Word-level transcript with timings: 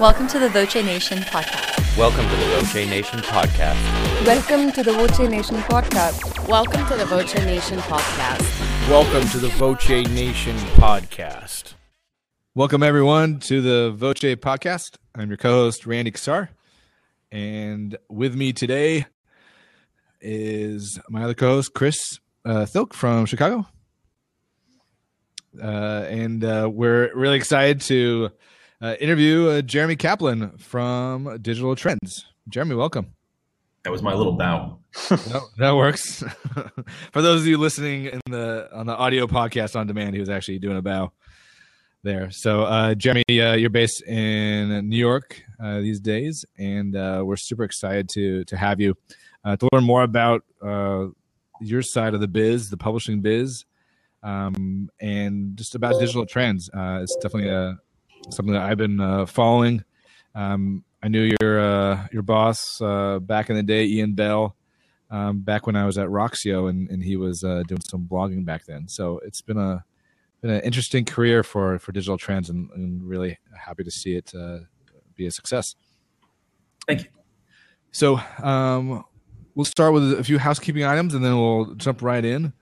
Welcome 0.00 0.26
to 0.26 0.40
the 0.40 0.48
Voce 0.48 0.74
Nation 0.74 1.18
podcast. 1.18 1.96
Welcome 1.96 2.28
to 2.28 2.36
the 2.36 2.46
Voce 2.56 2.74
Nation 2.74 3.20
podcast. 3.20 4.26
Welcome 4.26 4.72
to 4.72 4.82
the 4.82 4.92
Voce 4.92 5.18
Nation 5.20 5.56
podcast. 5.58 6.48
Welcome 6.48 6.84
to 6.88 6.96
the 6.96 7.04
Voce 7.04 7.34
Nation 7.36 7.78
podcast. 7.78 8.90
Welcome 8.90 9.28
to 9.28 9.38
the 9.38 9.48
Voce 9.50 9.88
Nation 9.88 10.56
podcast. 10.74 11.74
Welcome 12.56 12.82
everyone 12.82 13.38
to 13.40 13.62
the 13.62 13.92
Voce 13.92 14.34
podcast. 14.34 14.96
I'm 15.14 15.28
your 15.28 15.36
co-host 15.36 15.86
Randy 15.86 16.10
Kassar, 16.10 16.48
and 17.30 17.96
with 18.10 18.34
me 18.34 18.52
today 18.52 19.06
is 20.20 20.98
my 21.08 21.22
other 21.22 21.34
co-host 21.34 21.72
Chris 21.72 22.18
uh, 22.44 22.66
Thilk 22.66 22.94
from 22.94 23.26
Chicago, 23.26 23.64
uh, 25.62 25.66
and 26.08 26.42
uh, 26.42 26.68
we're 26.70 27.14
really 27.14 27.36
excited 27.36 27.80
to 27.82 28.30
uh, 28.80 28.94
interview 29.00 29.48
uh, 29.48 29.62
Jeremy 29.62 29.96
Kaplan 29.96 30.58
from 30.58 31.38
Digital 31.40 31.76
Trends. 31.76 32.26
Jeremy, 32.48 32.74
welcome. 32.74 33.14
That 33.84 33.90
was 33.90 34.02
my 34.02 34.14
little 34.14 34.32
bow. 34.32 34.78
no, 35.10 35.42
that 35.58 35.76
works. 35.76 36.22
For 37.12 37.22
those 37.22 37.42
of 37.42 37.46
you 37.46 37.58
listening 37.58 38.06
in 38.06 38.20
the 38.30 38.68
on 38.72 38.86
the 38.86 38.96
audio 38.96 39.26
podcast 39.26 39.76
on 39.76 39.86
demand, 39.86 40.14
he 40.14 40.20
was 40.20 40.30
actually 40.30 40.58
doing 40.58 40.76
a 40.76 40.82
bow 40.82 41.12
there. 42.02 42.30
So, 42.30 42.62
uh, 42.62 42.94
Jeremy, 42.94 43.24
uh, 43.28 43.54
you're 43.54 43.70
based 43.70 44.02
in 44.04 44.88
New 44.88 44.96
York 44.96 45.42
uh, 45.62 45.80
these 45.80 46.00
days, 46.00 46.44
and 46.58 46.96
uh, 46.96 47.22
we're 47.24 47.36
super 47.36 47.64
excited 47.64 48.08
to 48.10 48.44
to 48.44 48.56
have 48.56 48.80
you 48.80 48.94
uh, 49.44 49.56
to 49.56 49.68
learn 49.72 49.84
more 49.84 50.02
about 50.02 50.44
uh, 50.62 51.06
your 51.60 51.82
side 51.82 52.14
of 52.14 52.20
the 52.20 52.28
biz, 52.28 52.70
the 52.70 52.76
publishing 52.76 53.20
biz, 53.20 53.64
um, 54.22 54.88
and 55.00 55.56
just 55.56 55.74
about 55.74 55.98
digital 55.98 56.26
trends. 56.26 56.70
it's 56.74 57.16
definitely 57.16 57.50
a 57.50 57.78
something 58.30 58.54
that 58.54 58.62
I've 58.62 58.78
been 58.78 59.00
uh, 59.00 59.26
following. 59.26 59.84
Um, 60.34 60.84
I 61.02 61.08
knew 61.08 61.36
your 61.40 61.60
uh, 61.60 62.06
your 62.12 62.22
boss 62.22 62.80
uh, 62.80 63.18
back 63.18 63.50
in 63.50 63.56
the 63.56 63.62
day, 63.62 63.84
Ian 63.84 64.14
Bell, 64.14 64.56
um, 65.10 65.40
back 65.40 65.66
when 65.66 65.76
I 65.76 65.84
was 65.84 65.98
at 65.98 66.08
Roxio, 66.08 66.68
and, 66.68 66.88
and 66.90 67.02
he 67.02 67.16
was 67.16 67.44
uh, 67.44 67.62
doing 67.68 67.82
some 67.82 68.08
blogging 68.10 68.44
back 68.44 68.64
then. 68.64 68.88
So 68.88 69.20
it's 69.24 69.42
been 69.42 69.58
a 69.58 69.84
been 70.40 70.50
an 70.50 70.62
interesting 70.62 71.04
career 71.04 71.42
for 71.42 71.78
for 71.78 71.92
digital 71.92 72.16
trends, 72.16 72.48
and, 72.48 72.70
and 72.70 73.06
really 73.06 73.38
happy 73.54 73.84
to 73.84 73.90
see 73.90 74.16
it 74.16 74.32
uh, 74.34 74.60
be 75.14 75.26
a 75.26 75.30
success. 75.30 75.76
Thank 76.86 77.04
you. 77.04 77.10
So 77.92 78.18
um, 78.42 79.04
we'll 79.54 79.64
start 79.66 79.92
with 79.92 80.18
a 80.18 80.24
few 80.24 80.38
housekeeping 80.38 80.84
items, 80.84 81.14
and 81.14 81.24
then 81.24 81.36
we'll 81.36 81.74
jump 81.74 82.02
right 82.02 82.24
in. 82.24 82.52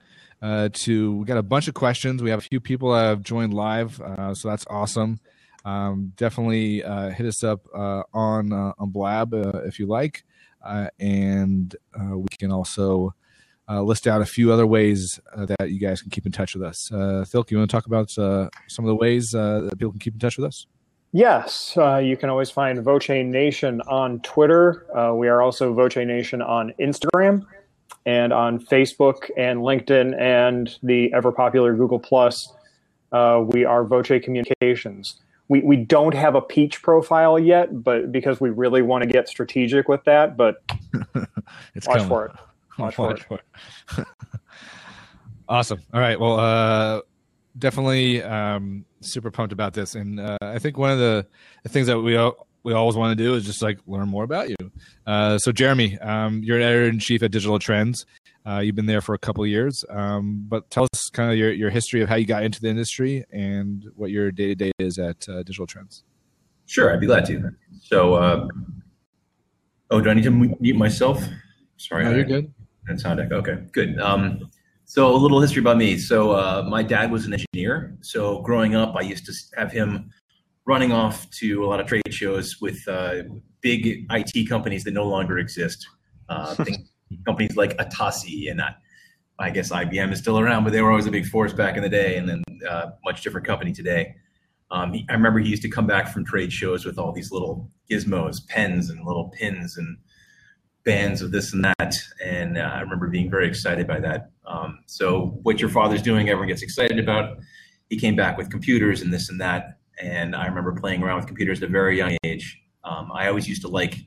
Uh, 0.41 0.67
to 0.73 1.15
we 1.15 1.25
got 1.25 1.37
a 1.37 1.43
bunch 1.43 1.69
of 1.69 1.73
questions. 1.73 2.21
We 2.21 2.29
have 2.29 2.39
a 2.39 2.47
few 2.49 2.59
people 2.59 2.91
that 2.91 3.03
have 3.03 3.21
joined 3.21 3.53
live, 3.53 4.01
so 4.33 4.49
that's 4.49 4.65
awesome 4.69 5.21
um, 5.65 6.11
definitely 6.15 6.83
uh, 6.83 7.09
hit 7.09 7.25
us 7.25 7.43
up 7.43 7.65
uh, 7.73 8.03
on 8.13 8.51
uh, 8.51 8.73
on 8.77 8.89
Blab 8.89 9.33
uh, 9.33 9.59
if 9.65 9.79
you 9.79 9.85
like, 9.85 10.23
uh, 10.65 10.87
and 10.99 11.75
uh, 11.99 12.17
we 12.17 12.27
can 12.37 12.51
also 12.51 13.13
list 13.69 14.05
out 14.05 14.21
a 14.21 14.25
few 14.25 14.51
other 14.51 14.67
ways 14.67 15.19
that 15.35 15.71
you 15.71 15.79
guys 15.79 15.99
can 15.99 16.11
keep 16.11 16.27
in 16.27 16.31
touch 16.31 16.53
with 16.53 16.61
us. 16.61 16.91
Uh, 16.91 17.25
Thilk, 17.25 17.49
you 17.49 17.57
want 17.57 17.67
to 17.67 17.75
talk 17.75 17.87
about 17.87 18.11
some 18.11 18.49
of 18.79 18.85
the 18.85 18.95
ways 18.95 19.31
that 19.31 19.71
people 19.79 19.91
can 19.91 19.99
keep 19.99 20.13
in 20.13 20.19
touch 20.19 20.37
with 20.37 20.45
us? 20.45 20.67
Yes, 21.11 21.73
you 21.75 22.15
can 22.15 22.29
always 22.29 22.51
find 22.51 22.79
Voce 22.83 23.09
Nation 23.09 23.81
on 23.87 24.19
Twitter. 24.19 24.85
we 25.15 25.27
are 25.27 25.41
also 25.41 25.73
Voce 25.73 25.95
Nation 25.95 26.41
on 26.43 26.71
Instagram 26.79 27.47
and 28.05 28.31
on 28.31 28.59
Facebook 28.59 29.31
and 29.37 29.61
LinkedIn 29.61 30.19
and 30.21 30.77
the 30.83 31.11
ever 31.13 31.31
popular 31.31 31.73
Google 31.73 31.99
Plus. 31.99 32.53
we 33.11 33.65
are 33.65 33.83
Voce 33.85 34.21
Communications 34.21 35.19
we, 35.53 35.61
we 35.61 35.75
don't 35.75 36.15
have 36.15 36.33
a 36.33 36.41
peach 36.41 36.81
profile 36.81 37.37
yet, 37.37 37.83
but 37.83 38.11
because 38.11 38.41
we 38.41 38.49
really 38.49 38.81
want 38.81 39.03
to 39.03 39.07
get 39.07 39.29
strategic 39.29 39.87
with 39.87 40.03
that, 40.05 40.35
but 40.35 40.63
it's 41.75 41.87
watch 41.87 41.97
coming. 41.97 42.07
for 42.07 42.25
it. 42.25 42.31
Watch, 42.79 42.97
watch 42.97 43.21
for 43.21 43.35
it. 43.35 43.43
For 43.85 44.01
it. 44.01 44.07
awesome. 45.47 45.79
All 45.93 45.99
right. 45.99 46.19
Well, 46.19 46.39
uh, 46.39 47.01
definitely 47.59 48.23
um, 48.23 48.83
super 49.01 49.29
pumped 49.29 49.53
about 49.53 49.75
this, 49.75 49.93
and 49.93 50.19
uh, 50.19 50.39
I 50.41 50.57
think 50.57 50.79
one 50.79 50.89
of 50.89 50.97
the, 50.97 51.27
the 51.61 51.69
things 51.69 51.85
that 51.85 51.99
we 51.99 52.15
all, 52.15 52.47
we 52.63 52.73
always 52.73 52.95
want 52.95 53.15
to 53.15 53.23
do 53.23 53.35
is 53.35 53.45
just 53.45 53.61
like 53.61 53.77
learn 53.85 54.09
more 54.09 54.23
about 54.23 54.49
you. 54.49 54.55
Uh, 55.05 55.37
so, 55.37 55.51
Jeremy, 55.51 55.99
um, 55.99 56.41
you're 56.43 56.57
an 56.57 56.63
editor 56.63 56.85
in 56.85 56.97
chief 56.97 57.21
at 57.21 57.29
Digital 57.29 57.59
Trends. 57.59 58.07
Uh, 58.45 58.59
you've 58.59 58.75
been 58.75 58.85
there 58.85 59.01
for 59.01 59.15
a 59.15 59.17
couple 59.17 59.45
years, 59.47 59.85
um, 59.89 60.45
but 60.49 60.69
tell 60.69 60.85
us 60.93 61.09
kind 61.13 61.31
of 61.31 61.37
your, 61.37 61.53
your 61.53 61.69
history 61.69 62.01
of 62.01 62.09
how 62.09 62.15
you 62.15 62.25
got 62.25 62.43
into 62.43 62.59
the 62.59 62.67
industry 62.67 63.23
and 63.31 63.85
what 63.95 64.11
your 64.11 64.31
day 64.31 64.47
to 64.47 64.55
day 64.55 64.71
is 64.79 64.99
at 64.99 65.27
uh, 65.29 65.43
Digital 65.43 65.65
Trends. 65.65 66.03
Sure, 66.65 66.93
I'd 66.93 66.99
be 66.99 67.07
glad 67.07 67.25
to. 67.25 67.51
So, 67.81 68.15
uh, 68.15 68.47
oh, 69.91 70.01
do 70.01 70.09
I 70.09 70.13
need 70.13 70.23
to 70.23 70.31
mute 70.31 70.75
myself? 70.75 71.23
Sorry, 71.77 72.03
no, 72.03 72.11
you're 72.11 72.25
good. 72.25 72.53
That 72.87 72.99
sounded 72.99 73.31
okay. 73.31 73.59
Good. 73.71 73.99
Um, 73.99 74.49
so, 74.85 75.13
a 75.13 75.15
little 75.15 75.39
history 75.39 75.61
about 75.61 75.77
me. 75.77 75.97
So, 75.97 76.31
uh, 76.31 76.65
my 76.67 76.83
dad 76.83 77.11
was 77.11 77.25
an 77.25 77.33
engineer. 77.33 77.95
So, 78.01 78.41
growing 78.41 78.75
up, 78.75 78.93
I 78.97 79.01
used 79.01 79.25
to 79.25 79.33
have 79.57 79.71
him 79.71 80.09
running 80.65 80.91
off 80.91 81.29
to 81.31 81.63
a 81.63 81.67
lot 81.67 81.79
of 81.79 81.87
trade 81.87 82.01
shows 82.09 82.59
with 82.59 82.85
uh, 82.87 83.23
big 83.61 84.05
IT 84.09 84.49
companies 84.49 84.83
that 84.83 84.91
no 84.91 85.05
longer 85.05 85.37
exist. 85.37 85.87
Uh, 86.27 86.55
companies 87.25 87.55
like 87.55 87.77
Atasi 87.77 88.49
and 88.49 88.61
I, 88.61 88.75
I 89.39 89.49
guess 89.49 89.71
IBM 89.71 90.11
is 90.11 90.19
still 90.19 90.39
around, 90.39 90.63
but 90.63 90.73
they 90.73 90.81
were 90.81 90.91
always 90.91 91.07
a 91.07 91.11
big 91.11 91.25
force 91.25 91.53
back 91.53 91.75
in 91.75 91.83
the 91.83 91.89
day, 91.89 92.17
and 92.17 92.29
then 92.29 92.43
uh, 92.69 92.91
much 93.03 93.21
different 93.21 93.47
company 93.47 93.71
today. 93.71 94.15
Um, 94.71 94.93
he, 94.93 95.05
I 95.09 95.13
remember 95.13 95.39
he 95.39 95.49
used 95.49 95.61
to 95.63 95.69
come 95.69 95.87
back 95.87 96.11
from 96.11 96.25
trade 96.25 96.51
shows 96.51 96.85
with 96.85 96.97
all 96.97 97.11
these 97.11 97.31
little 97.31 97.69
gizmos, 97.89 98.45
pens, 98.47 98.89
and 98.89 99.05
little 99.05 99.29
pins 99.29 99.77
and 99.77 99.97
bands 100.83 101.21
of 101.21 101.31
this 101.31 101.53
and 101.53 101.63
that, 101.63 101.95
and 102.23 102.57
uh, 102.57 102.61
I 102.61 102.81
remember 102.81 103.07
being 103.07 103.29
very 103.29 103.47
excited 103.47 103.87
by 103.87 103.99
that. 104.01 104.31
Um, 104.45 104.79
so, 104.85 105.39
what 105.43 105.59
your 105.59 105.69
father's 105.69 106.01
doing, 106.01 106.29
everyone 106.29 106.47
gets 106.47 106.61
excited 106.61 106.99
about. 106.99 107.37
He 107.89 107.97
came 107.97 108.15
back 108.15 108.37
with 108.37 108.49
computers 108.49 109.01
and 109.01 109.13
this 109.13 109.29
and 109.29 109.39
that, 109.41 109.79
and 110.01 110.35
I 110.35 110.45
remember 110.45 110.73
playing 110.73 111.03
around 111.03 111.17
with 111.17 111.27
computers 111.27 111.61
at 111.61 111.69
a 111.69 111.71
very 111.71 111.97
young 111.97 112.17
age. 112.23 112.59
Um, 112.83 113.11
I 113.13 113.27
always 113.27 113.47
used 113.47 113.61
to 113.61 113.67
like 113.67 113.97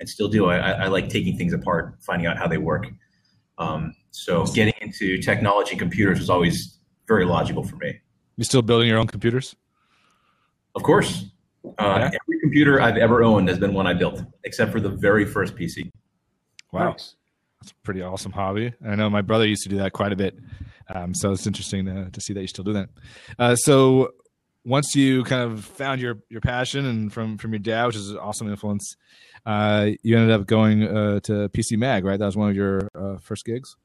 and 0.00 0.08
still 0.08 0.28
do. 0.28 0.46
I, 0.46 0.56
I, 0.56 0.86
like 0.88 1.08
taking 1.08 1.36
things 1.36 1.52
apart, 1.52 1.96
finding 2.00 2.26
out 2.26 2.36
how 2.36 2.46
they 2.46 2.58
work. 2.58 2.86
Um, 3.58 3.94
so 4.10 4.44
getting 4.46 4.74
into 4.80 5.18
technology 5.18 5.72
and 5.72 5.78
computers 5.78 6.18
was 6.18 6.30
always 6.30 6.78
very 7.06 7.24
logical 7.24 7.62
for 7.62 7.76
me. 7.76 8.00
You 8.36 8.44
still 8.44 8.62
building 8.62 8.88
your 8.88 8.98
own 8.98 9.06
computers? 9.06 9.54
Of 10.74 10.82
course. 10.82 11.26
Uh, 11.64 11.70
yeah. 11.78 12.06
Every 12.06 12.40
computer 12.40 12.80
I've 12.80 12.96
ever 12.96 13.22
owned 13.22 13.48
has 13.48 13.58
been 13.58 13.72
one 13.72 13.86
I 13.86 13.94
built, 13.94 14.22
except 14.44 14.72
for 14.72 14.80
the 14.80 14.90
very 14.90 15.24
first 15.24 15.54
PC. 15.54 15.90
Wow. 16.72 16.90
Nice. 16.90 17.14
That's 17.60 17.72
a 17.72 17.74
pretty 17.84 18.02
awesome 18.02 18.32
hobby. 18.32 18.74
I 18.86 18.94
know 18.94 19.08
my 19.08 19.22
brother 19.22 19.46
used 19.46 19.62
to 19.62 19.68
do 19.68 19.78
that 19.78 19.92
quite 19.92 20.12
a 20.12 20.16
bit. 20.16 20.38
Um, 20.94 21.14
so 21.14 21.32
it's 21.32 21.46
interesting 21.46 21.86
to, 21.86 22.10
to 22.10 22.20
see 22.20 22.34
that 22.34 22.42
you 22.42 22.46
still 22.46 22.64
do 22.64 22.74
that. 22.74 22.88
Uh, 23.38 23.56
so 23.56 24.10
once 24.64 24.94
you 24.94 25.24
kind 25.24 25.42
of 25.42 25.64
found 25.64 26.00
your, 26.00 26.18
your 26.30 26.40
passion 26.40 26.86
and 26.86 27.12
from, 27.12 27.38
from 27.38 27.52
your 27.52 27.58
dad, 27.58 27.86
which 27.86 27.96
is 27.96 28.10
an 28.10 28.18
awesome 28.18 28.48
influence, 28.48 28.96
uh, 29.46 29.90
you 30.02 30.16
ended 30.16 30.30
up 30.30 30.46
going 30.46 30.82
uh, 30.84 31.20
to 31.20 31.48
PC 31.50 31.76
Mag, 31.76 32.04
right? 32.04 32.18
That 32.18 32.26
was 32.26 32.36
one 32.36 32.48
of 32.48 32.56
your 32.56 32.88
uh, 32.94 33.18
first 33.18 33.44
gigs. 33.44 33.76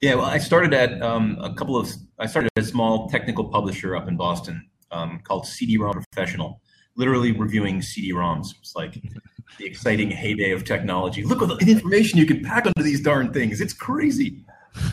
Yeah, 0.00 0.14
well, 0.14 0.26
I 0.26 0.38
started 0.38 0.72
at 0.72 1.00
um, 1.02 1.36
a 1.42 1.52
couple 1.52 1.76
of. 1.76 1.90
I 2.18 2.26
started 2.26 2.48
at 2.56 2.62
a 2.62 2.66
small 2.66 3.08
technical 3.10 3.44
publisher 3.50 3.94
up 3.94 4.08
in 4.08 4.16
Boston 4.16 4.66
um, 4.90 5.20
called 5.24 5.46
CD-ROM 5.46 6.02
Professional, 6.12 6.62
literally 6.96 7.32
reviewing 7.32 7.82
CD-ROMs. 7.82 8.54
It's 8.60 8.74
like 8.74 8.94
the 9.58 9.66
exciting 9.66 10.10
heyday 10.10 10.52
of 10.52 10.64
technology. 10.64 11.22
Look 11.22 11.42
at 11.42 11.48
the 11.48 11.70
information 11.70 12.18
you 12.18 12.24
can 12.24 12.42
pack 12.42 12.66
onto 12.66 12.82
these 12.82 13.02
darn 13.02 13.32
things. 13.32 13.60
It's 13.60 13.74
crazy. 13.74 14.42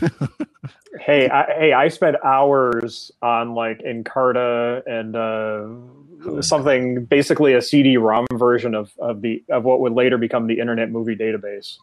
hey, 1.08 1.26
I, 1.30 1.44
hey, 1.58 1.72
I 1.72 1.88
spent 1.88 2.16
hours 2.22 3.10
on 3.22 3.54
like 3.54 3.80
Encarta 3.80 4.82
and 4.86 5.16
uh, 5.16 6.42
something 6.42 7.06
basically 7.06 7.54
a 7.54 7.62
CD-ROM 7.62 8.26
version 8.34 8.74
of, 8.74 8.92
of 8.98 9.22
the 9.22 9.42
of 9.50 9.64
what 9.64 9.80
would 9.80 9.94
later 9.94 10.18
become 10.18 10.46
the 10.46 10.60
Internet 10.60 10.90
Movie 10.90 11.16
Database. 11.16 11.76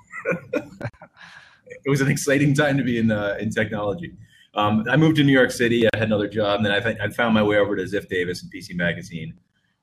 it 0.54 1.90
was 1.90 2.02
an 2.02 2.08
exciting 2.08 2.54
time 2.54 2.78
to 2.78 2.84
be 2.84 3.00
in 3.00 3.12
uh, 3.12 3.36
in 3.40 3.50
technology. 3.50 4.14
Um, 4.54 4.86
I 4.90 4.96
moved 4.96 5.18
to 5.18 5.24
New 5.24 5.34
York 5.34 5.52
City. 5.52 5.88
I 5.88 5.98
had 5.98 6.08
another 6.08 6.30
job, 6.30 6.58
and 6.58 6.66
then 6.66 6.72
I, 6.72 7.06
I, 7.06 7.10
found 7.10 7.34
my 7.34 7.44
way 7.44 7.58
over 7.58 7.76
to 7.76 7.84
Ziff 7.84 8.08
Davis 8.08 8.42
and 8.42 8.50
PC 8.54 8.74
Magazine, 8.74 9.34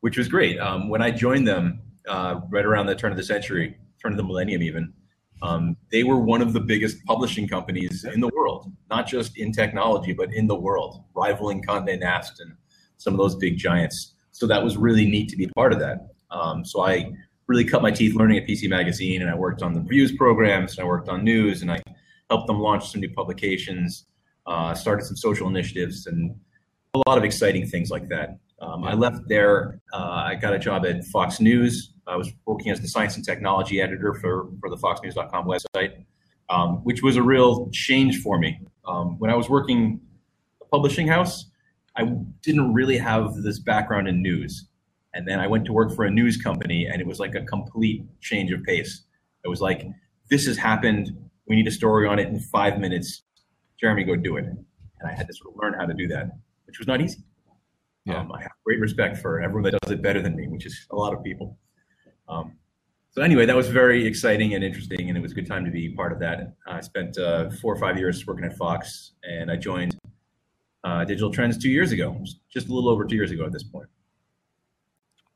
which 0.00 0.16
was 0.16 0.28
great. 0.28 0.58
Um, 0.58 0.88
when 0.88 1.02
I 1.02 1.10
joined 1.10 1.46
them, 1.46 1.82
uh, 2.08 2.40
right 2.48 2.64
around 2.64 2.86
the 2.86 2.94
turn 2.94 3.10
of 3.10 3.18
the 3.18 3.22
century, 3.22 3.76
turn 4.00 4.12
of 4.12 4.16
the 4.16 4.24
millennium, 4.24 4.62
even 4.62 4.94
um, 5.42 5.76
they 5.90 6.04
were 6.04 6.18
one 6.18 6.40
of 6.40 6.52
the 6.52 6.60
biggest 6.60 7.04
publishing 7.04 7.48
companies 7.48 8.04
in 8.04 8.20
the 8.20 8.30
world, 8.34 8.70
not 8.88 9.08
just 9.08 9.36
in 9.36 9.52
technology, 9.52 10.12
but 10.12 10.32
in 10.32 10.46
the 10.46 10.54
world, 10.54 11.02
rivaling 11.14 11.62
Condé 11.62 11.98
Nast 11.98 12.40
and 12.40 12.54
some 12.96 13.12
of 13.12 13.18
those 13.18 13.34
big 13.34 13.58
giants. 13.58 14.14
So 14.30 14.46
that 14.46 14.62
was 14.62 14.76
really 14.76 15.04
neat 15.04 15.28
to 15.30 15.36
be 15.36 15.48
part 15.48 15.72
of 15.72 15.80
that. 15.80 16.08
Um, 16.30 16.64
so 16.64 16.82
I 16.82 17.12
really 17.48 17.64
cut 17.64 17.82
my 17.82 17.90
teeth 17.90 18.14
learning 18.14 18.38
at 18.38 18.46
PC 18.46 18.68
Magazine, 18.68 19.20
and 19.20 19.30
I 19.30 19.34
worked 19.34 19.62
on 19.62 19.74
the 19.74 19.80
reviews 19.80 20.12
programs, 20.12 20.78
and 20.78 20.84
I 20.84 20.88
worked 20.88 21.08
on 21.08 21.24
news, 21.24 21.62
and 21.62 21.72
I 21.72 21.82
helped 22.30 22.46
them 22.46 22.60
launch 22.60 22.90
some 22.90 23.00
new 23.00 23.10
publications, 23.10 24.06
uh, 24.46 24.74
started 24.74 25.04
some 25.04 25.16
social 25.16 25.48
initiatives, 25.48 26.06
and 26.06 26.34
a 26.94 27.02
lot 27.08 27.18
of 27.18 27.24
exciting 27.24 27.66
things 27.66 27.90
like 27.90 28.08
that. 28.08 28.38
Um, 28.62 28.84
I 28.84 28.94
left 28.94 29.28
there. 29.28 29.80
Uh, 29.92 30.22
I 30.26 30.36
got 30.36 30.54
a 30.54 30.58
job 30.58 30.86
at 30.86 31.04
Fox 31.06 31.40
News. 31.40 31.92
I 32.06 32.16
was 32.16 32.32
working 32.46 32.70
as 32.70 32.80
the 32.80 32.88
science 32.88 33.16
and 33.16 33.24
technology 33.24 33.80
editor 33.80 34.14
for, 34.14 34.48
for 34.60 34.70
the 34.70 34.76
FoxNews.com 34.76 35.46
website, 35.46 36.04
um, 36.48 36.76
which 36.84 37.02
was 37.02 37.16
a 37.16 37.22
real 37.22 37.68
change 37.72 38.22
for 38.22 38.38
me. 38.38 38.60
Um, 38.86 39.18
when 39.18 39.30
I 39.30 39.34
was 39.34 39.48
working 39.48 40.00
a 40.60 40.64
publishing 40.66 41.08
house, 41.08 41.46
I 41.96 42.04
didn't 42.42 42.72
really 42.72 42.96
have 42.98 43.34
this 43.42 43.58
background 43.58 44.06
in 44.08 44.22
news. 44.22 44.68
And 45.12 45.28
then 45.28 45.40
I 45.40 45.46
went 45.46 45.64
to 45.66 45.72
work 45.72 45.94
for 45.94 46.04
a 46.04 46.10
news 46.10 46.36
company, 46.36 46.86
and 46.86 47.00
it 47.00 47.06
was 47.06 47.20
like 47.20 47.34
a 47.34 47.42
complete 47.42 48.04
change 48.20 48.50
of 48.52 48.62
pace. 48.62 49.02
It 49.44 49.48
was 49.48 49.60
like, 49.60 49.86
this 50.30 50.46
has 50.46 50.56
happened. 50.56 51.10
We 51.46 51.56
need 51.56 51.66
a 51.66 51.72
story 51.72 52.06
on 52.06 52.18
it 52.18 52.28
in 52.28 52.38
five 52.38 52.78
minutes. 52.78 53.22
Jeremy, 53.78 54.04
go 54.04 54.16
do 54.16 54.36
it. 54.36 54.44
And 54.44 55.10
I 55.10 55.12
had 55.12 55.26
to 55.26 55.34
sort 55.34 55.52
of 55.52 55.60
learn 55.60 55.74
how 55.74 55.84
to 55.84 55.92
do 55.92 56.06
that, 56.08 56.30
which 56.66 56.78
was 56.78 56.86
not 56.86 57.00
easy. 57.00 57.18
Yeah. 58.04 58.18
Um, 58.18 58.32
I 58.32 58.42
have 58.42 58.50
great 58.64 58.80
respect 58.80 59.18
for 59.18 59.40
everyone 59.40 59.62
that 59.70 59.78
does 59.82 59.92
it 59.92 60.02
better 60.02 60.20
than 60.20 60.34
me, 60.34 60.48
which 60.48 60.66
is 60.66 60.86
a 60.90 60.96
lot 60.96 61.14
of 61.14 61.22
people. 61.22 61.56
Um, 62.28 62.56
so 63.10 63.22
anyway, 63.22 63.44
that 63.46 63.54
was 63.54 63.68
very 63.68 64.06
exciting 64.06 64.54
and 64.54 64.64
interesting, 64.64 65.08
and 65.08 65.18
it 65.18 65.20
was 65.20 65.32
a 65.32 65.34
good 65.34 65.46
time 65.46 65.64
to 65.66 65.70
be 65.70 65.94
part 65.94 66.12
of 66.12 66.18
that. 66.20 66.54
I 66.66 66.80
spent 66.80 67.18
uh, 67.18 67.50
four 67.50 67.74
or 67.74 67.78
five 67.78 67.98
years 67.98 68.26
working 68.26 68.44
at 68.44 68.56
Fox, 68.56 69.12
and 69.22 69.50
I 69.50 69.56
joined 69.56 69.98
uh, 70.82 71.04
Digital 71.04 71.30
Trends 71.30 71.58
two 71.58 71.68
years 71.68 71.92
ago, 71.92 72.18
just 72.50 72.68
a 72.68 72.72
little 72.72 72.88
over 72.88 73.04
two 73.04 73.14
years 73.14 73.30
ago 73.30 73.44
at 73.44 73.52
this 73.52 73.64
point. 73.64 73.88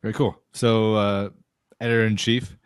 Very 0.03 0.15
cool. 0.15 0.41
So, 0.55 0.95
uh, 0.95 1.31
editor 1.81 2.07
in 2.07 2.17
chief, 2.17 2.57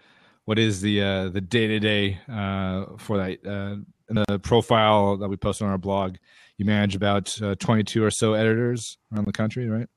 what 0.45 0.59
is 0.59 0.81
the 0.81 1.03
uh, 1.03 1.29
the 1.31 1.41
day 1.41 1.67
to 1.67 1.81
day 1.81 2.21
for 2.29 3.19
that? 3.19 3.39
Uh, 3.45 3.83
in 4.11 4.25
the 4.29 4.39
profile 4.41 5.17
that 5.17 5.29
we 5.29 5.37
post 5.37 5.63
on 5.63 5.69
our 5.69 5.79
blog, 5.79 6.17
you 6.61 6.67
manage 6.67 6.95
about 6.95 7.41
uh, 7.43 7.55
22 7.59 8.05
or 8.05 8.11
so 8.11 8.35
editors 8.35 8.99
around 9.13 9.27
the 9.27 9.33
country, 9.33 9.67
right? 9.69 9.89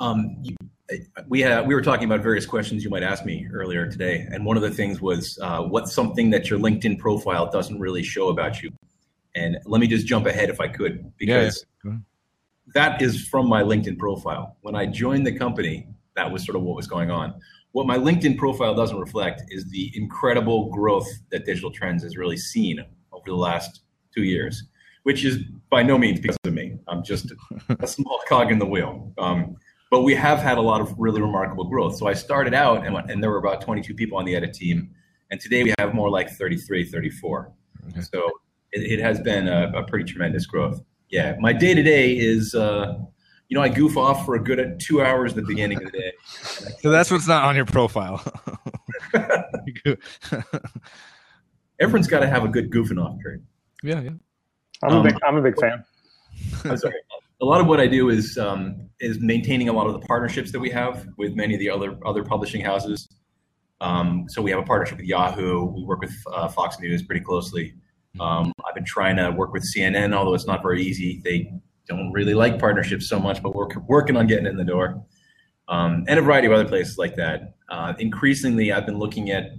Um, 0.00 0.42
we 1.28 1.42
had, 1.42 1.66
we 1.66 1.74
were 1.74 1.82
talking 1.82 2.06
about 2.06 2.22
various 2.22 2.46
questions 2.46 2.82
you 2.82 2.88
might 2.88 3.02
ask 3.02 3.26
me 3.26 3.46
earlier 3.52 3.86
today, 3.86 4.26
and 4.32 4.46
one 4.46 4.56
of 4.56 4.62
the 4.62 4.70
things 4.70 5.02
was 5.02 5.38
uh, 5.42 5.60
what's 5.60 5.92
something 5.92 6.30
that 6.30 6.48
your 6.48 6.58
LinkedIn 6.58 6.98
profile 6.98 7.50
doesn't 7.50 7.78
really 7.78 8.02
show 8.02 8.30
about 8.30 8.62
you. 8.62 8.70
And 9.34 9.58
let 9.66 9.80
me 9.80 9.86
just 9.86 10.06
jump 10.06 10.26
ahead 10.26 10.48
if 10.48 10.58
I 10.58 10.68
could, 10.68 11.12
because 11.18 11.66
yeah, 11.84 11.92
yeah. 11.92 11.98
that 12.72 13.02
is 13.02 13.28
from 13.28 13.46
my 13.46 13.62
LinkedIn 13.62 13.98
profile. 13.98 14.56
When 14.62 14.74
I 14.74 14.86
joined 14.86 15.26
the 15.26 15.38
company, 15.38 15.86
that 16.16 16.32
was 16.32 16.44
sort 16.46 16.56
of 16.56 16.62
what 16.62 16.76
was 16.76 16.86
going 16.86 17.10
on. 17.10 17.34
What 17.72 17.86
my 17.86 17.98
LinkedIn 17.98 18.38
profile 18.38 18.74
doesn't 18.74 18.98
reflect 18.98 19.42
is 19.50 19.68
the 19.68 19.92
incredible 19.94 20.70
growth 20.70 21.08
that 21.30 21.44
Digital 21.44 21.70
Trends 21.70 22.02
has 22.04 22.16
really 22.16 22.38
seen 22.38 22.80
over 23.12 23.24
the 23.26 23.36
last 23.36 23.82
two 24.12 24.24
years, 24.24 24.64
which 25.02 25.24
is 25.24 25.38
by 25.70 25.82
no 25.82 25.96
means 25.96 26.20
because 26.20 26.36
of 26.44 26.52
me. 26.52 26.78
I'm 26.88 27.02
just 27.02 27.32
a 27.68 27.86
small 27.86 28.20
cog 28.28 28.50
in 28.50 28.58
the 28.58 28.66
wheel. 28.66 29.12
Um, 29.18 29.56
but 29.90 30.02
we 30.02 30.14
have 30.14 30.38
had 30.38 30.58
a 30.58 30.60
lot 30.60 30.80
of 30.80 30.94
really 30.98 31.20
remarkable 31.20 31.64
growth. 31.64 31.96
So 31.96 32.06
I 32.06 32.14
started 32.14 32.54
out 32.54 32.86
and, 32.86 32.96
and 33.10 33.22
there 33.22 33.30
were 33.30 33.38
about 33.38 33.60
22 33.60 33.94
people 33.94 34.18
on 34.18 34.24
the 34.24 34.36
edit 34.36 34.54
team. 34.54 34.90
And 35.30 35.40
today 35.40 35.64
we 35.64 35.74
have 35.78 35.94
more 35.94 36.08
like 36.10 36.30
33, 36.30 36.84
34. 36.84 37.52
Okay. 37.88 38.00
So 38.00 38.30
it, 38.72 38.98
it, 38.98 39.00
has 39.00 39.20
been 39.20 39.48
a, 39.48 39.72
a, 39.74 39.82
pretty 39.84 40.04
tremendous 40.04 40.46
growth. 40.46 40.80
Yeah. 41.08 41.36
My 41.40 41.52
day 41.52 41.74
to 41.74 41.82
day 41.82 42.16
is, 42.16 42.54
uh, 42.54 42.98
you 43.48 43.56
know, 43.56 43.62
I 43.62 43.68
goof 43.68 43.96
off 43.96 44.24
for 44.24 44.36
a 44.36 44.42
good 44.42 44.78
two 44.78 45.02
hours 45.02 45.32
at 45.32 45.36
the 45.36 45.42
beginning 45.42 45.78
of 45.78 45.90
the 45.90 45.98
day. 45.98 46.12
So 46.82 46.90
that's 46.90 47.10
what's 47.10 47.26
not 47.28 47.44
on 47.44 47.56
your 47.56 47.66
profile. 47.66 48.22
Everyone's 51.80 52.06
got 52.06 52.20
to 52.20 52.28
have 52.28 52.44
a 52.44 52.48
good 52.48 52.70
goofing 52.70 53.02
off 53.02 53.18
period. 53.18 53.44
Yeah, 53.82 54.00
yeah. 54.00 54.10
I'm 54.82 54.96
a 54.96 55.02
big, 55.02 55.14
um, 55.14 55.20
I'm 55.26 55.36
a 55.36 55.42
big 55.42 55.58
fan. 55.58 55.84
A 57.42 57.44
lot 57.44 57.60
of 57.60 57.66
what 57.66 57.80
I 57.80 57.86
do 57.86 58.10
is 58.10 58.36
um, 58.36 58.90
is 59.00 59.18
maintaining 59.18 59.70
a 59.70 59.72
lot 59.72 59.86
of 59.86 59.94
the 59.94 60.00
partnerships 60.00 60.52
that 60.52 60.60
we 60.60 60.68
have 60.70 61.08
with 61.16 61.34
many 61.34 61.54
of 61.54 61.60
the 61.60 61.70
other 61.70 61.98
other 62.04 62.22
publishing 62.22 62.60
houses. 62.60 63.08
Um, 63.80 64.26
so 64.28 64.42
we 64.42 64.50
have 64.50 64.60
a 64.60 64.62
partnership 64.62 64.98
with 64.98 65.06
Yahoo. 65.06 65.64
We 65.64 65.84
work 65.84 66.00
with 66.00 66.14
uh, 66.30 66.48
Fox 66.48 66.78
News 66.80 67.02
pretty 67.02 67.22
closely. 67.22 67.74
Um, 68.18 68.52
I've 68.68 68.74
been 68.74 68.84
trying 68.84 69.16
to 69.16 69.30
work 69.30 69.54
with 69.54 69.64
CNN, 69.64 70.14
although 70.14 70.34
it's 70.34 70.46
not 70.46 70.60
very 70.62 70.82
easy. 70.82 71.22
They 71.24 71.50
don't 71.86 72.12
really 72.12 72.34
like 72.34 72.58
partnerships 72.58 73.08
so 73.08 73.18
much, 73.18 73.42
but 73.42 73.54
we're 73.54 73.68
working 73.86 74.16
on 74.18 74.26
getting 74.26 74.46
in 74.46 74.56
the 74.56 74.64
door. 74.64 75.02
Um, 75.68 76.04
and 76.08 76.18
a 76.18 76.22
variety 76.22 76.46
of 76.46 76.52
other 76.52 76.68
places 76.68 76.98
like 76.98 77.16
that. 77.16 77.54
Uh, 77.70 77.94
increasingly, 77.98 78.72
I've 78.72 78.84
been 78.84 78.98
looking 78.98 79.30
at, 79.30 79.52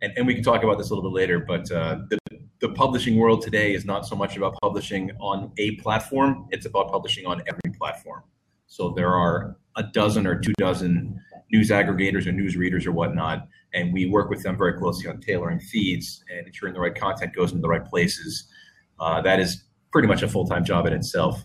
and, 0.00 0.12
and, 0.16 0.26
we 0.26 0.34
can 0.34 0.42
talk 0.42 0.64
about 0.64 0.78
this 0.78 0.90
a 0.90 0.94
little 0.94 1.10
bit 1.10 1.14
later, 1.14 1.38
but 1.38 1.70
uh, 1.70 1.98
the 2.08 2.18
the 2.64 2.70
publishing 2.70 3.18
world 3.18 3.42
today 3.42 3.74
is 3.74 3.84
not 3.84 4.06
so 4.06 4.16
much 4.16 4.38
about 4.38 4.54
publishing 4.62 5.10
on 5.20 5.52
a 5.58 5.72
platform, 5.72 6.48
it's 6.50 6.64
about 6.64 6.90
publishing 6.90 7.26
on 7.26 7.42
every 7.46 7.78
platform. 7.78 8.22
So 8.68 8.94
there 8.96 9.12
are 9.12 9.58
a 9.76 9.82
dozen 9.82 10.26
or 10.26 10.40
two 10.40 10.54
dozen 10.56 11.20
news 11.52 11.68
aggregators 11.68 12.26
or 12.26 12.32
news 12.32 12.56
readers 12.56 12.86
or 12.86 12.92
whatnot, 12.92 13.48
and 13.74 13.92
we 13.92 14.06
work 14.06 14.30
with 14.30 14.42
them 14.42 14.56
very 14.56 14.78
closely 14.78 15.10
on 15.10 15.20
tailoring 15.20 15.60
feeds 15.60 16.24
and 16.30 16.46
ensuring 16.46 16.72
the 16.72 16.80
right 16.80 16.94
content 16.94 17.34
goes 17.34 17.50
into 17.50 17.60
the 17.60 17.68
right 17.68 17.84
places. 17.84 18.48
Uh, 18.98 19.20
that 19.20 19.40
is 19.40 19.64
pretty 19.92 20.08
much 20.08 20.22
a 20.22 20.28
full 20.28 20.46
time 20.46 20.64
job 20.64 20.86
in 20.86 20.94
itself. 20.94 21.44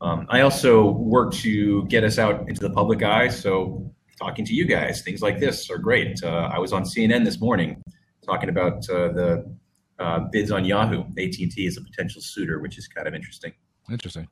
Um, 0.00 0.24
I 0.30 0.40
also 0.40 0.92
work 0.92 1.34
to 1.34 1.84
get 1.88 2.02
us 2.02 2.18
out 2.18 2.48
into 2.48 2.62
the 2.62 2.70
public 2.70 3.02
eye. 3.02 3.28
So 3.28 3.92
talking 4.18 4.46
to 4.46 4.54
you 4.54 4.64
guys, 4.64 5.02
things 5.02 5.20
like 5.20 5.38
this 5.38 5.68
are 5.68 5.76
great. 5.76 6.24
Uh, 6.24 6.48
I 6.50 6.58
was 6.58 6.72
on 6.72 6.84
CNN 6.84 7.26
this 7.26 7.42
morning 7.42 7.82
talking 8.24 8.48
about 8.48 8.88
uh, 8.88 9.12
the 9.12 9.59
uh, 10.00 10.20
bids 10.32 10.50
on 10.50 10.64
Yahoo. 10.64 11.04
AT&T 11.18 11.54
is 11.56 11.76
a 11.76 11.82
potential 11.82 12.20
suitor, 12.22 12.58
which 12.58 12.78
is 12.78 12.88
kind 12.88 13.06
of 13.06 13.14
interesting. 13.14 13.52
Interesting. 13.90 14.26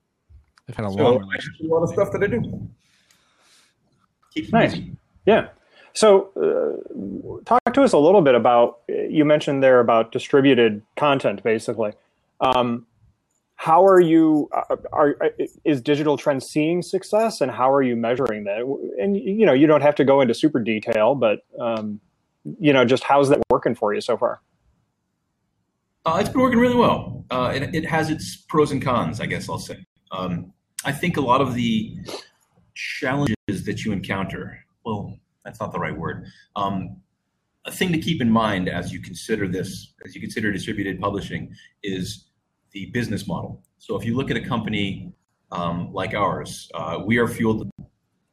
They've 0.67 0.77
had 0.77 0.87
a, 0.87 0.91
so, 0.91 0.97
long 0.97 1.23
a 1.23 1.67
lot 1.67 1.83
of 1.83 1.91
stuff 1.91 2.11
that 2.13 2.23
I 2.23 2.27
do. 2.27 2.69
Keeps 4.35 4.53
nice. 4.53 4.73
Busy. 4.75 4.97
Yeah. 5.27 5.49
So, 5.93 6.31
uh, 6.37 7.43
talk 7.45 7.75
to 7.75 7.83
us 7.83 7.93
a 7.93 7.99
little 7.99 8.23
bit 8.23 8.35
about. 8.35 8.81
You 8.89 9.25
mentioned 9.25 9.63
there 9.63 9.81
about 9.81 10.13
distributed 10.13 10.83
content, 10.97 11.43
basically. 11.43 11.93
Um, 12.41 12.87
how 13.57 13.85
are 13.85 14.01
you? 14.01 14.49
Uh, 14.53 14.77
are, 14.93 15.17
are, 15.21 15.31
is 15.65 15.81
Digital 15.81 16.17
Trends 16.17 16.47
seeing 16.47 16.83
success, 16.83 17.41
and 17.41 17.51
how 17.51 17.73
are 17.73 17.83
you 17.83 17.97
measuring 17.97 18.45
that? 18.45 18.61
And 19.01 19.17
you 19.17 19.45
know, 19.45 19.55
you 19.55 19.67
don't 19.67 19.81
have 19.81 19.97
to 19.97 20.05
go 20.05 20.21
into 20.21 20.35
super 20.35 20.61
detail, 20.61 21.15
but 21.15 21.45
um, 21.59 22.01
you 22.61 22.73
know, 22.73 22.85
just 22.85 23.03
how's 23.03 23.29
that 23.31 23.41
working 23.51 23.75
for 23.75 23.95
you 23.95 24.01
so 24.01 24.17
far? 24.17 24.41
Uh, 26.09 26.17
it's 26.17 26.31
been 26.31 26.41
working 26.41 26.59
really 26.59 26.75
well. 26.75 27.23
Uh, 27.31 27.53
it, 27.55 27.75
it, 27.75 27.85
has 27.85 28.09
its 28.09 28.35
pros 28.35 28.73
and 28.73 28.81
cons, 28.81 29.21
I 29.21 29.27
guess 29.27 29.47
I'll 29.47 29.59
say. 29.59 29.77
Um, 30.11 30.55
I 30.87 30.91
think 30.91 31.19
a 31.19 31.21
lot 31.21 31.43
of 31.43 31.53
the 31.53 31.99
challenges 32.75 33.37
that 33.67 33.85
you 33.85 33.93
encounter, 33.93 34.65
well, 34.87 35.19
that's 35.45 35.61
not 35.61 35.71
the 35.71 35.79
right 35.79 35.95
word. 35.95 36.25
Um, 36.57 36.97
a 37.67 37.71
thing 37.71 37.93
to 37.93 37.99
keep 37.99 38.23
in 38.23 38.31
mind 38.31 38.71
as 38.71 38.91
you 38.91 39.03
consider 39.03 39.47
this, 39.47 39.93
as 40.03 40.15
you 40.15 40.23
consider 40.23 40.51
distributed 40.51 40.99
publishing, 40.99 41.55
is 41.83 42.31
the 42.73 42.87
business 42.87 43.29
model. 43.29 43.63
So 43.77 43.95
if 43.95 44.07
you 44.07 44.17
look 44.17 44.31
at 44.31 44.39
a 44.39 44.43
company 44.43 45.13
um, 45.53 45.93
like 45.93 46.15
ours, 46.15 46.71
uh, 46.73 47.03
we 47.05 47.19
are 47.19 47.29
fueled 47.29 47.69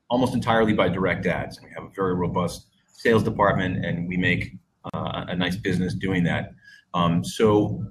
almost 0.09 0.33
entirely 0.33 0.71
by 0.71 0.87
direct 0.87 1.25
ads. 1.25 1.59
We 1.61 1.71
have 1.75 1.83
a 1.83 1.89
very 1.93 2.15
robust 2.15 2.67
sales 2.93 3.23
department, 3.23 3.85
and 3.85 4.07
we 4.07 4.15
make 4.15 4.53
uh, 4.93 5.25
a 5.27 5.35
nice 5.35 5.57
business 5.57 5.93
doing 5.93 6.23
that. 6.23 6.51
Um, 6.95 7.23
so 7.23 7.85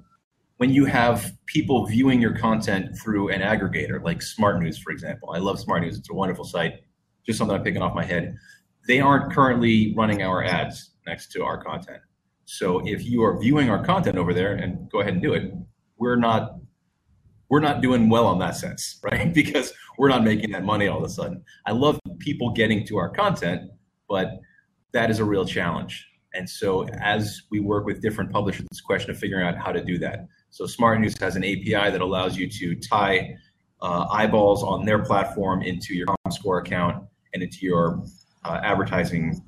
when 0.57 0.71
you 0.71 0.85
have 0.85 1.31
people 1.45 1.85
viewing 1.85 2.19
your 2.19 2.35
content 2.35 2.97
through 3.01 3.29
an 3.29 3.41
aggregator 3.41 4.03
like 4.03 4.21
Smart 4.21 4.61
News, 4.61 4.77
for 4.79 4.91
example, 4.91 5.31
I 5.33 5.37
love 5.37 5.59
Smart 5.59 5.83
News. 5.83 5.97
It's 5.97 6.09
a 6.09 6.13
wonderful 6.13 6.43
site. 6.43 6.81
Just 7.25 7.37
something 7.37 7.55
I'm 7.55 7.63
picking 7.63 7.81
off 7.81 7.93
my 7.95 8.03
head. 8.03 8.35
They 8.87 8.99
aren't 8.99 9.31
currently 9.31 9.93
running 9.95 10.23
our 10.23 10.43
ads 10.43 10.91
next 11.05 11.31
to 11.33 11.43
our 11.43 11.63
content. 11.63 12.01
So 12.45 12.85
if 12.85 13.05
you 13.05 13.23
are 13.23 13.39
viewing 13.39 13.69
our 13.69 13.83
content 13.83 14.17
over 14.17 14.33
there 14.33 14.53
and 14.53 14.89
go 14.91 15.01
ahead 15.01 15.13
and 15.13 15.21
do 15.21 15.33
it, 15.33 15.53
we're 15.97 16.15
not 16.15 16.55
we're 17.49 17.59
not 17.59 17.81
doing 17.81 18.09
well 18.09 18.25
on 18.25 18.39
that 18.39 18.55
sense, 18.55 18.99
right? 19.03 19.33
Because 19.33 19.71
we're 19.99 20.09
not 20.09 20.23
making 20.23 20.51
that 20.51 20.63
money 20.63 20.87
all 20.87 20.97
of 20.97 21.03
a 21.03 21.09
sudden. 21.09 21.43
I 21.67 21.71
love 21.73 21.99
people 22.19 22.51
getting 22.51 22.85
to 22.87 22.97
our 22.97 23.09
content, 23.09 23.69
but 24.09 24.31
that 24.93 25.11
is 25.11 25.19
a 25.19 25.25
real 25.25 25.45
challenge. 25.45 26.07
And 26.35 26.49
so 26.49 26.85
as 27.01 27.43
we 27.49 27.59
work 27.59 27.85
with 27.85 28.01
different 28.01 28.31
publishers, 28.31 28.65
it's 28.71 28.81
a 28.81 28.83
question 28.83 29.09
of 29.11 29.17
figuring 29.17 29.47
out 29.47 29.57
how 29.57 29.71
to 29.71 29.83
do 29.83 29.97
that. 29.99 30.27
So 30.49 30.65
Smart 30.65 30.99
News 30.99 31.17
has 31.19 31.35
an 31.35 31.43
API 31.43 31.91
that 31.91 32.01
allows 32.01 32.37
you 32.37 32.49
to 32.49 32.75
tie 32.75 33.35
uh, 33.81 34.07
eyeballs 34.11 34.63
on 34.63 34.85
their 34.85 34.99
platform 35.03 35.61
into 35.61 35.93
your 35.93 36.07
ComScore 36.07 36.59
account 36.59 37.03
and 37.33 37.43
into 37.43 37.59
your 37.61 38.03
uh, 38.43 38.59
advertising 38.63 39.41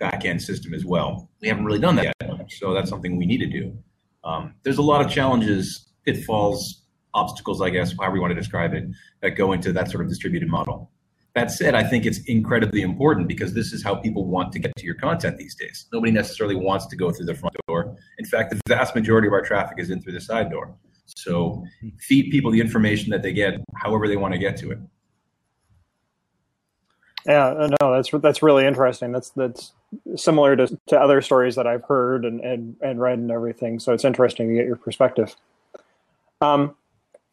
backend 0.00 0.40
system 0.40 0.74
as 0.74 0.84
well. 0.84 1.28
We 1.40 1.48
haven't 1.48 1.64
really 1.64 1.80
done 1.80 1.96
that 1.96 2.14
yet, 2.20 2.50
so 2.50 2.72
that's 2.72 2.88
something 2.88 3.16
we 3.16 3.26
need 3.26 3.38
to 3.38 3.46
do. 3.46 3.76
Um, 4.24 4.54
there's 4.62 4.78
a 4.78 4.82
lot 4.82 5.04
of 5.04 5.10
challenges, 5.10 5.90
pitfalls, 6.04 6.82
obstacles, 7.14 7.60
I 7.60 7.70
guess, 7.70 7.94
however 7.98 8.16
you 8.16 8.22
want 8.22 8.32
to 8.32 8.38
describe 8.38 8.74
it, 8.74 8.84
that 9.22 9.30
go 9.30 9.52
into 9.52 9.72
that 9.72 9.90
sort 9.90 10.04
of 10.04 10.08
distributed 10.08 10.48
model. 10.48 10.90
That 11.34 11.50
said, 11.50 11.74
I 11.74 11.84
think 11.84 12.04
it's 12.04 12.18
incredibly 12.20 12.82
important 12.82 13.28
because 13.28 13.54
this 13.54 13.72
is 13.72 13.82
how 13.82 13.94
people 13.94 14.24
want 14.24 14.52
to 14.52 14.58
get 14.58 14.74
to 14.76 14.84
your 14.84 14.96
content 14.96 15.36
these 15.36 15.54
days. 15.54 15.86
Nobody 15.92 16.10
necessarily 16.10 16.56
wants 16.56 16.86
to 16.86 16.96
go 16.96 17.12
through 17.12 17.26
the 17.26 17.34
front 17.34 17.54
door. 17.68 17.96
In 18.18 18.24
fact, 18.24 18.50
the 18.50 18.60
vast 18.66 18.94
majority 18.94 19.28
of 19.28 19.32
our 19.32 19.42
traffic 19.42 19.78
is 19.78 19.90
in 19.90 20.00
through 20.00 20.14
the 20.14 20.20
side 20.20 20.50
door. 20.50 20.74
So 21.06 21.64
feed 22.00 22.30
people 22.30 22.50
the 22.50 22.60
information 22.60 23.10
that 23.10 23.22
they 23.22 23.32
get 23.32 23.60
however 23.76 24.08
they 24.08 24.16
want 24.16 24.34
to 24.34 24.38
get 24.38 24.56
to 24.58 24.72
it. 24.72 24.78
Yeah, 27.26 27.68
no, 27.80 27.92
that's 27.94 28.10
that's 28.10 28.42
really 28.42 28.64
interesting. 28.64 29.12
That's 29.12 29.30
that's 29.30 29.72
similar 30.16 30.56
to, 30.56 30.78
to 30.88 30.98
other 30.98 31.20
stories 31.20 31.56
that 31.56 31.66
I've 31.66 31.84
heard 31.84 32.24
and, 32.24 32.40
and, 32.40 32.76
and 32.80 33.00
read 33.00 33.18
and 33.18 33.30
everything. 33.30 33.78
So 33.80 33.92
it's 33.92 34.04
interesting 34.04 34.48
to 34.48 34.54
get 34.54 34.66
your 34.66 34.76
perspective. 34.76 35.36
Um, 36.40 36.74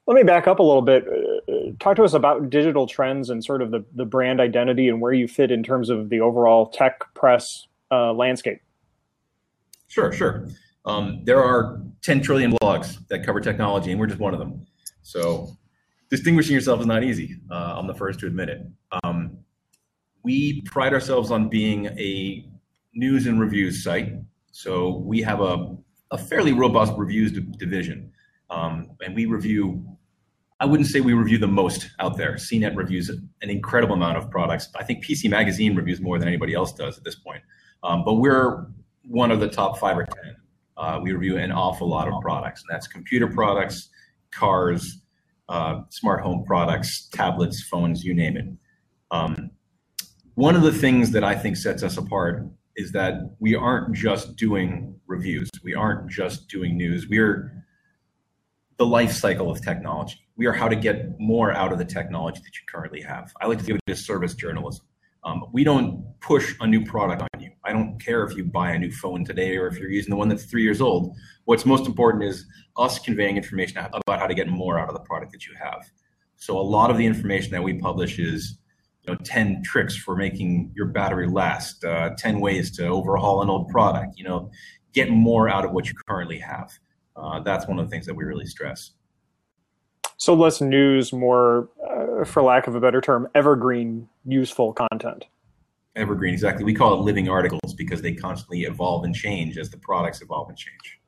let 0.08 0.16
me 0.16 0.24
back 0.24 0.48
up 0.48 0.60
a 0.60 0.64
little 0.64 0.82
bit. 0.82 1.06
Uh, 1.08 1.72
talk 1.80 1.96
to 1.98 2.04
us 2.04 2.14
about 2.14 2.50
digital 2.50 2.88
trends 2.88 3.30
and 3.30 3.44
sort 3.44 3.62
of 3.62 3.72
the, 3.72 3.84
the 3.96 4.06
brand 4.06 4.40
identity 4.40 4.88
and 4.88 5.02
where 5.02 5.14
you 5.14 5.28
fit 5.28 5.52
in 5.52 5.64
terms 5.64 5.90
of 5.90 6.10
the 6.10 6.20
overall 6.22 6.68
tech 6.68 7.02
press 7.14 7.68
uh, 7.92 8.14
landscape. 8.14 8.62
Sure, 9.88 10.12
sure. 10.12 10.48
Um, 10.86 11.22
there 11.24 11.44
are 11.44 11.82
10 12.04 12.22
trillion 12.22 12.52
blogs 12.52 13.08
that 13.08 13.26
cover 13.26 13.40
technology, 13.40 13.92
and 13.92 14.00
we're 14.00 14.08
just 14.08 14.20
one 14.20 14.34
of 14.34 14.40
them. 14.40 14.66
So 15.02 15.58
distinguishing 16.10 16.54
yourself 16.54 16.80
is 16.80 16.86
not 16.86 17.04
easy. 17.04 17.40
Uh, 17.50 17.76
I'm 17.78 17.88
the 17.88 17.96
first 17.96 18.20
to 18.20 18.28
admit 18.28 18.50
it. 18.50 18.68
Um, 19.04 19.38
we 20.24 20.62
pride 20.62 20.94
ourselves 20.94 21.32
on 21.32 21.50
being 21.50 21.86
a 21.86 22.48
news 22.94 23.28
and 23.28 23.40
reviews 23.40 23.84
site. 23.84 24.14
So 24.52 24.98
we 24.98 25.22
have 25.22 25.42
a, 25.42 25.76
a 26.12 26.18
fairly 26.18 26.54
robust 26.54 26.94
reviews 26.96 27.32
division. 27.32 28.12
Um, 28.50 28.92
and 29.04 29.16
we 29.16 29.26
review, 29.26 29.95
I 30.60 30.66
wouldn't 30.66 30.88
say 30.88 31.02
we 31.02 31.14
review 31.14 31.38
the 31.38 31.48
most 31.48 31.90
out 32.00 32.18
there. 32.18 32.36
CNET 32.36 32.76
reviews 32.76 33.10
an 33.10 33.50
incredible 33.50 33.96
amount 33.96 34.18
of 34.18 34.32
products. 34.32 34.70
I 34.76 34.84
think 34.84 35.04
PC 35.04 35.30
Magazine 35.30 35.76
reviews 35.76 36.00
more 36.00 36.18
than 36.18 36.28
anybody 36.28 36.54
else 36.54 36.74
does 36.74 36.98
at 36.98 37.04
this 37.04 37.16
point. 37.16 37.44
Um, 37.84 38.04
but 38.06 38.16
we're 38.16 38.68
one 39.04 39.32
of 39.32 39.40
the 39.40 39.50
top 39.50 39.78
five 39.78 39.98
or 39.98 40.06
10. 40.06 40.36
Uh, 40.78 41.00
we 41.02 41.12
review 41.12 41.38
an 41.38 41.52
awful 41.52 41.90
lot 41.90 42.08
of 42.08 42.22
products, 42.22 42.62
and 42.62 42.74
that's 42.74 42.88
computer 42.88 43.28
products, 43.28 43.90
cars, 44.32 45.02
uh, 45.50 45.82
smart 45.90 46.22
home 46.22 46.44
products, 46.46 47.08
tablets, 47.12 47.64
phones, 47.64 48.04
you 48.04 48.14
name 48.14 48.38
it. 48.38 48.46
Um, 49.12 49.52
one 50.36 50.56
of 50.56 50.64
the 50.64 50.72
things 50.72 51.12
that 51.12 51.24
I 51.24 51.36
think 51.36 51.56
sets 51.58 51.84
us 51.84 51.98
apart 51.98 52.46
is 52.76 52.92
that 52.92 53.36
we 53.40 53.56
aren't 53.56 53.94
just 53.96 54.36
doing 54.36 54.96
reviews. 55.08 55.50
We 55.64 55.76
aren't 55.76 56.10
just 56.10 56.50
doing 56.50 56.78
news. 56.78 57.08
We're 57.08 57.64
the 58.78 58.86
life 58.86 59.14
cycle 59.14 59.50
of 59.50 59.62
technology. 59.62 60.25
We 60.38 60.46
are 60.48 60.54
how 60.54 60.68
to 60.68 60.76
get 60.76 61.20
more 61.20 61.54
out 61.54 61.72
of 61.72 61.78
the 61.78 61.86
technology 61.86 62.40
that 62.42 62.56
you 62.56 62.62
currently 62.68 63.02
have. 63.02 63.32
I 63.40 63.48
like 63.48 63.60
to 63.60 63.64
think 63.64 63.78
of 63.78 63.82
it 63.88 63.92
as 63.92 64.06
service 64.06 64.34
journalism. 64.34 64.86
Um, 65.24 65.46
we 65.52 65.64
don't 65.64 66.06
push 66.20 66.56
a 66.60 66.68
new 66.68 66.86
product 66.86 67.24
on 67.24 67.42
you. 67.42 67.52
I 67.64 67.74
don't 67.74 68.00
care 68.00 68.24
if 68.24 68.38
you 68.38 68.44
buy 68.44 68.72
a 68.72 68.80
new 68.80 68.92
phone 68.92 69.26
today 69.26 69.58
or 69.58 69.68
if 69.68 69.80
you're 69.80 69.90
using 69.90 70.12
the 70.12 70.18
one 70.18 70.30
that's 70.30 70.46
three 70.46 70.62
years 70.62 70.82
old. 70.82 71.16
What's 71.46 71.66
most 71.66 71.88
important 71.88 72.24
is 72.24 72.46
us 72.78 73.00
conveying 73.00 73.38
information 73.38 73.78
about 73.78 74.20
how 74.20 74.28
to 74.28 74.36
get 74.36 74.48
more 74.48 74.78
out 74.78 74.88
of 74.88 74.94
the 74.94 75.02
product 75.02 75.32
that 75.32 75.48
you 75.48 75.54
have. 75.60 75.90
So 76.36 76.60
a 76.60 76.62
lot 76.62 76.92
of 76.92 76.98
the 76.98 77.06
information 77.06 77.52
that 77.52 77.64
we 77.64 77.74
publish 77.74 78.20
is 78.20 78.60
you 79.08 79.14
know 79.14 79.20
10 79.24 79.62
tricks 79.64 79.96
for 79.96 80.16
making 80.16 80.72
your 80.76 80.88
battery 80.88 81.28
last 81.28 81.84
uh, 81.84 82.12
10 82.18 82.40
ways 82.40 82.72
to 82.78 82.88
overhaul 82.88 83.42
an 83.42 83.50
old 83.50 83.70
product 83.70 84.18
you 84.18 84.24
know 84.24 84.50
get 84.94 85.10
more 85.10 85.50
out 85.50 85.66
of 85.66 85.72
what 85.72 85.88
you 85.88 85.94
currently 86.08 86.40
have 86.40 86.72
uh, 87.16 87.40
that's 87.42 87.68
one 87.68 87.80
of 87.80 87.86
the 87.86 87.92
things 87.92 88.06
that 88.06 88.14
we 88.14 88.24
really 88.24 88.46
stress 88.46 88.92
so 90.18 90.34
less 90.34 90.62
news 90.62 91.14
more 91.14 91.70
uh, 91.90 92.24
for 92.26 92.42
lack 92.42 92.68
of 92.68 92.76
a 92.76 92.80
better 92.80 93.02
term 93.02 93.28
evergreen 93.36 94.08
useful 94.26 94.74
content 94.74 95.26
evergreen 95.96 96.34
exactly 96.34 96.64
we 96.64 96.74
call 96.74 96.94
it 96.94 97.02
living 97.02 97.30
articles 97.30 97.74
because 97.74 98.02
they 98.02 98.14
constantly 98.14 98.64
evolve 98.64 99.04
and 99.04 99.16
change 99.16 99.58
as 99.58 99.70
the 99.70 99.78
products 99.78 100.22
evolve 100.22 100.50
and 100.50 100.58
change 100.58 101.00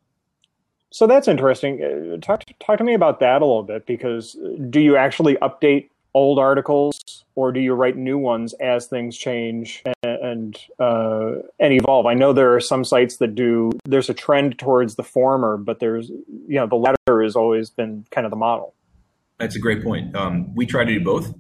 so 0.89 1.05
that's 1.05 1.27
interesting 1.27 1.83
uh, 1.83 2.17
talk, 2.25 2.43
talk 2.59 2.77
to 2.77 2.83
me 2.83 2.93
about 2.93 3.19
that 3.19 3.41
a 3.41 3.45
little 3.45 3.63
bit 3.63 3.85
because 3.85 4.35
uh, 4.35 4.55
do 4.69 4.79
you 4.79 4.95
actually 4.95 5.35
update 5.35 5.89
old 6.17 6.39
articles, 6.39 6.99
or 7.35 7.51
do 7.51 7.59
you 7.59 7.73
write 7.73 7.95
new 7.95 8.17
ones 8.17 8.53
as 8.53 8.87
things 8.87 9.15
change 9.15 9.83
and 10.03 10.19
and, 10.23 10.57
uh, 10.79 11.33
and 11.59 11.73
evolve? 11.73 12.07
I 12.07 12.15
know 12.15 12.33
there 12.33 12.55
are 12.55 12.59
some 12.59 12.83
sites 12.83 13.17
that 13.17 13.35
do. 13.35 13.71
There's 13.85 14.09
a 14.09 14.15
trend 14.15 14.57
towards 14.57 14.95
the 14.95 15.03
former, 15.03 15.57
but 15.57 15.79
there's 15.79 16.09
you 16.09 16.55
know 16.55 16.65
the 16.65 16.75
latter 16.75 17.21
has 17.21 17.35
always 17.35 17.69
been 17.69 18.05
kind 18.09 18.25
of 18.25 18.31
the 18.31 18.37
model. 18.37 18.73
That's 19.39 19.55
a 19.55 19.59
great 19.59 19.83
point. 19.83 20.15
Um, 20.15 20.53
we 20.55 20.65
try 20.65 20.83
to 20.83 20.99
do 20.99 21.03
both. 21.03 21.33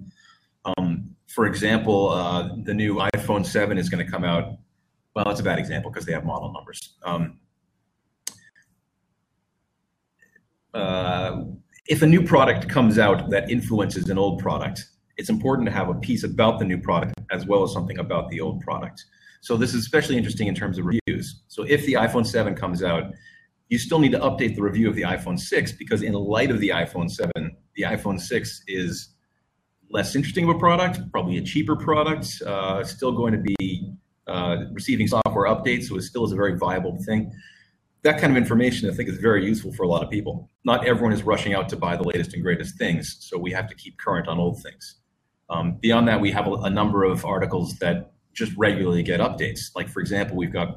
Um, 0.65 1.15
for 1.27 1.45
example, 1.45 2.09
uh, 2.09 2.49
the 2.63 2.73
new 2.73 2.95
iPhone 3.15 3.45
7 3.45 3.77
is 3.77 3.89
going 3.89 4.05
to 4.05 4.11
come 4.11 4.23
out. 4.23 4.57
Well, 5.15 5.25
that's 5.25 5.39
a 5.39 5.43
bad 5.43 5.59
example 5.59 5.91
because 5.91 6.05
they 6.05 6.13
have 6.13 6.25
model 6.25 6.53
numbers. 6.53 6.95
Um, 7.03 7.39
uh, 10.73 11.43
if 11.87 12.01
a 12.01 12.07
new 12.07 12.21
product 12.21 12.69
comes 12.69 12.99
out 12.99 13.29
that 13.31 13.49
influences 13.49 14.09
an 14.09 14.17
old 14.17 14.39
product, 14.39 14.85
it's 15.17 15.29
important 15.29 15.67
to 15.67 15.71
have 15.71 15.89
a 15.89 15.95
piece 15.95 16.23
about 16.23 16.59
the 16.59 16.65
new 16.65 16.77
product 16.77 17.13
as 17.31 17.45
well 17.47 17.63
as 17.63 17.73
something 17.73 17.97
about 17.97 18.29
the 18.29 18.39
old 18.39 18.61
product. 18.61 19.05
So 19.41 19.57
this 19.57 19.73
is 19.73 19.81
especially 19.81 20.17
interesting 20.17 20.47
in 20.47 20.55
terms 20.55 20.77
of 20.77 20.85
reviews. 20.85 21.41
So 21.47 21.63
if 21.63 21.85
the 21.85 21.93
iPhone 21.93 22.25
7 22.25 22.55
comes 22.55 22.83
out, 22.83 23.13
you 23.69 23.77
still 23.77 23.99
need 23.99 24.11
to 24.11 24.19
update 24.19 24.55
the 24.55 24.61
review 24.61 24.89
of 24.89 24.95
the 24.95 25.01
iPhone 25.01 25.39
6 25.39 25.71
because 25.73 26.01
in 26.01 26.13
light 26.13 26.51
of 26.51 26.59
the 26.59 26.69
iPhone 26.69 27.09
7, 27.09 27.31
the 27.77 27.83
iPhone 27.83 28.19
6 28.19 28.63
is 28.67 29.09
less 29.89 30.15
interesting 30.15 30.43
of 30.49 30.55
a 30.55 30.59
product, 30.59 30.99
probably 31.11 31.37
a 31.37 31.41
cheaper 31.41 31.77
product, 31.77 32.41
uh, 32.45 32.83
still 32.83 33.13
going 33.13 33.31
to 33.31 33.53
be 33.57 33.93
uh, 34.27 34.57
receiving 34.73 35.07
software 35.07 35.45
updates, 35.45 35.85
so 35.85 35.95
it 35.95 36.01
still 36.01 36.25
is 36.25 36.33
a 36.33 36.35
very 36.35 36.57
viable 36.57 37.01
thing 37.05 37.31
that 38.03 38.19
kind 38.19 38.31
of 38.31 38.37
information 38.37 38.89
I 38.89 38.93
think 38.93 39.09
is 39.09 39.17
very 39.17 39.45
useful 39.45 39.73
for 39.73 39.83
a 39.83 39.87
lot 39.87 40.03
of 40.03 40.09
people. 40.09 40.49
Not 40.63 40.87
everyone 40.87 41.13
is 41.13 41.23
rushing 41.23 41.53
out 41.53 41.67
to 41.69 41.75
buy 41.75 41.97
the 41.97 42.03
latest 42.03 42.33
and 42.33 42.43
greatest 42.43 42.77
things, 42.77 43.17
so 43.19 43.37
we 43.37 43.51
have 43.51 43.67
to 43.67 43.75
keep 43.75 43.97
current 43.97 44.27
on 44.27 44.39
old 44.39 44.61
things. 44.61 44.95
Um, 45.49 45.77
beyond 45.81 46.07
that, 46.07 46.19
we 46.19 46.31
have 46.31 46.47
a, 46.47 46.53
a, 46.53 46.69
number 46.69 47.03
of 47.03 47.25
articles 47.25 47.75
that 47.79 48.11
just 48.33 48.51
regularly 48.57 49.03
get 49.03 49.19
updates. 49.19 49.71
Like 49.75 49.89
for 49.89 49.99
example, 49.99 50.35
we've 50.35 50.53
got 50.53 50.75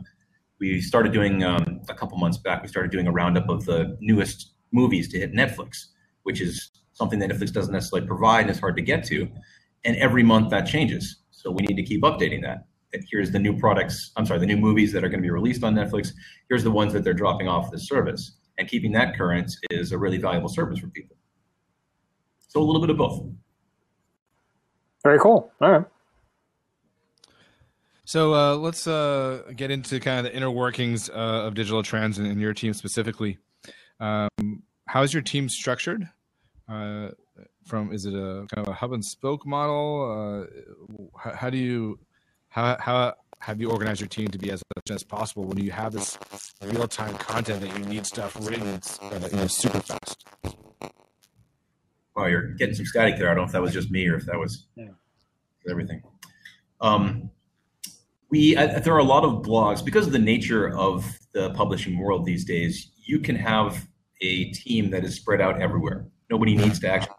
we 0.58 0.80
started 0.80 1.12
doing 1.12 1.42
um, 1.42 1.80
a 1.88 1.94
couple 1.94 2.18
months 2.18 2.38
back. 2.38 2.62
We 2.62 2.68
started 2.68 2.90
doing 2.90 3.06
a 3.06 3.12
roundup 3.12 3.48
of 3.48 3.64
the 3.64 3.96
newest 4.00 4.52
movies 4.72 5.08
to 5.08 5.18
hit 5.18 5.32
Netflix, 5.32 5.86
which 6.22 6.40
is 6.40 6.70
something 7.00 7.18
that 7.18 7.30
Netflix 7.30 7.50
doesn't 7.50 7.72
necessarily 7.72 8.06
provide 8.06 8.42
and 8.42 8.50
is 8.50 8.60
hard 8.60 8.76
to 8.76 8.82
get 8.82 9.02
to. 9.04 9.26
And 9.84 9.96
every 9.96 10.22
month 10.22 10.50
that 10.50 10.66
changes, 10.66 11.22
so 11.30 11.50
we 11.50 11.62
need 11.62 11.76
to 11.76 11.82
keep 11.82 12.02
updating 12.02 12.42
that. 12.42 12.66
Here's 13.10 13.30
the 13.30 13.38
new 13.38 13.56
products 13.56 14.10
i'm 14.16 14.26
sorry 14.26 14.40
the 14.40 14.46
new 14.46 14.56
movies 14.56 14.92
that 14.92 15.04
are 15.04 15.08
going 15.08 15.20
to 15.20 15.22
be 15.22 15.30
released 15.30 15.62
on 15.64 15.74
netflix. 15.74 16.12
Here's 16.48 16.64
the 16.64 16.72
ones 16.72 16.92
that 16.92 17.04
they're 17.04 17.14
dropping 17.14 17.48
off 17.48 17.70
the 17.70 17.78
service. 17.78 18.36
And 18.58 18.68
keeping 18.68 18.92
that 18.92 19.16
current 19.16 19.50
is 19.70 19.92
a 19.92 19.98
really 19.98 20.18
valuable 20.18 20.48
service 20.48 20.80
for 20.80 20.88
people. 20.88 21.16
So 22.48 22.60
a 22.60 22.66
little 22.68 22.80
bit 22.80 22.90
of 22.90 22.98
both. 22.98 23.24
Very 25.02 25.18
cool. 25.18 25.50
All 25.62 25.70
right. 25.70 25.84
So 28.04 28.34
uh, 28.34 28.56
let's 28.56 28.86
uh, 28.86 29.44
get 29.56 29.70
into 29.70 30.00
kind 30.00 30.18
of 30.18 30.24
the 30.24 30.36
inner 30.36 30.50
workings 30.50 31.08
uh, 31.08 31.46
of 31.46 31.54
digital 31.54 31.82
trends 31.82 32.18
and, 32.18 32.26
and, 32.26 32.40
your 32.40 32.52
team 32.52 32.74
specifically. 32.74 33.38
Um, 34.00 34.28
how 34.88 35.02
is 35.02 35.14
your 35.14 35.22
team 35.22 35.48
structured 35.48 36.08
uh, 36.70 37.10
from 37.64 37.92
is 37.92 38.06
it 38.06 38.14
a 38.14 38.46
kind 38.54 38.66
of 38.66 38.68
a 38.68 38.72
hub 38.72 38.92
and 38.92 39.04
spoke 39.04 39.46
model 39.46 40.46
uh, 40.46 41.18
how, 41.18 41.34
how 41.34 41.50
do 41.50 41.58
you 41.58 41.98
how 42.48 42.76
how 42.80 43.14
have 43.40 43.60
you 43.60 43.70
organized 43.70 44.00
your 44.00 44.08
team 44.08 44.28
to 44.28 44.38
be 44.38 44.50
as 44.50 44.62
efficient 44.76 44.96
as 44.96 45.02
possible 45.02 45.44
when 45.44 45.58
you 45.58 45.70
have 45.70 45.92
this 45.92 46.18
real 46.62 46.86
time 46.86 47.14
content 47.16 47.62
that 47.62 47.78
you 47.78 47.84
need 47.86 48.06
stuff 48.06 48.36
written 48.46 48.80
uh, 49.02 49.28
you 49.32 49.36
know, 49.36 49.46
super 49.46 49.80
fast? 49.80 50.26
Well, 52.14 52.28
you're 52.28 52.52
getting 52.54 52.74
some 52.74 52.84
static 52.84 53.16
there. 53.16 53.30
I 53.30 53.34
don't 53.34 53.44
know 53.44 53.46
if 53.46 53.52
that 53.52 53.62
was 53.62 53.72
just 53.72 53.90
me 53.90 54.06
or 54.08 54.16
if 54.16 54.26
that 54.26 54.38
was 54.38 54.66
yeah. 54.76 54.88
everything. 55.68 56.02
Um, 56.82 57.30
we 58.30 58.56
I, 58.56 58.78
there 58.78 58.94
are 58.94 58.98
a 58.98 59.04
lot 59.04 59.24
of 59.24 59.42
blogs 59.42 59.82
because 59.82 60.06
of 60.06 60.12
the 60.12 60.18
nature 60.18 60.76
of 60.76 61.18
the 61.32 61.50
publishing 61.50 61.98
world 61.98 62.26
these 62.26 62.44
days. 62.44 62.90
You 63.06 63.20
can 63.20 63.36
have 63.36 63.88
a 64.20 64.44
team 64.50 64.90
that 64.90 65.02
is 65.02 65.14
spread 65.14 65.40
out 65.40 65.62
everywhere. 65.62 66.06
Nobody 66.30 66.56
needs 66.56 66.78
to 66.80 66.88
actually 66.88 67.14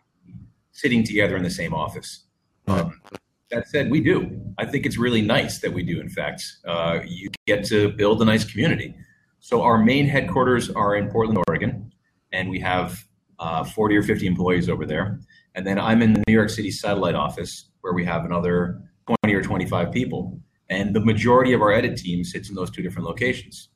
sitting 0.72 1.04
together 1.04 1.36
in 1.36 1.44
the 1.44 1.50
same 1.50 1.74
office. 1.74 2.26
Um, 2.68 3.02
that 3.50 3.68
said, 3.68 3.92
we 3.92 4.02
do. 4.02 4.42
I 4.58 4.66
think 4.66 4.86
it's 4.86 4.98
really 4.98 5.22
nice 5.22 5.60
that 5.60 5.74
we 5.74 5.84
do. 5.84 6.00
In 6.00 6.10
fact, 6.10 6.44
uh, 6.66 7.00
you 7.06 7.30
get 7.46 7.66
to 7.66 7.90
build 7.90 8.22
a 8.22 8.26
nice 8.26 8.46
community. 8.46 8.96
So 9.40 9.62
our 9.62 9.78
main 9.78 10.08
headquarters 10.08 10.70
are 10.70 10.96
in 10.96 11.10
Portland, 11.10 11.44
Oregon, 11.48 11.92
and 12.32 12.50
we 12.50 12.60
have 12.60 13.06
uh, 13.40 13.64
40 13.64 13.98
or 13.98 14.04
50 14.04 14.26
employees 14.26 14.70
over 14.70 14.86
there. 14.86 15.20
And 15.56 15.68
then 15.68 15.78
I'm 15.78 16.02
in 16.02 16.14
the 16.14 16.24
New 16.28 16.34
York 16.34 16.50
City 16.50 16.72
satellite 16.72 17.16
office, 17.16 17.66
where 17.82 17.94
we 17.94 18.06
have 18.06 18.24
another 18.24 18.82
20 19.08 19.36
or 19.36 19.42
25 19.42 19.92
people. 19.92 20.40
And 20.70 20.96
the 20.96 21.02
majority 21.02 21.52
of 21.52 21.62
our 21.62 21.74
edit 21.74 21.98
team 21.98 22.24
sits 22.24 22.50
in 22.50 22.56
those 22.56 22.72
two 22.72 22.82
different 22.82 23.08
locations. 23.08 23.70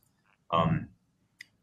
Um, 0.52 0.88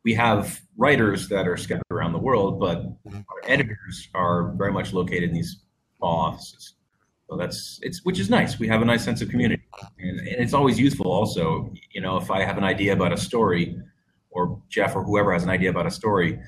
we 0.04 0.14
have 0.14 0.60
writers 0.76 1.28
that 1.28 1.46
are 1.46 1.56
scattered 1.56 1.82
around 1.90 2.12
the 2.12 2.18
world, 2.18 2.58
but 2.58 2.84
our 3.06 3.40
editors 3.44 4.08
are 4.14 4.52
very 4.52 4.72
much 4.72 4.92
located 4.92 5.24
in 5.24 5.34
these 5.34 5.62
small 5.98 6.18
offices. 6.18 6.74
So 7.28 7.36
that's 7.36 7.78
it's 7.82 8.04
which 8.04 8.18
is 8.18 8.28
nice. 8.28 8.58
We 8.58 8.68
have 8.68 8.82
a 8.82 8.84
nice 8.84 9.04
sense 9.04 9.22
of 9.22 9.30
community, 9.30 9.62
and, 9.98 10.18
and, 10.18 10.28
it's 10.28 10.52
always 10.52 10.78
useful. 10.78 11.10
Also, 11.10 11.72
you 11.92 12.00
know, 12.00 12.16
if 12.16 12.30
I 12.30 12.44
have 12.44 12.58
an 12.58 12.64
idea 12.64 12.92
about 12.92 13.12
a 13.12 13.16
story, 13.16 13.80
or 14.30 14.60
Jeff 14.68 14.94
or 14.94 15.02
whoever 15.02 15.32
has 15.32 15.42
an 15.42 15.50
idea 15.50 15.70
about 15.70 15.86
a 15.86 15.90
story, 15.90 16.38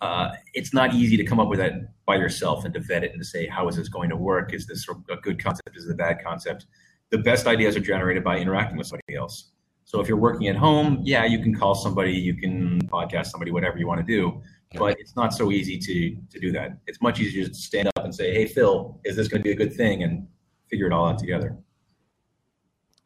uh, 0.00 0.30
it's 0.54 0.74
not 0.74 0.94
easy 0.94 1.16
to 1.16 1.24
come 1.24 1.38
up 1.38 1.48
with 1.48 1.60
that 1.60 1.74
by 2.06 2.16
yourself 2.16 2.64
and 2.64 2.74
to 2.74 2.80
vet 2.80 3.04
it 3.04 3.12
and 3.12 3.20
to 3.20 3.24
say 3.24 3.46
how 3.46 3.68
is 3.68 3.76
this 3.76 3.88
going 3.88 4.10
to 4.10 4.16
work? 4.16 4.52
Is 4.52 4.66
this 4.66 4.86
a 4.88 5.16
good 5.16 5.42
concept? 5.42 5.76
Is 5.76 5.86
it 5.86 5.92
a 5.92 5.96
bad 5.96 6.24
concept? 6.24 6.66
the 7.12 7.18
best 7.18 7.46
ideas 7.46 7.76
are 7.76 7.80
generated 7.80 8.24
by 8.24 8.38
interacting 8.38 8.78
with 8.78 8.88
somebody 8.88 9.14
else. 9.14 9.51
So 9.92 10.00
if 10.00 10.08
you're 10.08 10.16
working 10.16 10.48
at 10.48 10.56
home, 10.56 11.00
yeah, 11.02 11.26
you 11.26 11.38
can 11.40 11.54
call 11.54 11.74
somebody, 11.74 12.12
you 12.14 12.32
can 12.34 12.80
podcast 12.88 13.26
somebody, 13.26 13.50
whatever 13.50 13.76
you 13.76 13.86
want 13.86 14.00
to 14.00 14.06
do. 14.06 14.40
But 14.74 14.98
it's 14.98 15.14
not 15.16 15.34
so 15.34 15.52
easy 15.52 15.78
to 15.78 16.16
to 16.30 16.40
do 16.40 16.50
that. 16.52 16.78
It's 16.86 17.02
much 17.02 17.20
easier 17.20 17.46
to 17.46 17.54
stand 17.54 17.88
up 17.88 18.02
and 18.02 18.14
say, 18.14 18.32
"Hey, 18.32 18.46
Phil, 18.46 18.98
is 19.04 19.16
this 19.16 19.28
going 19.28 19.42
to 19.42 19.44
be 19.44 19.52
a 19.52 19.54
good 19.54 19.74
thing?" 19.74 20.02
and 20.02 20.26
figure 20.70 20.86
it 20.86 20.94
all 20.94 21.10
out 21.10 21.18
together. 21.18 21.58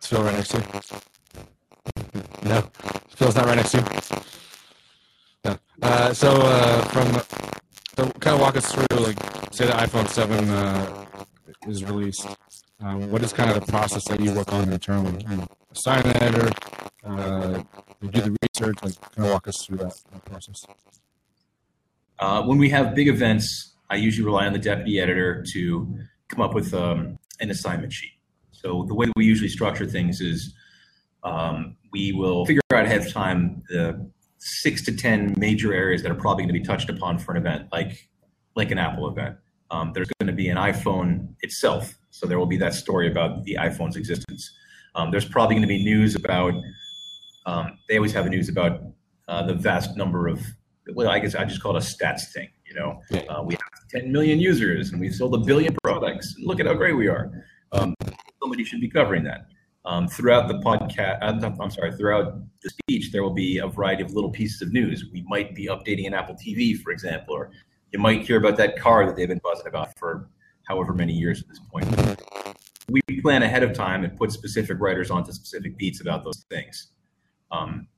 Is 0.00 0.06
Phil 0.06 0.22
right 0.22 0.34
next 0.36 0.50
to 0.50 0.58
you? 0.58 0.64
No, 2.48 2.60
Phil's 3.16 3.34
not 3.34 3.46
right 3.46 3.56
next 3.56 3.72
to 3.72 3.78
you. 3.78 3.84
No. 5.44 5.58
Uh, 5.82 6.14
so 6.14 6.30
uh, 6.40 6.82
from 6.94 7.06
so 7.96 8.12
kind 8.20 8.34
of 8.36 8.40
walk 8.40 8.56
us 8.56 8.70
through, 8.72 8.86
like, 8.98 9.18
say 9.52 9.66
the 9.66 9.72
iPhone 9.72 10.06
Seven 10.06 10.48
uh, 10.50 11.04
is 11.66 11.82
released. 11.82 12.28
Um, 12.78 13.10
what 13.10 13.24
is 13.24 13.32
kind 13.32 13.50
of 13.50 13.58
the 13.58 13.72
process 13.72 14.04
that 14.04 14.20
you 14.20 14.30
work 14.32 14.52
on 14.52 14.72
internally? 14.72 15.26
An 15.84 16.22
editor, 16.22 16.50
uh, 17.04 17.62
do 18.00 18.20
the 18.20 18.36
research, 18.42 18.76
like 18.82 19.00
kind 19.12 19.26
of 19.26 19.32
walk 19.34 19.46
us 19.46 19.64
through 19.64 19.76
that, 19.76 19.94
that 20.10 20.24
process. 20.24 20.66
Uh, 22.18 22.42
when 22.42 22.58
we 22.58 22.70
have 22.70 22.94
big 22.94 23.06
events, 23.06 23.74
I 23.88 23.96
usually 23.96 24.24
rely 24.24 24.46
on 24.46 24.52
the 24.52 24.58
deputy 24.58 24.98
editor 24.98 25.44
to 25.52 25.98
come 26.28 26.40
up 26.40 26.54
with 26.54 26.74
um, 26.74 27.18
an 27.40 27.50
assignment 27.50 27.92
sheet. 27.92 28.14
So 28.50 28.84
the 28.88 28.94
way 28.94 29.06
we 29.14 29.26
usually 29.26 29.50
structure 29.50 29.86
things 29.86 30.20
is 30.20 30.54
um, 31.22 31.76
we 31.92 32.10
will 32.12 32.46
figure 32.46 32.62
out 32.72 32.84
ahead 32.86 33.02
of 33.02 33.12
time 33.12 33.62
the 33.68 34.10
six 34.38 34.82
to 34.86 34.96
ten 34.96 35.34
major 35.36 35.72
areas 35.72 36.02
that 36.02 36.10
are 36.10 36.16
probably 36.16 36.42
going 36.44 36.54
to 36.54 36.58
be 36.58 36.66
touched 36.66 36.90
upon 36.90 37.18
for 37.18 37.32
an 37.32 37.36
event, 37.36 37.68
like 37.70 38.08
like 38.56 38.72
an 38.72 38.78
Apple 38.78 39.08
event. 39.08 39.36
Um, 39.70 39.92
there's 39.94 40.08
going 40.18 40.28
to 40.28 40.32
be 40.32 40.48
an 40.48 40.56
iPhone 40.56 41.34
itself, 41.42 41.94
so 42.10 42.26
there 42.26 42.38
will 42.38 42.46
be 42.46 42.56
that 42.56 42.74
story 42.74 43.08
about 43.08 43.44
the 43.44 43.56
iPhone's 43.60 43.94
existence. 43.94 44.50
Um, 44.96 45.10
there's 45.10 45.26
probably 45.26 45.54
going 45.54 45.62
to 45.62 45.68
be 45.68 45.84
news 45.84 46.14
about. 46.16 46.54
Um, 47.44 47.78
they 47.88 47.96
always 47.96 48.12
have 48.12 48.26
news 48.26 48.48
about 48.48 48.80
uh, 49.28 49.46
the 49.46 49.54
vast 49.54 49.96
number 49.96 50.26
of 50.26 50.40
well, 50.94 51.08
I 51.08 51.18
guess 51.18 51.34
I 51.34 51.44
just 51.44 51.62
call 51.62 51.76
it 51.76 51.82
a 51.82 51.86
stats 51.86 52.32
thing. 52.32 52.48
You 52.66 52.74
know, 52.74 53.02
uh, 53.28 53.42
we 53.42 53.54
have 53.54 54.02
10 54.02 54.10
million 54.10 54.38
users 54.38 54.90
and 54.90 55.00
we've 55.00 55.14
sold 55.14 55.34
a 55.34 55.38
billion 55.38 55.76
products. 55.82 56.36
Look 56.38 56.60
at 56.60 56.66
how 56.66 56.74
great 56.74 56.94
we 56.94 57.08
are. 57.08 57.44
Um, 57.72 57.94
somebody 58.40 58.64
should 58.64 58.80
be 58.80 58.88
covering 58.88 59.24
that. 59.24 59.46
Um, 59.84 60.08
throughout 60.08 60.48
the 60.48 60.54
podcast, 60.54 61.18
uh, 61.22 61.62
I'm 61.62 61.70
sorry, 61.70 61.92
throughout 61.92 62.40
the 62.62 62.70
speech, 62.70 63.12
there 63.12 63.22
will 63.22 63.34
be 63.34 63.58
a 63.58 63.68
variety 63.68 64.02
of 64.02 64.12
little 64.12 64.30
pieces 64.30 64.62
of 64.62 64.72
news. 64.72 65.04
We 65.12 65.24
might 65.28 65.54
be 65.54 65.66
updating 65.66 66.06
an 66.06 66.14
Apple 66.14 66.34
TV, 66.34 66.76
for 66.76 66.90
example, 66.90 67.34
or 67.34 67.50
you 67.92 67.98
might 68.00 68.22
hear 68.22 68.36
about 68.36 68.56
that 68.56 68.78
car 68.78 69.06
that 69.06 69.16
they've 69.16 69.28
been 69.28 69.40
buzzing 69.44 69.68
about 69.68 69.96
for 69.96 70.28
however 70.68 70.92
many 70.92 71.12
years 71.12 71.40
at 71.40 71.48
this 71.48 71.60
point. 71.70 72.45
We 72.88 73.00
plan 73.20 73.42
ahead 73.42 73.62
of 73.62 73.72
time 73.72 74.04
and 74.04 74.16
put 74.16 74.32
specific 74.32 74.78
writers 74.80 75.10
onto 75.10 75.32
specific 75.32 75.76
beats 75.76 76.00
about 76.00 76.24
those 76.24 76.44
things. 76.50 76.92
Um, 77.50 77.88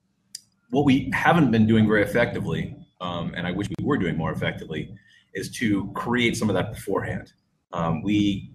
what 0.70 0.84
we 0.84 1.10
haven't 1.12 1.50
been 1.50 1.66
doing 1.66 1.86
very 1.86 2.02
effectively, 2.02 2.76
um, 3.00 3.32
and 3.36 3.46
I 3.46 3.52
wish 3.52 3.68
we 3.68 3.84
were 3.84 3.98
doing 3.98 4.16
more 4.16 4.32
effectively, 4.32 4.94
is 5.34 5.50
to 5.58 5.90
create 5.92 6.36
some 6.36 6.48
of 6.48 6.54
that 6.54 6.72
beforehand. 6.72 7.32
Um, 7.72 8.02
we, 8.02 8.52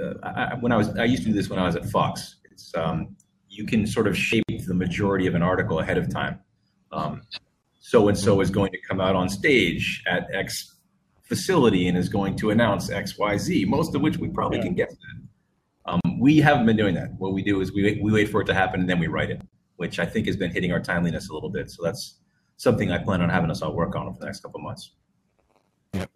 uh, 0.00 0.14
I, 0.22 0.54
when 0.60 0.72
I 0.72 0.76
was, 0.76 0.96
I 0.96 1.04
used 1.04 1.22
to 1.22 1.28
do 1.28 1.34
this 1.34 1.48
when 1.48 1.58
I 1.58 1.66
was 1.66 1.76
at 1.76 1.84
Fox. 1.86 2.36
It's 2.50 2.74
um, 2.76 3.16
you 3.48 3.66
can 3.66 3.86
sort 3.86 4.06
of 4.06 4.16
shape 4.16 4.44
the 4.66 4.74
majority 4.74 5.26
of 5.26 5.34
an 5.34 5.42
article 5.42 5.80
ahead 5.80 5.98
of 5.98 6.08
time. 6.08 6.40
so 7.80 8.08
and 8.08 8.16
so 8.16 8.40
is 8.40 8.50
going 8.50 8.72
to 8.72 8.78
come 8.88 9.00
out 9.00 9.14
on 9.14 9.28
stage 9.28 10.02
at 10.06 10.26
X 10.32 10.76
facility 11.22 11.88
and 11.88 11.96
is 11.98 12.08
going 12.08 12.36
to 12.36 12.50
announce 12.50 12.90
X, 12.90 13.18
Y, 13.18 13.36
Z. 13.36 13.64
Most 13.66 13.94
of 13.94 14.02
which 14.02 14.18
we 14.18 14.28
probably 14.28 14.58
yeah. 14.58 14.64
can 14.64 14.74
guess. 14.74 14.96
Um, 15.86 16.00
we 16.18 16.38
haven't 16.38 16.66
been 16.66 16.76
doing 16.76 16.94
that. 16.94 17.12
What 17.18 17.32
we 17.32 17.42
do 17.42 17.60
is 17.60 17.72
we 17.72 17.82
wait, 17.84 18.02
we 18.02 18.12
wait 18.12 18.30
for 18.30 18.40
it 18.40 18.46
to 18.46 18.54
happen 18.54 18.80
and 18.80 18.88
then 18.88 18.98
we 18.98 19.06
write 19.06 19.30
it 19.30 19.42
which 19.76 19.98
I 19.98 20.06
think 20.06 20.26
has 20.26 20.36
been 20.36 20.50
hitting 20.50 20.72
our 20.72 20.80
timeliness 20.80 21.30
a 21.30 21.34
little 21.34 21.50
bit. 21.50 21.70
So 21.70 21.82
that's 21.82 22.20
something 22.56 22.90
I 22.92 22.98
plan 22.98 23.20
on 23.20 23.28
having 23.28 23.50
us 23.50 23.62
all 23.62 23.74
work 23.74 23.96
on 23.96 24.06
over 24.06 24.18
the 24.18 24.26
next 24.26 24.40
couple 24.40 24.60
of 24.60 24.64
months. 24.64 24.92
Yep. 25.92 26.10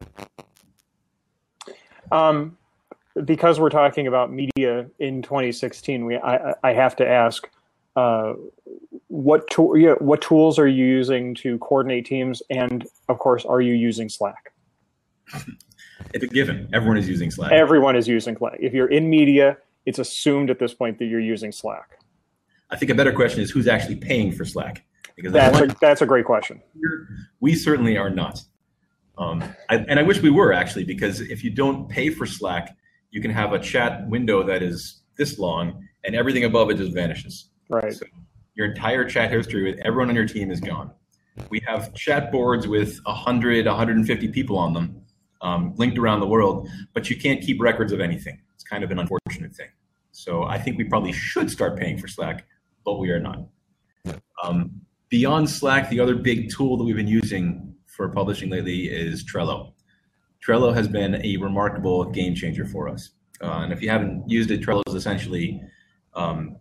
Um, 2.10 2.56
because 3.24 3.58
we're 3.58 3.70
talking 3.70 4.06
about 4.06 4.32
media 4.32 4.86
in 4.98 5.22
2016, 5.22 6.04
we 6.04 6.16
I, 6.16 6.54
I 6.62 6.72
have 6.72 6.96
to 6.96 7.08
ask, 7.08 7.48
uh, 7.96 8.34
what 9.08 9.44
yeah, 9.74 9.94
what 9.94 10.22
tools 10.22 10.58
are 10.58 10.68
you 10.68 10.84
using 10.84 11.34
to 11.36 11.58
coordinate 11.58 12.06
teams, 12.06 12.42
and 12.50 12.86
of 13.08 13.18
course, 13.18 13.44
are 13.44 13.60
you 13.60 13.72
using 13.74 14.08
Slack? 14.08 14.52
it's 16.14 16.24
a 16.24 16.26
given. 16.26 16.68
Everyone 16.72 16.96
is 16.96 17.08
using 17.08 17.30
Slack. 17.30 17.52
Everyone 17.52 17.96
is 17.96 18.08
using 18.08 18.36
Slack. 18.36 18.58
If 18.60 18.72
you're 18.72 18.90
in 18.90 19.08
media, 19.08 19.58
it's 19.86 19.98
assumed 19.98 20.50
at 20.50 20.58
this 20.58 20.74
point 20.74 20.98
that 20.98 21.06
you're 21.06 21.20
using 21.20 21.52
Slack. 21.52 21.98
I 22.70 22.76
think 22.76 22.90
a 22.90 22.94
better 22.94 23.12
question 23.12 23.40
is 23.40 23.50
who's 23.50 23.68
actually 23.68 23.96
paying 23.96 24.32
for 24.32 24.44
Slack. 24.44 24.84
Because 25.16 25.32
that's, 25.32 25.58
a, 25.58 25.76
that's 25.80 26.02
a 26.02 26.06
great 26.06 26.24
question. 26.24 26.62
We 27.40 27.54
certainly 27.54 27.96
are 27.96 28.10
not. 28.10 28.40
Um, 29.16 29.42
I, 29.68 29.76
and 29.76 29.98
I 29.98 30.02
wish 30.02 30.22
we 30.22 30.30
were 30.30 30.52
actually, 30.52 30.84
because 30.84 31.20
if 31.20 31.42
you 31.42 31.50
don't 31.50 31.88
pay 31.88 32.10
for 32.10 32.24
Slack, 32.24 32.76
you 33.10 33.20
can 33.20 33.30
have 33.32 33.52
a 33.52 33.58
chat 33.58 34.08
window 34.08 34.44
that 34.44 34.62
is 34.62 35.02
this 35.16 35.38
long 35.38 35.88
and 36.04 36.14
everything 36.14 36.44
above 36.44 36.70
it 36.70 36.76
just 36.76 36.92
vanishes. 36.92 37.50
Right. 37.68 37.92
So 37.92 38.06
your 38.54 38.66
entire 38.66 39.04
chat 39.04 39.30
history 39.30 39.64
with 39.64 39.80
everyone 39.84 40.08
on 40.08 40.14
your 40.14 40.28
team 40.28 40.50
is 40.50 40.60
gone. 40.60 40.92
We 41.50 41.60
have 41.66 41.94
chat 41.94 42.30
boards 42.30 42.68
with 42.68 43.00
100, 43.04 43.66
150 43.66 44.28
people 44.28 44.58
on 44.58 44.72
them 44.72 45.02
um, 45.42 45.74
linked 45.76 45.98
around 45.98 46.20
the 46.20 46.26
world, 46.26 46.68
but 46.94 47.08
you 47.08 47.16
can't 47.16 47.40
keep 47.40 47.60
records 47.60 47.92
of 47.92 48.00
anything. 48.00 48.40
It's 48.54 48.64
kind 48.64 48.84
of 48.84 48.90
an 48.90 48.98
unfortunate 48.98 49.54
thing. 49.54 49.68
So 50.12 50.44
I 50.44 50.58
think 50.58 50.78
we 50.78 50.84
probably 50.84 51.12
should 51.12 51.50
start 51.50 51.78
paying 51.78 51.98
for 51.98 52.08
Slack 52.08 52.44
but 52.88 52.98
we 52.98 53.10
are 53.10 53.20
not. 53.20 53.46
Um, 54.42 54.80
beyond 55.10 55.50
Slack, 55.50 55.90
the 55.90 56.00
other 56.00 56.14
big 56.14 56.50
tool 56.50 56.78
that 56.78 56.84
we've 56.84 56.96
been 56.96 57.06
using 57.06 57.74
for 57.84 58.08
publishing 58.08 58.48
lately 58.48 58.88
is 58.88 59.24
Trello. 59.24 59.74
Trello 60.42 60.72
has 60.72 60.88
been 60.88 61.20
a 61.22 61.36
remarkable 61.36 62.06
game 62.06 62.34
changer 62.34 62.64
for 62.64 62.88
us. 62.88 63.10
Uh, 63.42 63.60
and 63.62 63.74
if 63.74 63.82
you 63.82 63.90
haven't 63.90 64.26
used 64.26 64.50
it, 64.50 64.62
Trello 64.62 64.82
is 64.88 64.94
essentially 64.94 65.60
um, 66.14 66.56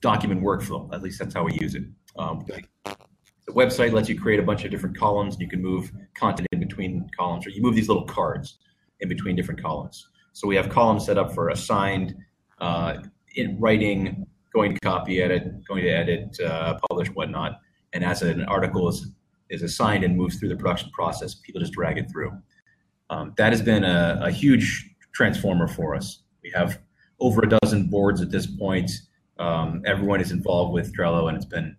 document 0.00 0.40
workflow. 0.40 0.92
At 0.94 1.02
least 1.02 1.18
that's 1.18 1.34
how 1.34 1.42
we 1.42 1.54
use 1.60 1.74
it. 1.74 1.82
Um, 2.16 2.44
the 2.84 3.52
website 3.52 3.92
lets 3.92 4.08
you 4.08 4.20
create 4.20 4.38
a 4.38 4.44
bunch 4.44 4.64
of 4.64 4.70
different 4.70 4.96
columns, 4.96 5.34
and 5.34 5.42
you 5.42 5.48
can 5.48 5.60
move 5.60 5.90
content 6.14 6.46
between 6.70 7.08
columns, 7.16 7.46
or 7.46 7.50
you 7.50 7.60
move 7.62 7.74
these 7.74 7.88
little 7.88 8.04
cards 8.04 8.58
in 9.00 9.08
between 9.08 9.36
different 9.36 9.60
columns. 9.60 10.08
So 10.32 10.46
we 10.46 10.56
have 10.56 10.68
columns 10.68 11.04
set 11.06 11.18
up 11.18 11.34
for 11.34 11.48
assigned, 11.48 12.14
uh, 12.60 12.98
in 13.34 13.58
writing, 13.60 14.26
going 14.52 14.74
to 14.74 14.80
copy 14.80 15.20
edit, 15.20 15.64
going 15.66 15.82
to 15.82 15.90
edit, 15.90 16.38
uh, 16.40 16.78
publish, 16.88 17.08
whatnot. 17.08 17.60
And 17.92 18.04
as 18.04 18.22
an 18.22 18.44
article 18.44 18.88
is, 18.88 19.12
is 19.48 19.62
assigned 19.62 20.04
and 20.04 20.16
moves 20.16 20.36
through 20.36 20.50
the 20.50 20.56
production 20.56 20.90
process, 20.92 21.34
people 21.34 21.60
just 21.60 21.72
drag 21.72 21.98
it 21.98 22.10
through. 22.10 22.32
Um, 23.10 23.34
that 23.36 23.52
has 23.52 23.62
been 23.62 23.84
a, 23.84 24.20
a, 24.22 24.30
huge 24.30 24.88
transformer 25.12 25.66
for 25.66 25.96
us. 25.96 26.22
We 26.44 26.52
have 26.54 26.80
over 27.18 27.42
a 27.42 27.48
dozen 27.48 27.88
boards 27.88 28.20
at 28.20 28.30
this 28.30 28.46
point. 28.46 28.90
Um, 29.40 29.82
everyone 29.84 30.20
is 30.20 30.30
involved 30.30 30.72
with 30.72 30.94
Trello, 30.96 31.28
and 31.28 31.36
it's 31.36 31.46
been 31.46 31.76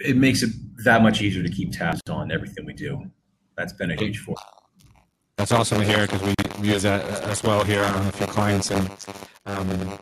it 0.00 0.16
makes 0.16 0.42
it 0.42 0.50
that 0.84 1.02
much 1.02 1.22
easier 1.22 1.42
to 1.42 1.50
keep 1.50 1.72
tabs 1.72 2.00
on 2.08 2.30
everything 2.30 2.64
we 2.66 2.72
do. 2.72 3.10
That's 3.56 3.72
been 3.72 3.90
a 3.90 3.96
huge 3.96 4.18
force. 4.18 4.42
That's 5.36 5.52
awesome 5.52 5.80
to 5.80 5.84
hear 5.84 6.06
because 6.06 6.22
we, 6.22 6.34
we 6.60 6.72
use 6.72 6.82
that 6.82 7.04
as 7.24 7.42
well 7.42 7.64
here 7.64 7.82
on 7.82 8.06
a 8.06 8.12
few 8.12 8.26
clients, 8.26 8.70
and 8.70 8.90
um, 9.46 9.98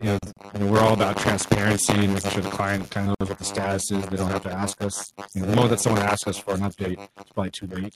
you 0.00 0.18
know, 0.58 0.66
we're 0.66 0.80
all 0.80 0.94
about 0.94 1.18
transparency 1.18 1.92
and 1.92 2.14
making 2.14 2.30
sure 2.30 2.42
the 2.42 2.50
client 2.50 2.90
kind 2.90 3.10
of 3.10 3.16
knows 3.20 3.28
what 3.28 3.38
the 3.38 3.44
status 3.44 3.90
is. 3.90 4.04
They 4.06 4.16
don't 4.16 4.30
have 4.30 4.42
to 4.44 4.52
ask 4.52 4.82
us. 4.82 5.12
You 5.34 5.42
know, 5.42 5.46
the 5.48 5.56
moment 5.56 5.70
that 5.70 5.80
someone 5.80 6.02
asks 6.02 6.26
us 6.26 6.38
for 6.38 6.54
an 6.54 6.60
update, 6.60 6.98
it's 7.18 7.32
probably 7.32 7.50
too 7.50 7.66
late. 7.66 7.94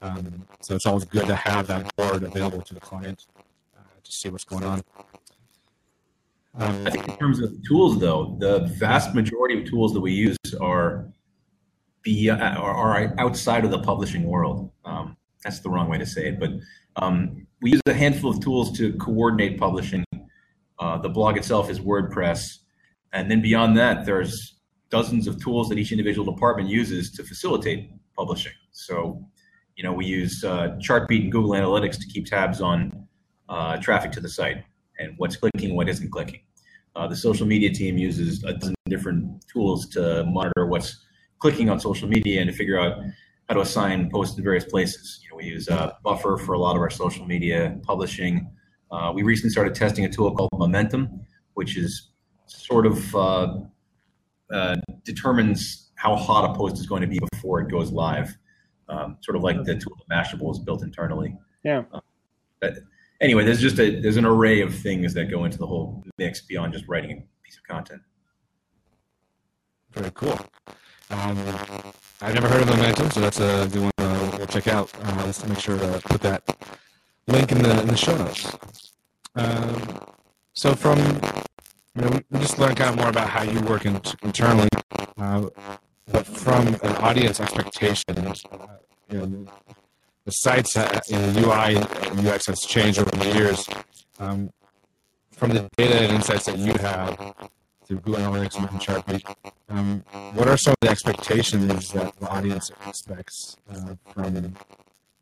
Um, 0.00 0.46
so 0.60 0.74
it's 0.74 0.86
always 0.86 1.04
good 1.04 1.26
to 1.26 1.36
have 1.36 1.66
that 1.68 1.94
board 1.96 2.22
available 2.22 2.62
to 2.62 2.74
the 2.74 2.80
client 2.80 3.26
uh, 3.76 3.80
to 4.02 4.12
see 4.12 4.28
what's 4.28 4.44
going 4.44 4.64
on. 4.64 4.82
Um, 6.58 6.86
I 6.86 6.90
think 6.90 7.08
in 7.08 7.16
terms 7.16 7.40
of 7.40 7.54
tools, 7.66 7.98
though, 7.98 8.36
the 8.38 8.60
vast 8.78 9.14
majority 9.14 9.60
of 9.60 9.68
tools 9.68 9.94
that 9.94 10.00
we 10.00 10.12
use 10.12 10.36
are 10.60 11.06
be 12.02 12.30
uh, 12.30 12.36
are, 12.36 12.74
are 12.74 13.14
outside 13.18 13.64
of 13.64 13.70
the 13.70 13.80
publishing 13.80 14.24
world. 14.24 14.70
Um, 14.84 15.16
that's 15.42 15.60
the 15.60 15.70
wrong 15.70 15.88
way 15.88 15.98
to 15.98 16.06
say 16.06 16.28
it, 16.28 16.40
but 16.40 16.50
um, 16.96 17.46
we 17.60 17.72
use 17.72 17.80
a 17.86 17.94
handful 17.94 18.30
of 18.30 18.40
tools 18.40 18.76
to 18.78 18.92
coordinate 18.94 19.58
publishing 19.58 20.04
uh, 20.82 20.98
the 20.98 21.08
blog 21.08 21.36
itself 21.36 21.70
is 21.70 21.78
WordPress. 21.78 22.58
And 23.12 23.30
then 23.30 23.40
beyond 23.40 23.76
that, 23.76 24.04
there's 24.04 24.56
dozens 24.90 25.28
of 25.28 25.40
tools 25.40 25.68
that 25.68 25.78
each 25.78 25.92
individual 25.92 26.30
department 26.30 26.68
uses 26.68 27.12
to 27.12 27.22
facilitate 27.22 27.92
publishing. 28.16 28.52
So, 28.72 29.24
you 29.76 29.84
know, 29.84 29.92
we 29.92 30.06
use 30.06 30.42
uh, 30.42 30.76
Chartbeat 30.80 31.22
and 31.22 31.30
Google 31.30 31.52
Analytics 31.52 32.00
to 32.00 32.06
keep 32.06 32.26
tabs 32.26 32.60
on 32.60 33.06
uh, 33.48 33.76
traffic 33.76 34.10
to 34.12 34.20
the 34.20 34.28
site 34.28 34.64
and 34.98 35.14
what's 35.18 35.36
clicking, 35.36 35.76
what 35.76 35.88
isn't 35.88 36.10
clicking. 36.10 36.40
Uh, 36.96 37.06
the 37.06 37.16
social 37.16 37.46
media 37.46 37.72
team 37.72 37.96
uses 37.96 38.42
a 38.42 38.54
dozen 38.54 38.74
different 38.88 39.46
tools 39.46 39.88
to 39.90 40.24
monitor 40.24 40.66
what's 40.66 41.06
clicking 41.42 41.68
on 41.68 41.76
social 41.88 42.08
media 42.16 42.40
and 42.40 42.48
to 42.50 42.56
figure 42.56 42.78
out 42.82 42.92
how 43.48 43.54
to 43.56 43.62
assign 43.68 43.98
posts 44.14 44.38
in 44.38 44.44
various 44.44 44.66
places. 44.74 45.04
You 45.22 45.28
know, 45.30 45.36
we 45.42 45.46
use 45.56 45.68
uh, 45.68 45.90
Buffer 46.04 46.34
for 46.44 46.52
a 46.58 46.60
lot 46.66 46.74
of 46.76 46.82
our 46.86 46.94
social 47.04 47.26
media 47.34 47.58
publishing 47.90 48.34
Uh, 48.92 49.10
we 49.16 49.22
recently 49.22 49.50
started 49.50 49.74
testing 49.74 50.04
a 50.04 50.08
tool 50.08 50.30
called 50.36 50.50
Momentum, 50.58 51.02
which 51.54 51.76
is 51.76 52.10
sort 52.46 52.84
of 52.84 53.16
uh, 53.16 53.48
uh, 54.52 54.76
determines 55.04 55.90
how 55.94 56.14
hot 56.14 56.42
a 56.50 56.54
post 56.54 56.76
is 56.76 56.86
going 56.86 57.00
to 57.00 57.08
be 57.08 57.18
before 57.32 57.60
it 57.62 57.68
goes 57.70 57.90
live. 57.90 58.36
Um, 58.88 59.16
sort 59.22 59.36
of 59.36 59.42
like 59.42 59.64
the 59.64 59.76
tool 59.76 59.96
that 59.98 60.08
Mashable 60.14 60.50
is 60.52 60.58
built 60.58 60.82
internally. 60.82 61.34
Yeah. 61.64 61.84
Uh, 61.92 62.00
but 62.60 62.72
anyway, 63.20 63.44
there's 63.46 63.60
just 63.60 63.78
a 63.78 64.00
there's 64.02 64.18
an 64.18 64.26
array 64.26 64.60
of 64.60 64.74
things 64.74 65.14
that 65.14 65.30
go 65.30 65.44
into 65.46 65.56
the 65.56 65.66
whole 65.66 66.04
mix 66.18 66.42
beyond 66.42 66.74
just 66.74 66.86
writing 66.86 67.10
a 67.12 67.16
piece 67.42 67.56
of 67.56 67.64
content. 67.64 68.02
Very 69.92 70.10
cool. 70.12 70.38
Um, 71.10 71.38
I've 72.20 72.34
never 72.34 72.48
heard 72.48 72.62
of 72.62 72.68
Momentum, 72.68 73.10
so 73.10 73.20
that's 73.20 73.40
a 73.40 73.68
good 73.72 73.90
one 73.98 74.38
to 74.38 74.46
check 74.46 74.68
out. 74.68 74.90
Uh, 75.02 75.22
let's 75.26 75.46
make 75.46 75.58
sure 75.58 75.78
to 75.78 76.00
put 76.04 76.20
that 76.22 76.42
link 77.26 77.52
in 77.52 77.62
the 77.62 77.80
in 77.80 77.88
the 77.88 77.96
show 77.96 78.16
notes. 78.16 78.56
Um, 79.34 80.00
so 80.52 80.74
from 80.74 80.98
you 81.94 82.02
know, 82.02 82.20
we 82.30 82.38
just 82.38 82.58
learned 82.58 82.76
kind 82.76 82.90
of 82.90 82.96
more 82.96 83.08
about 83.08 83.28
how 83.28 83.42
you 83.42 83.60
work 83.60 83.84
in, 83.84 84.00
internally, 84.22 84.68
uh, 85.18 85.48
but 86.10 86.26
from 86.26 86.68
an 86.68 86.96
audience 86.96 87.40
expectation, 87.40 88.18
uh, 88.18 88.34
you 89.10 89.18
know, 89.18 89.46
the 90.24 90.30
sites, 90.30 90.76
know, 90.76 91.32
UI 91.36 91.76
and 91.76 92.26
UX 92.26 92.46
has 92.46 92.60
changed 92.60 92.98
over 92.98 93.10
the 93.10 93.34
years. 93.34 93.68
Um, 94.18 94.50
from 95.32 95.50
the 95.50 95.68
data 95.76 95.98
and 96.02 96.12
insights 96.12 96.44
that 96.46 96.56
you 96.58 96.72
have 96.74 97.34
through 97.92 98.00
Google 98.00 98.32
Analytics 98.32 98.70
and 98.70 98.80
Chartbeat, 98.80 99.24
um, 99.68 100.04
what 100.34 100.48
are 100.48 100.56
some 100.56 100.72
of 100.72 100.78
the 100.80 100.88
expectations 100.88 101.92
that 101.92 102.18
the 102.18 102.28
audience 102.28 102.70
expects 102.86 103.56
uh, 103.70 103.94
from 104.12 104.54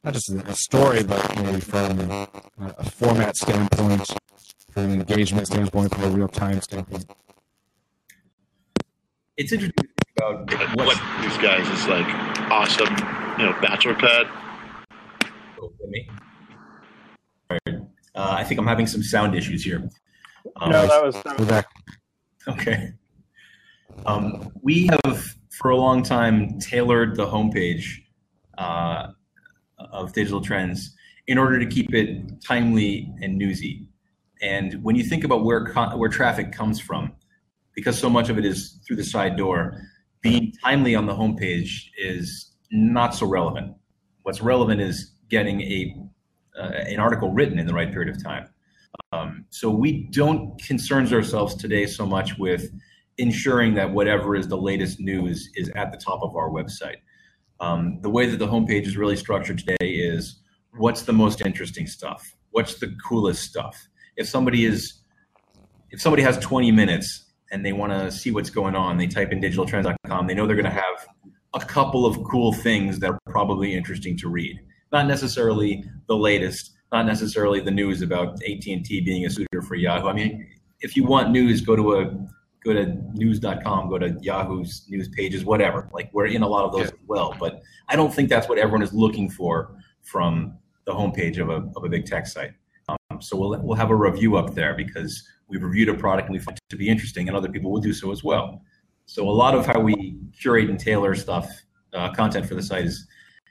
not 0.04 0.14
just 0.14 0.30
a 0.30 0.54
story, 0.54 1.02
but 1.02 1.36
maybe 1.42 1.60
from 1.60 1.98
a 2.60 2.90
format 2.90 3.36
standpoint, 3.36 4.06
from 4.70 4.84
an 4.84 4.92
engagement 4.92 5.46
standpoint, 5.48 5.92
from 5.92 6.04
a 6.04 6.10
real 6.10 6.28
time 6.28 6.60
standpoint? 6.60 7.06
It's 9.36 9.52
interesting 9.52 9.88
about 10.16 10.50
what, 10.76 10.86
what 10.86 11.22
these 11.22 11.38
guys 11.38 11.66
is 11.68 11.88
like 11.88 12.06
awesome, 12.50 12.94
you 13.38 13.46
know, 13.46 13.58
bachelor 13.60 13.94
pad. 13.94 14.26
Me. 15.88 16.08
Uh, 17.50 17.66
I 18.14 18.44
think 18.44 18.60
I'm 18.60 18.66
having 18.66 18.86
some 18.86 19.02
sound 19.02 19.34
issues 19.34 19.64
here. 19.64 19.88
Um, 20.56 20.70
no, 20.70 20.86
that 20.86 21.02
was, 21.02 21.20
that 21.22 21.36
was 21.36 21.48
back. 21.48 21.66
Okay. 22.48 22.92
Um, 24.06 24.52
we 24.62 24.88
have 25.04 25.34
for 25.50 25.70
a 25.70 25.76
long 25.76 26.02
time 26.02 26.58
tailored 26.58 27.16
the 27.16 27.26
homepage 27.26 27.84
uh, 28.56 29.08
of 29.78 30.12
digital 30.12 30.40
trends 30.40 30.94
in 31.26 31.38
order 31.38 31.58
to 31.58 31.66
keep 31.66 31.94
it 31.94 32.42
timely 32.42 33.12
and 33.20 33.36
newsy. 33.36 33.86
And 34.42 34.82
when 34.82 34.96
you 34.96 35.04
think 35.04 35.24
about 35.24 35.44
where 35.44 35.72
where 35.96 36.08
traffic 36.08 36.52
comes 36.52 36.80
from, 36.80 37.12
because 37.74 37.98
so 37.98 38.08
much 38.08 38.30
of 38.30 38.38
it 38.38 38.46
is 38.46 38.78
through 38.86 38.96
the 38.96 39.04
side 39.04 39.36
door, 39.36 39.82
being 40.22 40.52
timely 40.64 40.94
on 40.94 41.06
the 41.06 41.14
homepage 41.14 41.88
is 41.98 42.52
not 42.70 43.14
so 43.14 43.26
relevant. 43.26 43.74
What's 44.22 44.40
relevant 44.40 44.80
is 44.80 45.12
getting 45.28 45.60
a 45.60 45.94
uh, 46.58 46.62
an 46.62 46.98
article 47.00 47.32
written 47.32 47.58
in 47.58 47.66
the 47.66 47.74
right 47.74 47.92
period 47.92 48.14
of 48.14 48.22
time. 48.22 48.48
Um, 49.12 49.44
so 49.50 49.70
we 49.70 50.08
don't 50.10 50.60
concern 50.62 51.12
ourselves 51.12 51.54
today 51.54 51.86
so 51.86 52.06
much 52.06 52.38
with 52.38 52.70
ensuring 53.18 53.74
that 53.74 53.90
whatever 53.90 54.34
is 54.34 54.48
the 54.48 54.56
latest 54.56 55.00
news 55.00 55.50
is 55.54 55.70
at 55.76 55.92
the 55.92 55.98
top 55.98 56.22
of 56.22 56.34
our 56.36 56.48
website. 56.48 56.96
Um, 57.60 58.00
the 58.00 58.08
way 58.08 58.26
that 58.26 58.38
the 58.38 58.46
homepage 58.46 58.86
is 58.86 58.96
really 58.96 59.16
structured 59.16 59.58
today 59.58 59.76
is 59.80 60.40
what's 60.76 61.02
the 61.02 61.12
most 61.12 61.40
interesting 61.42 61.86
stuff? 61.86 62.34
What's 62.50 62.78
the 62.78 62.94
coolest 63.06 63.42
stuff? 63.44 63.88
If 64.16 64.28
somebody 64.28 64.64
is, 64.64 65.00
if 65.90 66.00
somebody 66.00 66.22
has 66.22 66.38
20 66.38 66.72
minutes 66.72 67.26
and 67.52 67.64
they 67.64 67.72
want 67.72 67.92
to 67.92 68.10
see 68.10 68.30
what's 68.30 68.50
going 68.50 68.74
on, 68.74 68.96
they 68.96 69.06
type 69.06 69.32
in 69.32 69.40
digitaltrends.com, 69.40 70.26
they 70.26 70.34
know 70.34 70.46
they're 70.46 70.56
going 70.56 70.64
to 70.64 70.70
have 70.70 71.06
a 71.54 71.60
couple 71.60 72.06
of 72.06 72.22
cool 72.24 72.52
things 72.52 73.00
that 73.00 73.10
are 73.10 73.18
probably 73.26 73.74
interesting 73.74 74.16
to 74.18 74.28
read. 74.28 74.58
Not 74.92 75.06
necessarily 75.06 75.84
the 76.06 76.16
latest, 76.16 76.72
not 76.92 77.06
necessarily 77.06 77.60
the 77.60 77.70
news 77.70 78.02
about 78.02 78.34
AT&T 78.42 79.00
being 79.02 79.26
a 79.26 79.30
suitor 79.30 79.62
for 79.62 79.74
Yahoo. 79.76 80.08
I 80.08 80.12
mean, 80.12 80.46
if 80.80 80.96
you 80.96 81.04
want 81.04 81.30
news, 81.30 81.60
go 81.60 81.76
to 81.76 82.00
a 82.00 82.10
go 82.64 82.74
to 82.74 82.86
news.com, 83.14 83.88
go 83.88 83.98
to 83.98 84.18
Yahoo's 84.20 84.84
news 84.88 85.08
pages, 85.08 85.44
whatever. 85.44 85.88
Like 85.92 86.10
we're 86.12 86.26
in 86.26 86.42
a 86.42 86.48
lot 86.48 86.64
of 86.64 86.72
those 86.72 86.88
yeah. 86.88 87.00
as 87.00 87.06
well. 87.06 87.34
But 87.40 87.62
I 87.88 87.96
don't 87.96 88.12
think 88.12 88.28
that's 88.28 88.48
what 88.48 88.58
everyone 88.58 88.82
is 88.82 88.92
looking 88.92 89.30
for 89.30 89.76
from 90.02 90.58
the 90.84 90.92
homepage 90.92 91.38
of 91.38 91.48
a, 91.48 91.70
of 91.76 91.84
a 91.84 91.88
big 91.88 92.04
tech 92.04 92.26
site. 92.26 92.52
Um, 92.88 93.22
so 93.22 93.36
we'll, 93.36 93.58
we'll 93.62 93.76
have 93.76 93.90
a 93.90 93.96
review 93.96 94.36
up 94.36 94.54
there 94.54 94.74
because 94.74 95.26
we've 95.48 95.62
reviewed 95.62 95.88
a 95.88 95.94
product 95.94 96.28
and 96.28 96.34
we 96.34 96.38
find 96.38 96.58
it 96.58 96.70
to 96.70 96.76
be 96.76 96.88
interesting 96.88 97.28
and 97.28 97.36
other 97.36 97.48
people 97.48 97.70
will 97.70 97.80
do 97.80 97.94
so 97.94 98.12
as 98.12 98.22
well. 98.22 98.62
So 99.06 99.28
a 99.28 99.30
lot 99.30 99.54
of 99.54 99.64
how 99.64 99.80
we 99.80 100.18
curate 100.38 100.68
and 100.68 100.78
tailor 100.78 101.14
stuff, 101.14 101.50
uh, 101.94 102.12
content 102.12 102.46
for 102.46 102.54
the 102.54 102.62
site 102.62 102.84
is, 102.84 103.06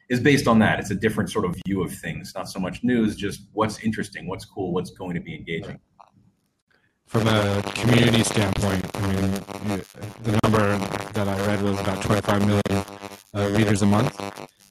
is 0.09 0.19
based 0.19 0.47
on 0.47 0.59
that. 0.59 0.79
It's 0.79 0.91
a 0.91 0.95
different 0.95 1.29
sort 1.31 1.45
of 1.45 1.55
view 1.65 1.83
of 1.83 1.91
things, 1.93 2.33
not 2.35 2.49
so 2.49 2.59
much 2.59 2.83
news, 2.83 3.15
just 3.15 3.41
what's 3.53 3.79
interesting, 3.79 4.27
what's 4.27 4.45
cool, 4.45 4.73
what's 4.73 4.91
going 4.91 5.15
to 5.15 5.21
be 5.21 5.35
engaging 5.35 5.79
from 7.09 7.27
a 7.27 7.63
community 7.73 8.23
standpoint, 8.23 8.85
I 8.93 9.07
mean, 9.07 9.31
the 10.21 10.39
number 10.43 10.77
that 11.13 11.27
I 11.27 11.47
read 11.47 11.59
was 11.63 11.79
about 11.79 12.03
25 12.03 12.45
million 12.45 12.85
uh, 13.33 13.49
readers 13.57 13.81
a 13.81 13.87
month. 13.87 14.21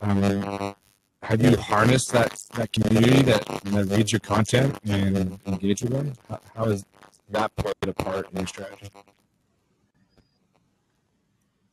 Um, 0.00 0.76
have 1.22 1.42
you 1.42 1.56
harnessed 1.56 2.12
that, 2.12 2.40
that 2.54 2.72
community 2.72 3.22
that, 3.22 3.44
that 3.64 3.86
reads 3.86 4.12
your 4.12 4.20
content 4.20 4.78
and 4.84 5.40
engage 5.46 5.82
with 5.82 5.90
them? 5.90 6.12
How, 6.28 6.40
how 6.54 6.64
has 6.66 6.86
that 7.30 7.56
played 7.56 7.74
a 7.82 7.92
part 7.92 8.30
in 8.30 8.38
your 8.38 8.46
strategy? 8.46 8.88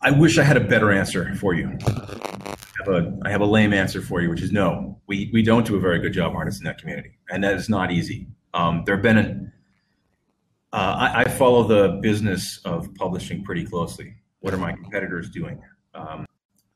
I 0.06 0.12
wish 0.12 0.38
I 0.38 0.44
had 0.44 0.56
a 0.56 0.60
better 0.60 0.92
answer 0.92 1.34
for 1.34 1.56
you. 1.56 1.76
I 1.88 2.58
have 2.78 2.88
a, 2.90 3.20
I 3.26 3.32
have 3.32 3.42
a 3.42 3.46
lame 3.46 3.74
answer 3.74 4.04
for 4.04 4.22
you, 4.22 4.30
which 4.30 4.44
is 4.44 4.52
no. 4.52 5.02
We, 5.08 5.32
we 5.34 5.42
don't 5.42 5.66
do 5.66 5.78
a 5.78 5.80
very 5.80 5.98
good 5.98 6.14
job 6.14 6.34
harnessing 6.34 6.64
that 6.66 6.78
community, 6.78 7.18
and 7.32 7.44
that 7.44 7.56
is 7.56 7.70
not 7.70 7.92
easy. 7.92 8.28
Um, 8.54 8.84
there 8.86 8.98
have 8.98 9.02
been 9.02 9.18
a, 9.18 10.78
uh, 10.78 10.96
I, 11.16 11.22
I, 11.22 11.24
follow 11.28 11.64
the 11.64 12.00
business 12.04 12.62
of 12.66 12.94
publishing 12.94 13.44
pretty 13.44 13.66
closely. 13.66 14.14
What 14.42 14.54
are 14.54 14.58
my 14.58 14.74
competitors 14.74 15.32
doing? 15.32 15.60
Um, 15.96 16.28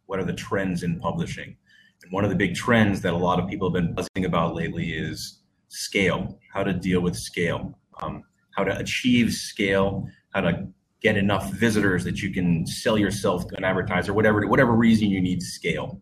what 0.08 0.18
are 0.20 0.26
the 0.26 0.34
trends 0.34 0.82
in 0.82 1.00
publishing? 1.00 1.56
And 2.02 2.12
one 2.12 2.24
of 2.24 2.32
the 2.32 2.36
big 2.36 2.56
trends 2.56 3.00
that 3.02 3.14
a 3.14 3.18
lot 3.18 3.40
of 3.40 3.48
people 3.48 3.70
have 3.70 3.76
been 3.76 3.94
buzzing 3.94 4.26
about 4.26 4.56
lately 4.56 4.90
is 4.94 5.42
scale, 5.68 6.40
how 6.52 6.64
to 6.64 6.74
deal 6.74 7.02
with 7.02 7.16
scale, 7.16 7.78
um, 8.02 8.24
how 8.56 8.64
to 8.64 8.76
achieve 8.76 9.34
scale, 9.34 10.08
how 10.34 10.42
to 10.42 10.68
get 11.02 11.18
enough 11.18 11.52
visitors 11.54 12.04
that 12.04 12.22
you 12.22 12.32
can 12.32 12.66
sell 12.68 12.98
yourself 12.98 13.48
to 13.48 13.58
an 13.58 13.64
advertiser, 13.64 14.14
whatever, 14.14 14.46
whatever 14.48 14.74
reason 14.74 15.10
you 15.10 15.22
need 15.22 15.40
to 15.40 15.46
scale. 15.46 16.02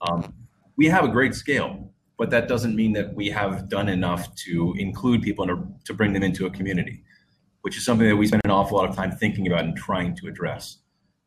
Um, 0.00 0.34
we 0.76 0.86
have 0.86 1.04
a 1.04 1.08
great 1.08 1.34
scale, 1.34 1.92
but 2.18 2.30
that 2.30 2.48
doesn't 2.48 2.74
mean 2.74 2.92
that 2.94 3.14
we 3.14 3.28
have 3.30 3.68
done 3.68 3.88
enough 3.88 4.34
to 4.36 4.74
include 4.78 5.22
people 5.22 5.48
and 5.48 5.74
to 5.84 5.94
bring 5.94 6.12
them 6.12 6.22
into 6.22 6.46
a 6.46 6.50
community 6.50 7.02
which 7.62 7.76
is 7.76 7.84
something 7.84 8.06
that 8.06 8.16
we 8.16 8.26
spend 8.26 8.42
an 8.44 8.50
awful 8.50 8.76
lot 8.76 8.88
of 8.88 8.94
time 8.94 9.10
thinking 9.10 9.46
about 9.46 9.64
and 9.64 9.76
trying 9.76 10.14
to 10.16 10.26
address. 10.26 10.78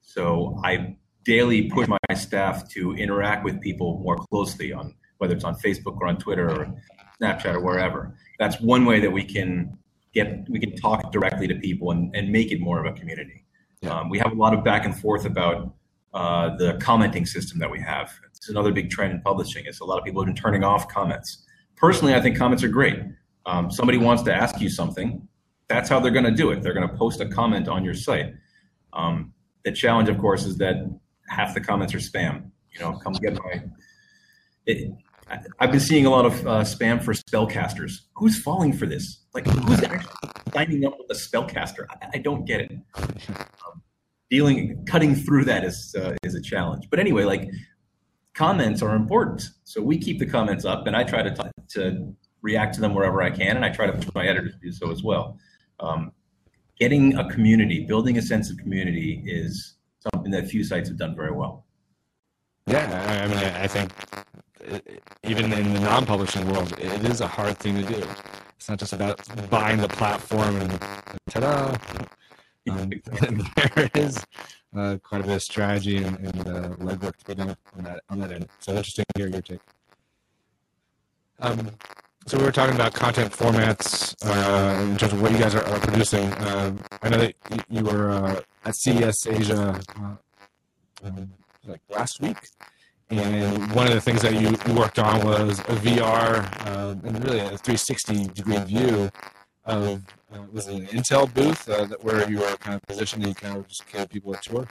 So 0.01 0.59
I 0.63 0.95
daily 1.23 1.69
push 1.69 1.87
my 1.87 1.97
staff 2.13 2.69
to 2.69 2.93
interact 2.93 3.43
with 3.43 3.59
people 3.61 3.99
more 4.03 4.17
closely 4.17 4.71
on 4.71 4.93
whether 5.17 5.33
it's 5.33 5.45
on 5.45 5.55
Facebook 5.55 5.97
or 5.99 6.07
on 6.07 6.17
Twitter 6.17 6.49
or 6.49 6.75
Snapchat 7.21 7.55
or 7.55 7.61
wherever. 7.61 8.15
That's 8.37 8.59
one 8.59 8.85
way 8.85 8.99
that 8.99 9.11
we 9.11 9.23
can 9.23 9.77
get 10.15 10.49
we 10.49 10.59
can 10.59 10.75
talk 10.75 11.11
directly 11.11 11.47
to 11.47 11.55
people 11.55 11.91
and, 11.91 12.15
and 12.15 12.31
make 12.31 12.51
it 12.51 12.59
more 12.59 12.83
of 12.83 12.91
a 12.91 12.97
community. 12.97 13.45
Yeah. 13.81 13.99
Um, 13.99 14.09
we 14.09 14.17
have 14.19 14.31
a 14.31 14.35
lot 14.35 14.53
of 14.53 14.63
back 14.63 14.85
and 14.85 14.97
forth 14.97 15.25
about 15.25 15.75
uh, 16.13 16.55
the 16.55 16.77
commenting 16.81 17.25
system 17.25 17.59
that 17.59 17.69
we 17.69 17.79
have. 17.81 18.11
It's 18.33 18.49
another 18.49 18.71
big 18.71 18.89
trend 18.89 19.13
in 19.13 19.21
publishing. 19.21 19.65
Is 19.65 19.81
a 19.81 19.85
lot 19.85 19.99
of 19.99 20.05
people 20.05 20.21
have 20.21 20.27
been 20.27 20.41
turning 20.41 20.63
off 20.63 20.87
comments. 20.87 21.45
Personally, 21.75 22.15
I 22.15 22.21
think 22.21 22.37
comments 22.37 22.63
are 22.63 22.69
great. 22.69 22.99
Um, 23.45 23.69
somebody 23.69 23.99
wants 23.99 24.23
to 24.23 24.33
ask 24.33 24.59
you 24.59 24.69
something, 24.69 25.27
that's 25.67 25.89
how 25.89 25.99
they're 25.99 26.11
going 26.11 26.25
to 26.25 26.31
do 26.31 26.51
it. 26.51 26.61
They're 26.61 26.73
going 26.73 26.87
to 26.87 26.95
post 26.95 27.21
a 27.21 27.27
comment 27.27 27.67
on 27.67 27.83
your 27.83 27.93
site. 27.93 28.33
Um, 28.93 29.33
the 29.63 29.71
challenge, 29.71 30.09
of 30.09 30.17
course, 30.17 30.45
is 30.45 30.57
that 30.57 30.75
half 31.27 31.53
the 31.53 31.61
comments 31.61 31.93
are 31.93 31.99
spam. 31.99 32.49
You 32.73 32.79
know, 32.81 32.97
come 33.03 33.13
get 33.13 33.33
my. 33.33 33.63
It, 34.65 34.91
I've 35.59 35.71
been 35.71 35.79
seeing 35.79 36.05
a 36.05 36.09
lot 36.09 36.25
of 36.25 36.47
uh, 36.47 36.61
spam 36.61 37.03
for 37.03 37.13
spellcasters. 37.13 38.01
Who's 38.15 38.41
falling 38.41 38.73
for 38.73 38.85
this? 38.85 39.25
Like, 39.33 39.47
who's 39.47 39.81
actually 39.83 40.13
signing 40.53 40.85
up 40.85 40.97
with 40.99 41.09
a 41.09 41.19
spellcaster? 41.19 41.85
I, 41.89 42.09
I 42.15 42.17
don't 42.19 42.45
get 42.45 42.61
it. 42.61 42.71
Um, 42.95 43.81
dealing, 44.29 44.85
cutting 44.85 45.15
through 45.15 45.45
that 45.45 45.63
is 45.63 45.95
uh, 45.97 46.15
is 46.23 46.35
a 46.35 46.41
challenge. 46.41 46.87
But 46.89 46.99
anyway, 46.99 47.23
like 47.23 47.49
comments 48.33 48.81
are 48.81 48.95
important, 48.95 49.49
so 49.63 49.81
we 49.81 49.97
keep 49.97 50.19
the 50.19 50.27
comments 50.27 50.65
up, 50.65 50.85
and 50.87 50.95
I 50.95 51.03
try 51.03 51.23
to 51.23 51.33
t- 51.33 51.63
to 51.79 52.15
react 52.41 52.75
to 52.75 52.81
them 52.81 52.93
wherever 52.93 53.23
I 53.23 53.31
can, 53.31 53.55
and 53.55 53.65
I 53.65 53.69
try 53.69 53.87
to 53.87 53.93
push 53.93 54.07
my 54.13 54.27
editors 54.27 54.53
to 54.53 54.59
do 54.59 54.71
so 54.71 54.91
as 54.91 55.01
well 55.01 55.39
um, 55.79 56.11
getting 56.79 57.15
a 57.15 57.29
community, 57.29 57.85
building 57.85 58.17
a 58.17 58.21
sense 58.21 58.49
of 58.49 58.57
community 58.57 59.23
is 59.25 59.75
something 60.13 60.31
that 60.31 60.47
few 60.47 60.63
sites 60.63 60.89
have 60.89 60.97
done 60.97 61.15
very 61.15 61.31
well. 61.31 61.65
Yeah, 62.67 63.23
I 63.23 63.27
mean, 63.27 63.37
I 63.37 63.67
think 63.67 63.91
even 65.23 65.51
in 65.53 65.73
the 65.73 65.79
non-publishing 65.79 66.49
world, 66.51 66.73
it 66.79 67.03
is 67.05 67.21
a 67.21 67.27
hard 67.27 67.57
thing 67.57 67.75
to 67.75 67.83
do. 67.83 68.03
It's 68.57 68.69
not 68.69 68.79
just 68.79 68.93
about 68.93 69.19
buying 69.49 69.79
the 69.79 69.87
platform 69.87 70.55
and 70.57 70.79
ta-da. 71.29 71.75
Um, 72.69 72.91
and 73.21 73.47
there 73.55 73.89
is 73.95 74.25
uh, 74.75 74.97
quite 75.03 75.21
a 75.21 75.23
bit 75.23 75.35
of 75.35 75.43
strategy 75.43 75.97
and, 75.97 76.17
and 76.17 76.47
uh, 76.47 76.69
legwork 76.77 77.15
to 77.17 77.25
be 77.25 77.35
done 77.35 77.55
on 77.77 77.83
that 77.83 78.01
on 78.09 78.19
that 78.19 78.31
end. 78.31 78.47
So 78.59 78.71
interesting 78.71 79.05
to 79.13 79.21
hear 79.21 79.29
your 79.29 79.41
take. 79.41 79.59
Um, 81.39 81.69
so 82.27 82.39
we 82.39 82.43
were 82.43 82.51
talking 82.51 82.73
about 82.73 82.93
content 82.93 83.31
formats 83.31 84.15
uh, 84.25 84.81
in 84.81 84.97
terms 84.97 85.13
of 85.13 85.21
what 85.21 85.31
you 85.31 85.37
guys 85.37 85.53
are, 85.53 85.63
are 85.65 85.79
producing. 85.79 86.31
Uh, 86.33 86.75
I 87.03 87.09
know 87.09 87.17
that 87.19 87.35
you, 87.51 87.57
you 87.69 87.83
were 87.83 88.09
uh, 88.09 88.41
at 88.65 88.75
CES 88.75 89.27
Asia 89.27 89.79
uh, 90.01 90.15
um, 91.03 91.29
like 91.67 91.81
last 91.89 92.19
week, 92.21 92.37
and 93.09 93.71
one 93.73 93.87
of 93.87 93.93
the 93.93 94.01
things 94.01 94.21
that 94.21 94.33
you, 94.33 94.55
you 94.67 94.73
worked 94.73 94.99
on 94.99 95.23
was 95.25 95.59
a 95.59 95.75
VR 95.83 96.67
um, 96.67 97.01
and 97.03 97.23
really 97.23 97.39
a 97.39 97.57
360 97.57 98.27
degree 98.29 98.57
view 98.59 99.11
of 99.65 100.03
uh, 100.33 100.39
was 100.51 100.67
it 100.67 100.75
an 100.75 100.85
Intel 100.87 101.31
booth 101.33 101.69
uh, 101.69 101.85
that 101.85 102.03
where 102.03 102.29
you 102.29 102.39
were 102.39 102.55
kind 102.57 102.75
of 102.75 102.81
positioned 102.83 103.23
and 103.23 103.29
you 103.29 103.35
kind 103.35 103.57
of 103.57 103.67
just 103.67 103.87
gave 103.91 104.09
people 104.09 104.33
a 104.33 104.37
tour. 104.37 104.67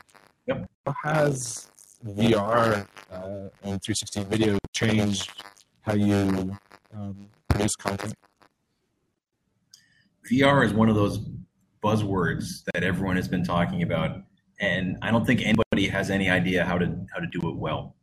Yep. 0.46 0.68
How 0.86 0.94
has 1.04 1.70
VR 2.04 2.86
and 3.62 3.82
360 3.82 4.24
video 4.24 4.58
changed 4.72 5.42
how 5.82 5.94
you 5.94 6.56
um, 6.94 7.28
produce 7.48 7.76
content? 7.76 8.14
VR 10.30 10.64
is 10.64 10.72
one 10.72 10.88
of 10.88 10.94
those 10.94 11.20
buzzwords 11.82 12.64
that 12.72 12.82
everyone 12.82 13.16
has 13.16 13.28
been 13.28 13.44
talking 13.44 13.82
about, 13.82 14.22
and 14.60 14.96
I 15.02 15.10
don't 15.10 15.26
think 15.26 15.42
anybody 15.42 15.88
has 15.88 16.10
any 16.10 16.30
idea 16.30 16.64
how 16.64 16.78
to 16.78 16.86
how 17.12 17.20
to 17.20 17.26
do 17.26 17.48
it 17.48 17.56
well, 17.56 17.94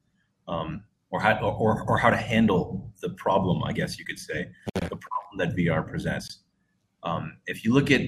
um, 0.52 0.84
or 1.10 1.20
how 1.20 1.40
or 1.40 1.84
or 1.88 1.98
how 1.98 2.10
to 2.10 2.18
handle 2.18 2.92
the 3.02 3.10
problem. 3.12 3.64
I 3.64 3.74
guess 3.74 3.98
you 3.98 4.06
could 4.06 4.20
say 4.20 4.50
the 4.76 4.98
problem 4.98 5.38
that 5.38 5.56
VR 5.56 5.88
presents. 5.88 6.40
Um, 7.04 7.38
if 7.48 7.66
you 7.66 7.74
look 7.74 7.90
at 7.90 8.02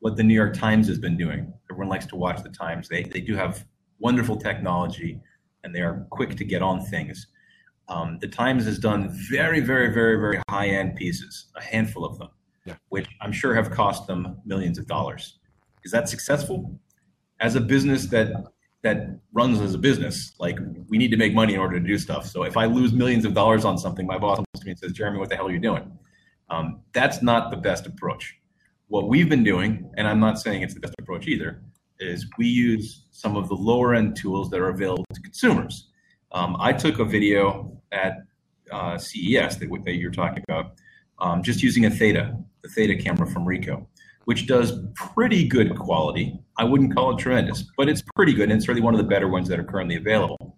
what 0.00 0.16
the 0.16 0.22
New 0.22 0.34
York 0.34 0.54
Times 0.54 0.86
has 0.86 0.98
been 0.98 1.16
doing, 1.16 1.52
everyone 1.70 1.88
likes 1.88 2.06
to 2.06 2.16
watch 2.16 2.42
the 2.42 2.50
Times. 2.50 2.88
They 2.88 3.02
they 3.02 3.20
do 3.20 3.34
have 3.34 3.64
wonderful 3.98 4.36
technology, 4.36 5.20
and 5.64 5.74
they 5.74 5.80
are 5.80 6.06
quick 6.10 6.36
to 6.36 6.44
get 6.44 6.62
on 6.62 6.84
things. 6.84 7.26
Um, 7.88 8.18
the 8.20 8.28
Times 8.28 8.64
has 8.66 8.78
done 8.78 9.16
very, 9.30 9.60
very, 9.60 9.92
very, 9.92 10.16
very 10.18 10.40
high 10.48 10.68
end 10.68 10.96
pieces, 10.96 11.46
a 11.56 11.62
handful 11.62 12.04
of 12.04 12.18
them, 12.18 12.28
yeah. 12.64 12.74
which 12.90 13.08
I'm 13.20 13.32
sure 13.32 13.54
have 13.54 13.70
cost 13.70 14.06
them 14.06 14.38
millions 14.44 14.78
of 14.78 14.86
dollars. 14.86 15.38
Is 15.84 15.92
that 15.92 16.08
successful? 16.08 16.78
As 17.38 17.54
a 17.54 17.60
business 17.60 18.06
that 18.06 18.32
that 18.86 19.18
runs 19.32 19.60
as 19.60 19.74
a 19.74 19.78
business, 19.78 20.34
like 20.38 20.58
we 20.88 20.96
need 20.96 21.10
to 21.10 21.16
make 21.16 21.34
money 21.34 21.54
in 21.54 21.60
order 21.60 21.78
to 21.80 21.86
do 21.86 21.98
stuff. 21.98 22.26
So 22.26 22.44
if 22.44 22.56
I 22.56 22.66
lose 22.66 22.92
millions 22.92 23.24
of 23.24 23.34
dollars 23.34 23.64
on 23.64 23.76
something, 23.78 24.06
my 24.06 24.18
boss 24.18 24.36
comes 24.36 24.60
to 24.60 24.64
me 24.64 24.70
and 24.70 24.78
says, 24.78 24.92
"Jeremy, 24.92 25.18
what 25.18 25.28
the 25.28 25.36
hell 25.36 25.48
are 25.48 25.52
you 25.52 25.58
doing?" 25.58 25.90
Um, 26.50 26.80
that's 26.92 27.22
not 27.22 27.50
the 27.50 27.56
best 27.56 27.86
approach. 27.86 28.36
What 28.88 29.08
we've 29.08 29.28
been 29.28 29.42
doing, 29.42 29.90
and 29.96 30.06
I'm 30.06 30.20
not 30.20 30.38
saying 30.38 30.62
it's 30.62 30.74
the 30.74 30.80
best 30.80 30.94
approach 31.00 31.26
either, 31.26 31.62
is 31.98 32.26
we 32.38 32.46
use 32.46 33.06
some 33.10 33.36
of 33.36 33.48
the 33.48 33.54
lower 33.54 33.94
end 33.94 34.16
tools 34.16 34.50
that 34.50 34.60
are 34.60 34.68
available 34.68 35.04
to 35.14 35.20
consumers. 35.20 35.88
Um, 36.32 36.56
I 36.60 36.72
took 36.72 37.00
a 37.00 37.04
video 37.04 37.72
at 37.90 38.12
uh, 38.70 38.98
CES 38.98 39.56
that, 39.56 39.68
that 39.84 39.94
you're 39.96 40.10
talking 40.10 40.44
about, 40.48 40.74
um, 41.18 41.42
just 41.42 41.62
using 41.62 41.86
a 41.86 41.90
Theta, 41.90 42.36
the 42.62 42.68
Theta 42.68 42.94
camera 42.94 43.26
from 43.26 43.44
Ricoh, 43.44 43.86
which 44.26 44.46
does 44.46 44.72
pretty 44.94 45.46
good 45.46 45.76
quality. 45.76 46.38
I 46.58 46.64
wouldn't 46.64 46.94
call 46.94 47.14
it 47.14 47.18
tremendous, 47.18 47.64
but 47.76 47.88
it's 47.88 48.02
pretty 48.14 48.34
good, 48.34 48.50
and 48.50 48.52
it's 48.52 48.68
really 48.68 48.80
one 48.80 48.94
of 48.94 48.98
the 48.98 49.06
better 49.06 49.28
ones 49.28 49.48
that 49.48 49.58
are 49.58 49.64
currently 49.64 49.96
available. 49.96 50.56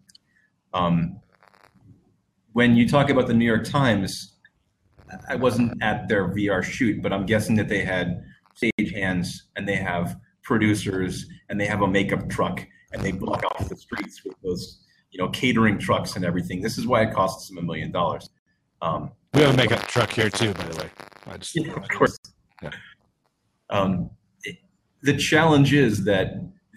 Um, 0.75 1.21
when 2.53 2.77
you 2.77 2.89
talk 2.89 3.11
about 3.11 3.27
the 3.27 3.35
New 3.35 3.45
York 3.45 3.65
Times, 3.65 4.35
I 5.29 5.37
wasn't 5.37 5.83
at 5.83 6.09
their 6.09 6.29
VR 6.29 6.63
shoot, 6.63 7.03
but 7.03 7.13
I'm 7.13 7.27
guessing 7.27 7.57
that 7.57 7.69
they 7.69 7.85
had 7.85 8.23
stage 8.55 8.93
hands 8.93 9.49
and 9.57 9.69
they 9.69 9.77
have 9.77 10.17
producers 10.43 11.27
and 11.49 11.61
they 11.61 11.67
have 11.67 11.83
a 11.83 11.89
makeup 11.89 12.29
truck 12.29 12.67
and 12.93 13.03
they 13.03 13.13
block 13.13 13.45
off 13.45 13.69
the 13.69 13.77
streets 13.77 14.25
with 14.25 14.35
those 14.43 14.85
you 15.11 15.19
know, 15.19 15.29
catering 15.31 15.79
trucks 15.79 16.17
and 16.17 16.25
everything. 16.25 16.61
This 16.61 16.79
is 16.79 16.87
why 16.87 17.03
it 17.03 17.15
costs 17.15 17.49
them 17.49 17.59
a 17.59 17.63
million 17.63 17.91
dollars. 17.91 18.29
Um, 18.83 19.13
we 19.35 19.43
have 19.43 19.55
a 19.55 19.57
makeup 19.57 19.87
truck 19.87 20.11
here 20.11 20.31
too, 20.31 20.53
by 20.55 20.65
the 20.65 20.83
way. 20.83 20.91
Just, 21.39 21.57
yeah, 21.57 21.73
of 21.73 21.89
course. 21.89 22.19
Yeah. 22.63 22.71
Um, 23.71 24.11
the 25.03 25.17
challenge 25.17 25.73
is 25.73 26.05
that 26.05 26.35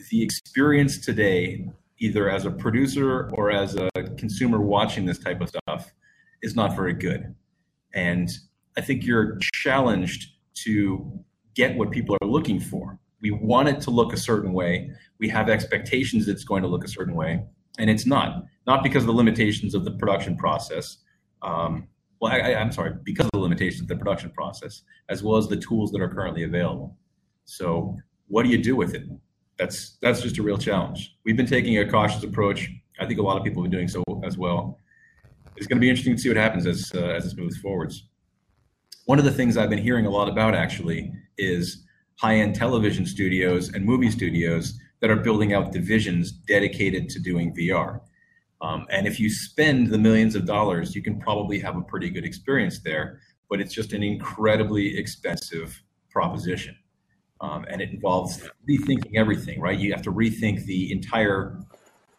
the 0.10 0.22
experience 0.22 1.00
today, 1.00 1.68
either 2.00 2.30
as 2.30 2.46
a 2.46 2.52
producer 2.52 3.30
or 3.34 3.52
as 3.52 3.76
a 3.76 3.90
consumer 4.18 4.62
watching 4.62 5.06
this 5.06 5.20
type 5.20 5.42
of 5.42 5.50
stuff, 5.50 5.92
is 6.42 6.56
not 6.56 6.76
very 6.76 6.94
good. 6.94 7.36
And 7.94 8.30
I 8.78 8.82
think 8.82 9.06
you're 9.06 9.38
challenged 9.54 10.32
to 10.64 11.20
get 11.56 11.76
what 11.76 11.92
people 11.92 12.18
are 12.22 12.28
looking 12.28 12.60
for. 12.60 13.00
We 13.22 13.32
want 13.32 13.70
it 13.70 13.82
to 13.82 13.92
look 13.92 14.14
a 14.14 14.18
certain 14.18 14.54
way. 14.54 14.92
We 15.20 15.30
have 15.30 15.50
expectations 15.50 16.28
it's 16.28 16.44
going 16.44 16.64
to 16.64 16.68
look 16.68 16.84
a 16.84 16.88
certain 16.88 17.16
way 17.16 17.44
and 17.78 17.90
it's 17.90 18.06
not 18.06 18.46
not 18.68 18.84
because 18.84 19.04
of 19.04 19.08
the 19.08 19.14
limitations 19.14 19.74
of 19.74 19.86
the 19.86 19.92
production 19.92 20.38
process 20.38 20.98
um, 21.42 21.88
well 22.22 22.32
I, 22.32 22.52
am 22.54 22.72
sorry 22.72 22.94
because 23.04 23.26
of 23.26 23.32
the 23.34 23.40
limitations 23.40 23.82
of 23.82 23.88
the 23.88 23.98
production 23.98 24.30
process 24.30 24.84
as 25.10 25.24
well 25.24 25.38
as 25.38 25.48
the 25.48 25.58
tools 25.58 25.92
that 25.92 26.02
are 26.02 26.08
currently 26.08 26.44
available. 26.44 26.96
So 27.46 27.98
what 28.28 28.44
do 28.44 28.50
you 28.50 28.58
do 28.58 28.76
with 28.76 28.96
it? 28.96 29.04
That's 29.58 29.98
that's 30.02 30.22
just 30.22 30.38
a 30.38 30.44
real 30.44 30.58
challenge. 30.58 31.18
We've 31.26 31.36
been 31.36 31.46
taking 31.46 31.78
a 31.80 31.90
cautious 31.90 32.24
approach. 32.24 32.70
I 33.00 33.06
think 33.06 33.20
a 33.20 33.24
lot 33.24 33.38
of 33.38 33.44
people 33.44 33.62
have 33.62 33.70
been 33.70 33.78
doing 33.78 33.90
so 33.90 34.04
as 34.24 34.38
well. 34.38 34.78
It's 35.58 35.68
going 35.68 35.78
to 35.78 35.82
be 35.82 35.90
interesting 35.90 36.16
to 36.16 36.22
see 36.22 36.30
what 36.30 36.38
happens 36.38 36.66
as 36.66 36.92
uh, 36.96 37.00
as 37.00 37.26
this 37.26 37.36
moves 37.36 37.58
forwards. 37.58 38.08
One 39.06 39.20
of 39.20 39.26
the 39.26 39.32
things 39.32 39.58
i've 39.58 39.70
been 39.70 39.84
hearing 39.84 40.06
a 40.06 40.10
lot 40.10 40.30
about 40.30 40.56
actually 40.56 41.12
is 41.38 41.84
high-end 42.20 42.54
television 42.56 43.06
studios 43.06 43.74
and 43.74 43.84
movie 43.84 44.12
studios 44.12 44.80
that 45.02 45.10
are 45.10 45.16
building 45.16 45.54
out 45.54 45.72
divisions 45.72 46.32
dedicated 46.32 47.10
to 47.10 47.20
doing 47.20 47.54
VR. 47.56 48.00
Um, 48.62 48.86
and 48.90 49.08
if 49.08 49.20
you 49.20 49.30
spend 49.30 49.88
the 49.88 49.98
millions 49.98 50.36
of 50.36 50.46
dollars, 50.46 50.96
you 50.96 51.02
can 51.02 51.20
probably 51.20 51.60
have 51.60 51.76
a 51.76 51.82
pretty 51.82 52.10
good 52.10 52.26
experience 52.26 52.80
there, 52.80 53.20
but 53.50 53.60
it's 53.60 53.74
just 53.74 53.94
an 53.94 54.04
incredibly 54.04 54.98
expensive 54.98 55.82
proposition. 56.10 56.76
Um, 57.42 57.66
and 57.70 57.82
it 57.82 57.90
involves 57.90 58.48
rethinking 58.70 59.16
everything, 59.16 59.60
right? 59.60 59.78
You 59.78 59.92
have 59.94 60.04
to 60.04 60.12
rethink 60.12 60.66
the 60.66 60.92
entire 60.92 61.60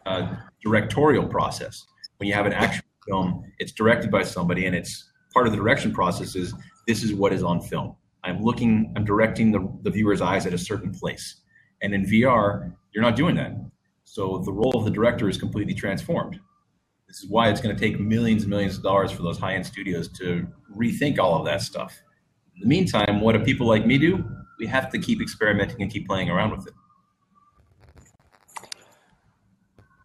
uh, 0.05 0.35
directorial 0.61 1.25
process. 1.27 1.85
When 2.17 2.27
you 2.27 2.33
have 2.33 2.45
an 2.45 2.53
action 2.53 2.83
film, 3.07 3.45
it's 3.59 3.71
directed 3.71 4.11
by 4.11 4.23
somebody, 4.23 4.65
and 4.65 4.75
it's 4.75 5.11
part 5.33 5.47
of 5.47 5.53
the 5.53 5.57
direction 5.57 5.93
process 5.93 6.35
is 6.35 6.53
this 6.87 7.03
is 7.03 7.13
what 7.13 7.31
is 7.31 7.41
on 7.41 7.61
film. 7.61 7.95
I'm 8.25 8.41
looking, 8.41 8.91
I'm 8.95 9.05
directing 9.05 9.51
the, 9.51 9.71
the 9.83 9.91
viewer's 9.91 10.21
eyes 10.21 10.45
at 10.45 10.53
a 10.53 10.57
certain 10.57 10.91
place. 10.91 11.41
And 11.81 11.93
in 11.93 12.05
VR, 12.05 12.73
you're 12.93 13.03
not 13.03 13.15
doing 13.15 13.35
that. 13.35 13.53
So 14.03 14.39
the 14.39 14.51
role 14.51 14.77
of 14.77 14.85
the 14.85 14.91
director 14.91 15.29
is 15.29 15.37
completely 15.37 15.73
transformed. 15.73 16.39
This 17.07 17.23
is 17.23 17.29
why 17.29 17.49
it's 17.49 17.61
going 17.61 17.75
to 17.75 17.79
take 17.79 17.99
millions 17.99 18.43
and 18.43 18.49
millions 18.49 18.77
of 18.77 18.83
dollars 18.83 19.11
for 19.11 19.23
those 19.23 19.37
high 19.37 19.55
end 19.55 19.65
studios 19.65 20.07
to 20.19 20.47
rethink 20.75 21.19
all 21.19 21.37
of 21.37 21.45
that 21.45 21.61
stuff. 21.61 22.01
In 22.55 22.61
the 22.61 22.67
meantime, 22.67 23.21
what 23.21 23.33
do 23.33 23.39
people 23.43 23.67
like 23.67 23.85
me 23.85 23.97
do? 23.97 24.23
We 24.59 24.67
have 24.67 24.89
to 24.91 24.99
keep 24.99 25.21
experimenting 25.21 25.81
and 25.81 25.91
keep 25.91 26.07
playing 26.07 26.29
around 26.29 26.51
with 26.51 26.67
it. 26.67 26.73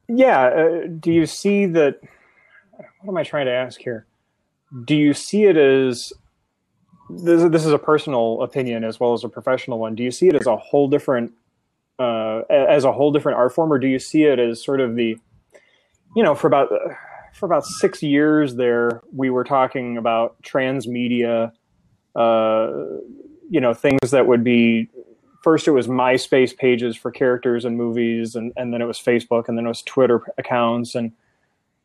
Yeah. 0.09 0.47
Uh, 0.47 0.87
do 0.99 1.13
you 1.13 1.27
see 1.27 1.67
that? 1.67 2.01
What 3.03 3.13
am 3.13 3.17
I 3.17 3.23
trying 3.23 3.47
to 3.47 3.53
ask 3.53 3.81
here? 3.81 4.07
Do 4.85 4.95
you 4.95 5.15
see 5.15 5.45
it 5.45 5.57
as 5.57 6.13
this, 7.11 7.51
this 7.51 7.65
is 7.65 7.73
a 7.73 7.79
personal 7.79 8.43
opinion 8.43 8.85
as 8.85 9.01
well 9.01 9.13
as 9.13 9.25
a 9.25 9.29
professional 9.29 9.79
one. 9.79 9.95
Do 9.95 10.03
you 10.03 10.11
see 10.11 10.29
it 10.29 10.35
as 10.35 10.47
a 10.47 10.57
whole 10.57 10.89
different 10.89 11.33
uh, 11.99 12.43
as 12.51 12.85
a 12.85 12.93
whole 12.93 13.13
different 13.13 13.39
art 13.39 13.55
form, 13.55 13.73
or 13.73 13.79
do 13.79 13.87
you 13.87 13.99
see 13.99 14.25
it 14.25 14.39
as 14.39 14.63
sort 14.63 14.81
of 14.81 14.97
the, 14.97 15.19
you 16.15 16.23
know, 16.23 16.35
for 16.35 16.47
about 16.47 16.69
for 17.35 17.47
about 17.47 17.65
six 17.65 18.03
years 18.03 18.57
there, 18.57 19.03
we 19.15 19.31
were 19.31 19.45
talking 19.45 19.97
about 19.97 20.41
transmedia, 20.43 21.53
uh, 22.17 22.67
you 23.51 23.61
know, 23.61 23.75
things 23.75 24.11
that 24.11 24.27
would 24.27 24.43
be 24.43 24.89
first 25.43 25.69
it 25.69 25.73
was 25.73 25.87
MySpace 25.87 26.57
pages 26.57 26.97
for 26.97 27.11
characters 27.11 27.65
and 27.65 27.77
movies, 27.77 28.35
and, 28.35 28.53
and 28.57 28.73
then 28.73 28.83
it 28.83 28.87
was 28.87 28.99
Facebook, 28.99 29.49
and 29.49 29.57
then 29.57 29.65
it 29.65 29.69
was 29.69 29.83
Twitter 29.83 30.21
accounts, 30.37 30.95
and 30.95 31.13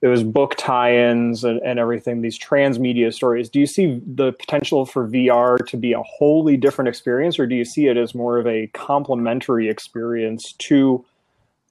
it 0.03 0.09
was 0.09 0.21
book 0.21 0.55
tie-ins 0.57 1.45
and, 1.45 1.61
and 1.61 1.79
everything 1.79 2.21
these 2.21 2.37
transmedia 2.37 3.13
stories. 3.13 3.49
Do 3.49 3.61
you 3.61 3.65
see 3.65 4.01
the 4.05 4.33
potential 4.33 4.85
for 4.85 5.07
vr 5.07 5.65
to 5.65 5.77
be 5.77 5.93
a 5.93 6.03
wholly 6.03 6.57
different 6.57 6.89
experience 6.89 7.39
or 7.39 7.47
do 7.47 7.55
you 7.55 7.63
see 7.63 7.87
it 7.87 7.95
as 7.95 8.13
more 8.13 8.37
of 8.37 8.45
a 8.45 8.67
complementary 8.73 9.69
experience 9.69 10.53
to 10.53 11.03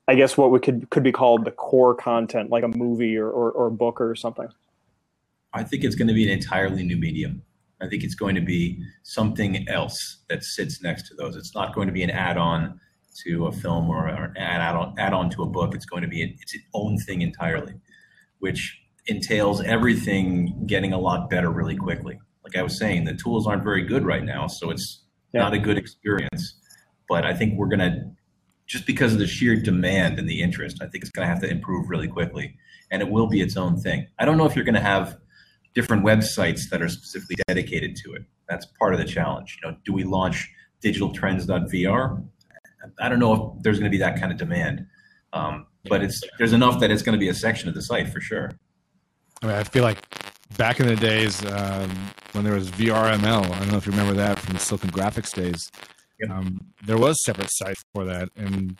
i 0.08 0.14
guess 0.14 0.36
what 0.38 0.50
we 0.50 0.58
could 0.58 0.88
could 0.88 1.02
be 1.02 1.12
called 1.12 1.44
the 1.44 1.50
core 1.50 1.94
content 1.94 2.48
like 2.48 2.64
a 2.64 2.68
movie 2.68 3.18
or, 3.18 3.28
or, 3.28 3.50
or 3.52 3.70
book 3.70 4.00
or 4.00 4.16
something? 4.16 4.48
I 5.52 5.62
think 5.62 5.84
it's 5.84 5.94
going 5.94 6.08
to 6.08 6.14
be 6.14 6.24
an 6.24 6.30
entirely 6.30 6.82
new 6.82 6.96
medium. 6.96 7.42
I 7.82 7.88
think 7.88 8.02
it's 8.02 8.14
going 8.14 8.34
to 8.36 8.40
be 8.40 8.82
something 9.02 9.68
else 9.68 10.22
that 10.30 10.42
sits 10.42 10.82
next 10.82 11.06
to 11.08 11.14
those. 11.14 11.36
It's 11.36 11.54
not 11.54 11.74
going 11.74 11.88
to 11.88 11.92
be 11.92 12.02
an 12.02 12.10
add-on 12.10 12.80
to 13.24 13.48
a 13.48 13.52
film 13.52 13.90
or 13.90 14.08
an 14.08 14.34
add-on, 14.38 14.94
add-on 14.98 15.28
to 15.30 15.42
a 15.42 15.46
book. 15.46 15.74
It's 15.74 15.84
going 15.84 16.00
to 16.00 16.08
be 16.08 16.22
its 16.22 16.56
own 16.72 16.96
thing 16.96 17.20
entirely 17.20 17.74
which 18.42 18.80
entails 19.06 19.62
everything 19.62 20.64
getting 20.66 20.92
a 20.92 20.98
lot 20.98 21.30
better 21.30 21.48
really 21.48 21.76
quickly. 21.76 22.18
like 22.44 22.56
I 22.56 22.62
was 22.62 22.76
saying, 22.76 23.04
the 23.04 23.14
tools 23.14 23.46
aren't 23.46 23.62
very 23.62 23.84
good 23.84 24.04
right 24.04 24.24
now, 24.24 24.48
so 24.48 24.70
it's 24.70 25.04
yeah. 25.32 25.42
not 25.42 25.54
a 25.54 25.58
good 25.58 25.78
experience. 25.78 26.56
But 27.08 27.24
I 27.24 27.34
think 27.34 27.56
we're 27.56 27.68
gonna 27.68 28.10
just 28.66 28.84
because 28.84 29.12
of 29.12 29.20
the 29.20 29.28
sheer 29.28 29.54
demand 29.54 30.18
and 30.18 30.28
the 30.28 30.42
interest, 30.42 30.78
I 30.82 30.86
think 30.86 31.04
it's 31.04 31.10
gonna 31.10 31.28
have 31.28 31.40
to 31.42 31.48
improve 31.48 31.88
really 31.88 32.08
quickly, 32.08 32.56
and 32.90 33.00
it 33.00 33.08
will 33.08 33.28
be 33.28 33.40
its 33.40 33.56
own 33.56 33.80
thing. 33.80 34.08
I 34.18 34.24
don't 34.24 34.36
know 34.36 34.46
if 34.46 34.56
you're 34.56 34.64
gonna 34.64 34.80
have 34.80 35.18
different 35.72 36.04
websites 36.04 36.68
that 36.70 36.82
are 36.82 36.88
specifically 36.88 37.36
dedicated 37.46 37.94
to 37.96 38.14
it. 38.14 38.22
That's 38.48 38.66
part 38.78 38.92
of 38.92 38.98
the 38.98 39.06
challenge. 39.06 39.58
You 39.62 39.70
know, 39.70 39.76
do 39.84 39.92
we 39.92 40.02
launch 40.02 40.50
digitaltrends.vr? 40.84 42.24
I 42.98 43.08
don't 43.08 43.18
know 43.18 43.54
if 43.56 43.62
there's 43.62 43.78
going 43.78 43.90
to 43.90 43.96
be 43.96 44.02
that 44.02 44.18
kind 44.18 44.32
of 44.32 44.38
demand, 44.38 44.86
um, 45.32 45.66
but 45.88 46.02
it's 46.02 46.20
there's 46.38 46.52
enough 46.52 46.80
that 46.80 46.90
it's 46.90 47.02
going 47.02 47.14
to 47.14 47.20
be 47.20 47.28
a 47.28 47.34
section 47.34 47.68
of 47.68 47.74
the 47.74 47.82
site 47.82 48.08
for 48.08 48.20
sure. 48.20 48.52
I 49.42 49.46
mean, 49.46 49.56
I 49.56 49.64
feel 49.64 49.82
like 49.82 49.98
back 50.56 50.80
in 50.80 50.86
the 50.86 50.96
days 50.96 51.44
um, 51.46 51.90
when 52.32 52.44
there 52.44 52.54
was 52.54 52.70
VRML, 52.70 53.50
I 53.50 53.58
don't 53.58 53.70
know 53.70 53.76
if 53.76 53.86
you 53.86 53.92
remember 53.92 54.14
that 54.14 54.38
from 54.38 54.54
the 54.54 54.60
Silicon 54.60 54.90
Graphics 54.90 55.34
days. 55.34 55.70
Yep. 56.20 56.30
Um, 56.30 56.60
there 56.84 56.98
was 56.98 57.22
separate 57.24 57.50
sites 57.50 57.82
for 57.92 58.04
that, 58.04 58.28
and 58.36 58.76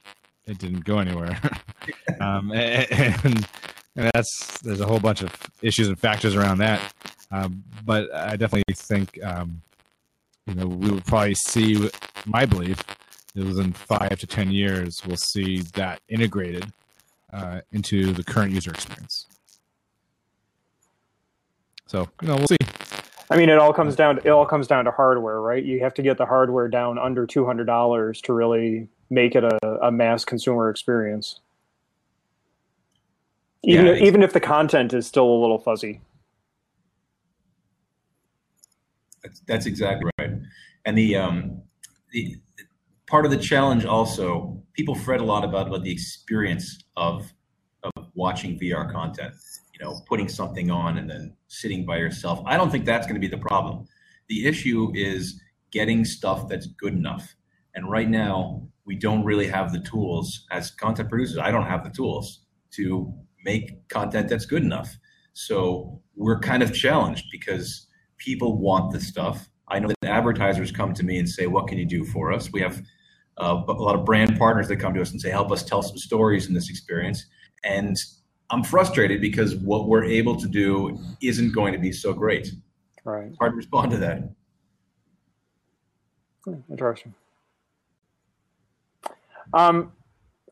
it 0.47 0.59
didn't 0.59 0.85
go 0.85 0.99
anywhere. 0.99 1.39
um, 2.21 2.53
and, 2.53 3.17
and, 3.25 3.49
that's 3.95 4.59
there's 4.63 4.81
a 4.81 4.87
whole 4.87 5.01
bunch 5.01 5.23
of 5.23 5.31
issues 5.61 5.89
and 5.89 5.99
factors 5.99 6.35
around 6.35 6.59
that. 6.59 6.95
Um, 7.31 7.63
but 7.85 8.13
I 8.15 8.37
definitely 8.37 8.75
think 8.75 9.23
um, 9.23 9.61
you 10.47 10.55
know 10.55 10.67
we 10.67 10.91
would 10.91 11.05
probably 11.05 11.35
see. 11.35 11.91
My 12.25 12.47
belief 12.47 12.83
is 13.35 13.45
within 13.45 13.73
five 13.73 14.19
to 14.21 14.27
ten 14.27 14.51
years, 14.51 15.03
we'll 15.07 15.17
see 15.17 15.63
that 15.75 16.01
integrated 16.09 16.73
uh, 17.33 17.61
into 17.73 18.13
the 18.13 18.25
current 18.25 18.53
user 18.53 18.71
experience. 18.71 19.27
So 21.87 22.09
you 22.21 22.29
know, 22.29 22.37
we'll 22.37 22.47
see. 22.47 22.57
I 23.31 23.37
mean, 23.37 23.49
it 23.49 23.59
all 23.59 23.73
comes 23.73 23.97
down. 23.97 24.17
To, 24.17 24.27
it 24.27 24.31
all 24.31 24.47
comes 24.47 24.67
down 24.67 24.85
to 24.85 24.91
hardware, 24.91 25.41
right? 25.41 25.65
You 25.65 25.81
have 25.81 25.95
to 25.95 26.03
get 26.03 26.19
the 26.19 26.27
hardware 26.27 26.69
down 26.69 26.99
under 26.99 27.27
two 27.27 27.47
hundred 27.47 27.67
dollars 27.67 28.21
to 28.23 28.33
really 28.33 28.89
make 29.11 29.35
it 29.35 29.45
a, 29.45 29.59
a 29.83 29.91
mass 29.91 30.25
consumer 30.25 30.71
experience. 30.71 31.41
Even 33.65 33.87
yeah, 33.87 33.93
if, 33.93 34.03
even 34.03 34.23
if 34.23 34.33
the 34.33 34.41
content 34.41 34.93
is 34.93 35.07
still 35.07 35.27
a 35.27 35.39
little 35.41 35.59
fuzzy. 35.59 36.01
That's, 39.23 39.41
that's 39.47 39.67
exactly 39.67 40.11
right. 40.19 40.33
And 40.85 40.99
the 40.99 41.17
um, 41.17 41.63
the 42.13 42.37
part 43.13 43.25
of 43.25 43.31
the 43.31 43.37
challenge 43.37 43.85
also, 43.85 44.61
people 44.73 44.97
fret 44.97 45.21
a 45.21 45.25
lot 45.25 45.45
about 45.45 45.69
about 45.69 45.83
the 45.85 45.93
experience 45.93 46.83
of 46.97 47.33
of 47.85 47.93
watching 48.15 48.59
VR 48.59 48.91
content 48.91 49.35
you 49.73 49.85
know, 49.85 50.01
putting 50.07 50.29
something 50.29 50.71
on 50.71 50.99
and 50.99 51.09
then 51.09 51.35
sitting 51.49 51.85
by 51.85 51.97
yourself. 51.97 52.43
I 52.47 52.57
don't 52.57 52.71
think 52.71 52.85
that's 52.85 53.07
going 53.07 53.21
to 53.21 53.21
be 53.21 53.35
the 53.35 53.43
problem. 53.43 53.87
The 54.29 54.47
issue 54.47 54.93
is 54.95 55.41
getting 55.71 56.05
stuff 56.05 56.49
that's 56.49 56.67
good 56.67 56.95
enough. 56.95 57.35
And 57.75 57.91
right 57.91 58.09
now, 58.09 58.69
we 58.85 58.97
don't 58.97 59.25
really 59.25 59.47
have 59.47 59.73
the 59.73 59.81
tools 59.81 60.47
as 60.51 60.71
content 60.71 61.09
producers. 61.09 61.39
I 61.39 61.51
don't 61.51 61.67
have 61.67 61.85
the 61.85 61.91
tools 61.91 62.41
to 62.73 63.13
make 63.45 63.89
content 63.89 64.29
that's 64.29 64.47
good 64.47 64.63
enough. 64.63 64.97
So 65.33 66.03
we're 66.15 66.41
kind 66.41 66.63
of 66.63 66.75
challenged 66.75 67.27
because 67.33 67.87
people 68.19 68.59
want 68.59 68.93
the 68.93 69.01
stuff. 69.01 69.49
I 69.69 69.79
know 69.79 69.89
that 69.89 70.11
advertisers 70.11 70.71
come 70.71 70.93
to 70.95 71.05
me 71.05 71.19
and 71.19 71.29
say, 71.29 71.47
What 71.47 71.69
can 71.69 71.79
you 71.79 71.87
do 71.87 72.05
for 72.05 72.33
us? 72.33 72.53
We 72.53 72.61
have 72.61 72.83
uh, 73.39 73.63
a 73.67 73.73
lot 73.73 73.95
of 73.95 74.05
brand 74.05 74.39
partners 74.39 74.69
that 74.69 74.77
come 74.77 74.95
to 74.95 75.01
us 75.01 75.11
and 75.11 75.21
say, 75.21 75.31
Help 75.31 75.51
us 75.51 75.63
tell 75.63 75.83
some 75.83 75.97
stories 75.97 76.49
in 76.49 76.55
this 76.55 76.69
experience. 76.69 77.27
And 77.65 77.97
I'm 78.51 78.63
frustrated 78.63 79.21
because 79.21 79.57
what 79.57 79.89
we're 79.89 80.05
able 80.05 80.37
to 80.37 80.49
do 80.49 80.99
isn't 81.23 81.55
going 81.55 81.73
to 81.73 81.79
be 81.79 81.93
so 81.93 82.13
great. 82.13 82.53
Right. 83.05 83.29
It's 83.29 83.39
hard 83.39 83.53
to 83.53 83.57
respond 83.57 83.93
to 83.93 83.97
that. 83.99 84.29
Hmm, 86.45 86.55
interesting. 86.71 87.15
Um, 89.55 89.93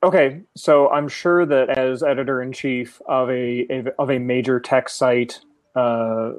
okay, 0.03 0.43
so 0.57 0.89
I'm 0.91 1.09
sure 1.09 1.45
that 1.47 1.69
as 1.71 2.03
editor 2.03 2.43
in 2.43 2.53
chief 2.53 3.01
of 3.07 3.29
a, 3.31 3.67
a, 3.71 3.85
of 3.99 4.11
a 4.11 4.19
major 4.19 4.61
tech 4.61 4.89
site, 4.89 5.41
uh, 5.75 6.33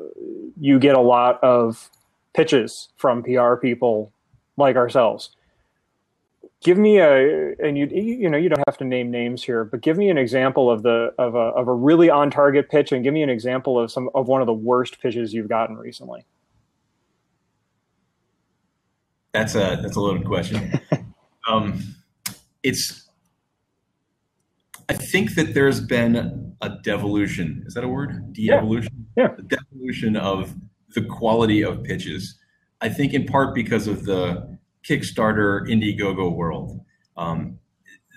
you 0.59 0.79
get 0.79 0.95
a 0.95 1.01
lot 1.01 1.41
of 1.43 1.89
pitches 2.33 2.89
from 2.97 3.23
PR 3.23 3.55
people 3.55 4.11
like 4.57 4.75
ourselves 4.75 5.35
give 6.61 6.77
me 6.77 6.99
a 6.99 7.53
and 7.59 7.77
you 7.77 7.87
you 7.87 8.29
know 8.29 8.37
you 8.37 8.47
don't 8.47 8.63
have 8.67 8.77
to 8.77 8.85
name 8.85 9.11
names 9.11 9.43
here 9.43 9.65
but 9.65 9.81
give 9.81 9.97
me 9.97 10.09
an 10.09 10.17
example 10.17 10.69
of 10.69 10.83
the 10.83 11.11
of 11.17 11.35
a 11.35 11.37
of 11.37 11.67
a 11.67 11.73
really 11.73 12.09
on 12.09 12.29
target 12.29 12.69
pitch 12.69 12.91
and 12.91 13.03
give 13.03 13.13
me 13.13 13.23
an 13.23 13.29
example 13.29 13.79
of 13.79 13.91
some 13.91 14.09
of 14.15 14.27
one 14.27 14.41
of 14.41 14.47
the 14.47 14.53
worst 14.53 15.01
pitches 15.01 15.33
you've 15.33 15.49
gotten 15.49 15.75
recently. 15.75 16.25
That's 19.33 19.55
a 19.55 19.79
that's 19.81 19.95
a 19.95 19.99
loaded 19.99 20.25
question. 20.25 20.79
Um 21.49 21.95
it's 22.61 23.09
i 24.89 24.93
think 24.93 25.33
that 25.33 25.55
there's 25.55 25.79
been 25.81 26.55
a 26.61 26.69
devolution. 26.83 27.63
Is 27.65 27.73
that 27.73 27.83
a 27.83 27.87
word? 27.87 28.31
De-evolution 28.31 29.07
yeah, 29.17 29.23
yeah. 29.23 29.35
the 29.35 29.41
devolution 29.41 30.15
of 30.15 30.53
the 30.93 31.01
quality 31.01 31.63
of 31.63 31.83
pitches. 31.83 32.37
I 32.81 32.89
think 32.89 33.15
in 33.15 33.25
part 33.25 33.55
because 33.55 33.87
of 33.87 34.05
the 34.05 34.59
Kickstarter, 34.87 35.67
Indiegogo 35.67 36.35
world. 36.35 36.79
Um, 37.17 37.59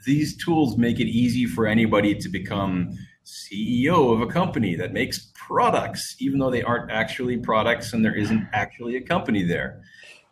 these 0.07 0.37
tools 0.37 0.77
make 0.77 1.00
it 1.00 1.07
easy 1.07 1.46
for 1.46 1.66
anybody 1.66 2.14
to 2.14 2.29
become 2.29 2.96
CEO 3.24 4.12
of 4.12 4.20
a 4.20 4.27
company 4.27 4.77
that 4.77 4.92
makes 4.92 5.33
products, 5.35 6.16
even 6.18 6.38
though 6.38 6.50
they 6.50 6.62
aren't 6.62 6.90
actually 6.90 7.38
products 7.38 7.92
and 7.92 8.05
there 8.05 8.14
isn't 8.14 8.46
actually 8.53 8.96
a 8.96 9.00
company 9.00 9.42
there. 9.42 9.83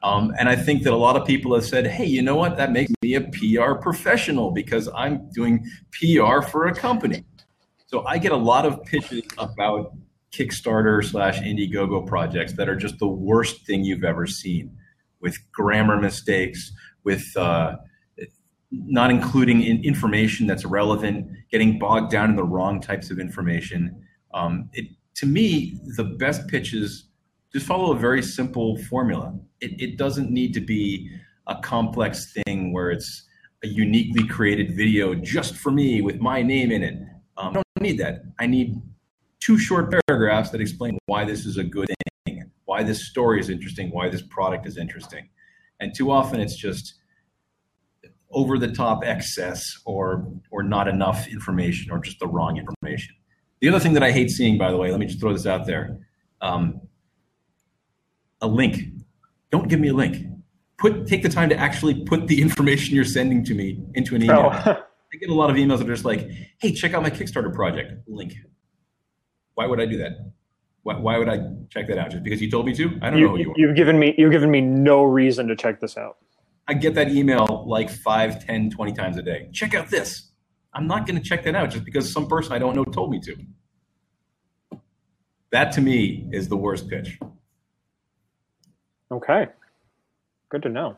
Um, 0.03 0.33
and 0.39 0.49
I 0.49 0.57
think 0.57 0.83
that 0.83 0.93
a 0.93 0.97
lot 0.97 1.17
of 1.17 1.27
people 1.27 1.55
have 1.55 1.65
said, 1.65 1.87
hey, 1.87 2.05
you 2.05 2.23
know 2.23 2.37
what? 2.37 2.57
That 2.57 2.73
makes 2.73 2.93
me 3.03 3.15
a 3.15 3.21
PR 3.21 3.75
professional 3.75 4.51
because 4.51 4.89
I'm 4.95 5.31
doing 5.31 5.65
PR 5.93 6.43
for 6.43 6.67
a 6.67 6.75
company. 6.75 7.25
So 7.87 8.05
I 8.07 8.19
get 8.19 8.33
a 8.33 8.37
lot 8.37 8.67
of 8.67 8.83
pitches 8.85 9.23
about 9.39 9.95
Kickstarter 10.33 11.05
slash 11.05 11.41
Indiegogo 11.41 12.07
projects 12.07 12.55
that 12.55 12.69
are 12.69 12.77
just 12.77 12.99
the 12.99 13.07
worst 13.07 13.65
thing 13.67 13.85
you've 13.85 14.05
ever 14.05 14.27
seen 14.27 14.77
with 15.23 15.39
grammar 15.53 16.01
mistakes, 16.01 16.73
with 17.05 17.25
uh, 17.37 17.77
not 18.71 19.11
including 19.11 19.63
in 19.63 19.83
information 19.85 20.47
that's 20.47 20.65
relevant, 20.65 21.27
getting 21.51 21.79
bogged 21.79 22.11
down 22.11 22.31
in 22.31 22.37
the 22.37 22.45
wrong 22.45 22.81
types 22.81 23.11
of 23.11 23.19
information. 23.19 24.03
Um, 24.35 24.69
it, 24.73 24.87
to 25.17 25.27
me, 25.27 25.79
the 25.97 26.05
best 26.05 26.49
pitches 26.49 27.09
just 27.53 27.67
follow 27.67 27.93
a 27.93 27.99
very 27.99 28.23
simple 28.23 28.79
formula. 28.85 29.35
It, 29.61 29.81
it 29.81 29.99
doesn't 29.99 30.31
need 30.31 30.55
to 30.55 30.61
be 30.61 31.11
a 31.47 31.57
complex 31.57 32.33
thing 32.33 32.73
where 32.73 32.91
it's 32.91 33.29
a 33.63 33.69
uniquely 33.69 34.27
created 34.27 34.75
video 34.75 35.15
just 35.15 35.55
for 35.57 35.71
me 35.71 36.01
with 36.01 36.19
my 36.19 36.43
name 36.43 36.73
in 36.73 36.83
it. 36.83 36.95
Um, 37.37 37.51
I 37.51 37.53
don't 37.55 37.65
need 37.81 37.99
that. 37.99 38.23
I 38.41 38.47
need 38.47 38.81
two 39.41 39.59
short 39.59 39.95
paragraphs 40.07 40.51
that 40.51 40.61
explain 40.61 40.99
why 41.07 41.25
this 41.25 41.45
is 41.45 41.59
a 41.59 41.65
good 41.65 41.89
why 42.65 42.83
this 42.83 43.09
story 43.09 43.41
is 43.41 43.51
interesting, 43.51 43.91
why 43.91 44.09
this 44.09 44.23
product 44.23 44.67
is 44.67 44.77
interesting. 44.77 45.29
And 45.81 45.95
too 45.95 46.11
often 46.11 46.41
it's 46.41 46.57
just 46.57 46.95
over 48.31 48.59
the 48.59 48.73
top 48.73 49.05
excess 49.05 49.65
or 49.85 50.27
or 50.51 50.63
not 50.63 50.89
enough 50.89 51.29
information 51.29 51.93
or 51.93 51.99
just 51.99 52.19
the 52.19 52.27
wrong 52.27 52.57
information. 52.57 53.15
The 53.61 53.69
other 53.69 53.79
thing 53.79 53.93
that 53.95 54.03
I 54.03 54.11
hate 54.11 54.31
seeing, 54.31 54.59
by 54.59 54.71
the 54.71 54.77
way, 54.77 54.91
let 54.91 54.99
me 54.99 55.07
just 55.07 55.21
throw 55.21 55.33
this 55.33 55.47
out 55.47 55.67
there. 55.67 55.99
Um, 56.41 56.81
a 58.41 58.47
link. 58.47 58.81
Don't 59.51 59.69
give 59.69 59.79
me 59.79 59.89
a 59.89 59.95
link. 59.95 60.27
Put 60.79 61.07
take 61.07 61.23
the 61.23 61.29
time 61.29 61.49
to 61.51 61.57
actually 61.57 62.05
put 62.05 62.27
the 62.27 62.41
information 62.47 62.95
you're 62.95 63.05
sending 63.05 63.45
to 63.45 63.55
me 63.55 63.85
into 63.95 64.15
an 64.15 64.23
email. 64.23 64.51
Oh. 64.53 64.83
I 65.15 65.19
get 65.19 65.29
a 65.29 65.35
lot 65.35 65.51
of 65.51 65.57
emails 65.57 65.79
that 65.79 65.89
are 65.89 65.93
just 65.93 66.07
like, 66.07 66.31
"Hey, 66.59 66.73
check 66.73 66.95
out 66.95 67.03
my 67.03 67.11
Kickstarter 67.11 67.53
project." 67.53 68.09
Link. 68.09 68.35
Why 69.55 69.67
would 69.67 69.79
I 69.79 69.85
do 69.85 69.99
that? 69.99 70.13
Why, 70.83 70.97
why 70.97 71.19
would 71.19 71.29
I 71.29 71.39
check 71.71 71.87
that 71.89 71.99
out? 71.99 72.11
Just 72.11 72.25
because 72.25 72.43
you 72.43 72.51
told 72.51 72.67
me 72.67 72.75
to? 72.75 72.99
I 73.03 73.11
don't 73.11 73.19
you, 73.19 73.27
know 73.27 73.33
who 73.33 73.39
you 73.39 73.51
are. 73.51 73.55
You've 73.57 73.77
given 73.77 73.99
me 73.99 74.15
you've 74.19 74.33
given 74.33 74.51
me 74.51 74.61
no 74.61 75.05
reason 75.05 75.47
to 75.49 75.57
check 75.57 75.81
this 75.81 75.97
out. 75.97 76.19
I 76.69 76.75
get 76.75 76.95
that 76.95 77.11
email 77.11 77.65
like 77.67 77.91
5, 77.91 78.45
10, 78.45 78.71
20 78.71 78.93
times 78.93 79.19
a 79.19 79.23
day. 79.23 79.49
Check 79.53 79.75
out 79.75 79.91
this. 79.91 80.31
I'm 80.73 80.87
not 80.87 81.07
going 81.07 81.21
to 81.21 81.23
check 81.23 81.45
that 81.45 81.55
out 81.55 81.71
just 81.71 81.85
because 81.85 82.11
some 82.13 82.27
person 82.29 82.53
I 82.53 82.59
don't 82.59 82.75
know 82.75 82.85
told 82.85 83.11
me 83.11 83.21
to. 83.21 83.37
That 85.51 85.73
to 85.73 85.81
me 85.81 86.29
is 86.33 86.49
the 86.49 86.57
worst 86.57 86.89
pitch. 86.89 87.19
Okay. 89.11 89.49
Good 90.49 90.63
to 90.63 90.69
know. 90.71 90.97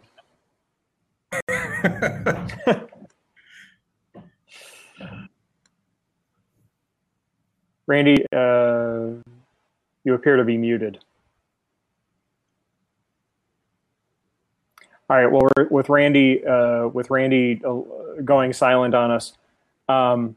Randy, 7.87 8.25
uh, 8.33 9.11
you 10.05 10.15
appear 10.15 10.37
to 10.37 10.45
be 10.45 10.57
muted. 10.57 10.99
All 15.11 15.17
right. 15.17 15.31
Well, 15.31 15.51
with 15.71 15.89
Randy, 15.89 16.45
uh, 16.47 16.89
with 16.89 17.11
Randy 17.11 17.61
uh, 17.65 18.23
going 18.25 18.53
silent 18.53 18.95
on 18.95 19.11
us, 19.11 19.35
um, 19.89 20.37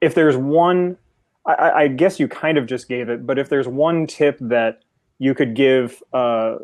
if 0.00 0.14
there's 0.14 0.36
one, 0.36 0.96
I, 1.44 1.70
I, 1.70 1.88
guess 1.88 2.18
you 2.18 2.28
kind 2.28 2.56
of 2.56 2.66
just 2.66 2.88
gave 2.88 3.10
it, 3.10 3.26
but 3.26 3.38
if 3.38 3.50
there's 3.50 3.68
one 3.68 4.06
tip 4.06 4.38
that 4.40 4.82
you 5.18 5.34
could 5.34 5.54
give 5.54 6.02
uh, 6.14 6.56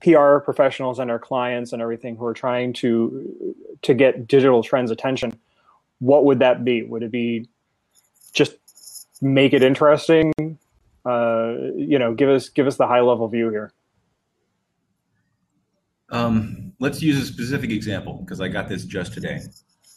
PR 0.00 0.38
professionals 0.38 0.98
and 0.98 1.10
our 1.10 1.18
clients 1.18 1.72
and 1.72 1.82
everything 1.82 2.16
who 2.16 2.26
are 2.26 2.34
trying 2.34 2.72
to 2.74 3.56
to 3.82 3.94
get 3.94 4.28
digital 4.28 4.62
trends 4.62 4.90
attention, 4.90 5.32
what 5.98 6.24
would 6.24 6.38
that 6.38 6.64
be? 6.64 6.82
Would 6.82 7.02
it 7.02 7.10
be 7.10 7.48
just 8.32 8.54
make 9.20 9.52
it 9.52 9.62
interesting? 9.62 10.32
Uh, 11.04 11.54
you 11.76 11.98
know, 11.98 12.14
give 12.14 12.28
us 12.28 12.48
give 12.48 12.66
us 12.66 12.76
the 12.76 12.86
high 12.86 13.00
level 13.00 13.28
view 13.28 13.50
here. 13.50 13.72
Um, 16.10 16.72
let's 16.80 17.02
use 17.02 17.20
a 17.22 17.26
specific 17.26 17.70
example 17.70 18.14
because 18.14 18.40
I 18.40 18.48
got 18.48 18.68
this 18.68 18.84
just 18.84 19.12
today, 19.12 19.40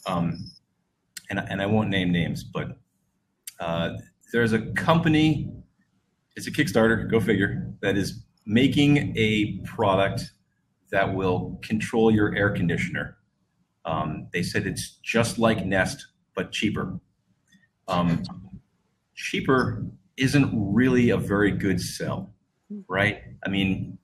um, 0.06 0.50
and 1.30 1.38
and 1.38 1.62
I 1.62 1.66
won't 1.66 1.88
name 1.88 2.10
names, 2.12 2.44
but 2.44 2.76
uh, 3.60 3.90
there's 4.32 4.52
a 4.52 4.60
company. 4.72 5.52
It's 6.36 6.46
a 6.46 6.50
Kickstarter. 6.50 7.10
Go 7.10 7.20
figure. 7.20 7.72
That 7.80 7.96
is 7.96 8.24
making 8.46 9.16
a 9.16 9.58
product 9.64 10.32
that 10.90 11.14
will 11.14 11.58
control 11.62 12.10
your 12.10 12.34
air 12.34 12.50
conditioner. 12.50 13.16
Um, 13.84 14.28
they 14.32 14.42
said 14.42 14.66
it's 14.66 14.98
just 15.02 15.38
like 15.38 15.64
Nest 15.64 16.06
but 16.34 16.52
cheaper. 16.52 16.98
Um, 17.88 18.22
cheaper 19.30 19.84
isn't 20.16 20.50
really 20.54 21.10
a 21.10 21.16
very 21.16 21.50
good 21.50 21.80
sell, 21.80 22.32
right? 22.88 23.22
I 23.44 23.48
mean, 23.48 23.98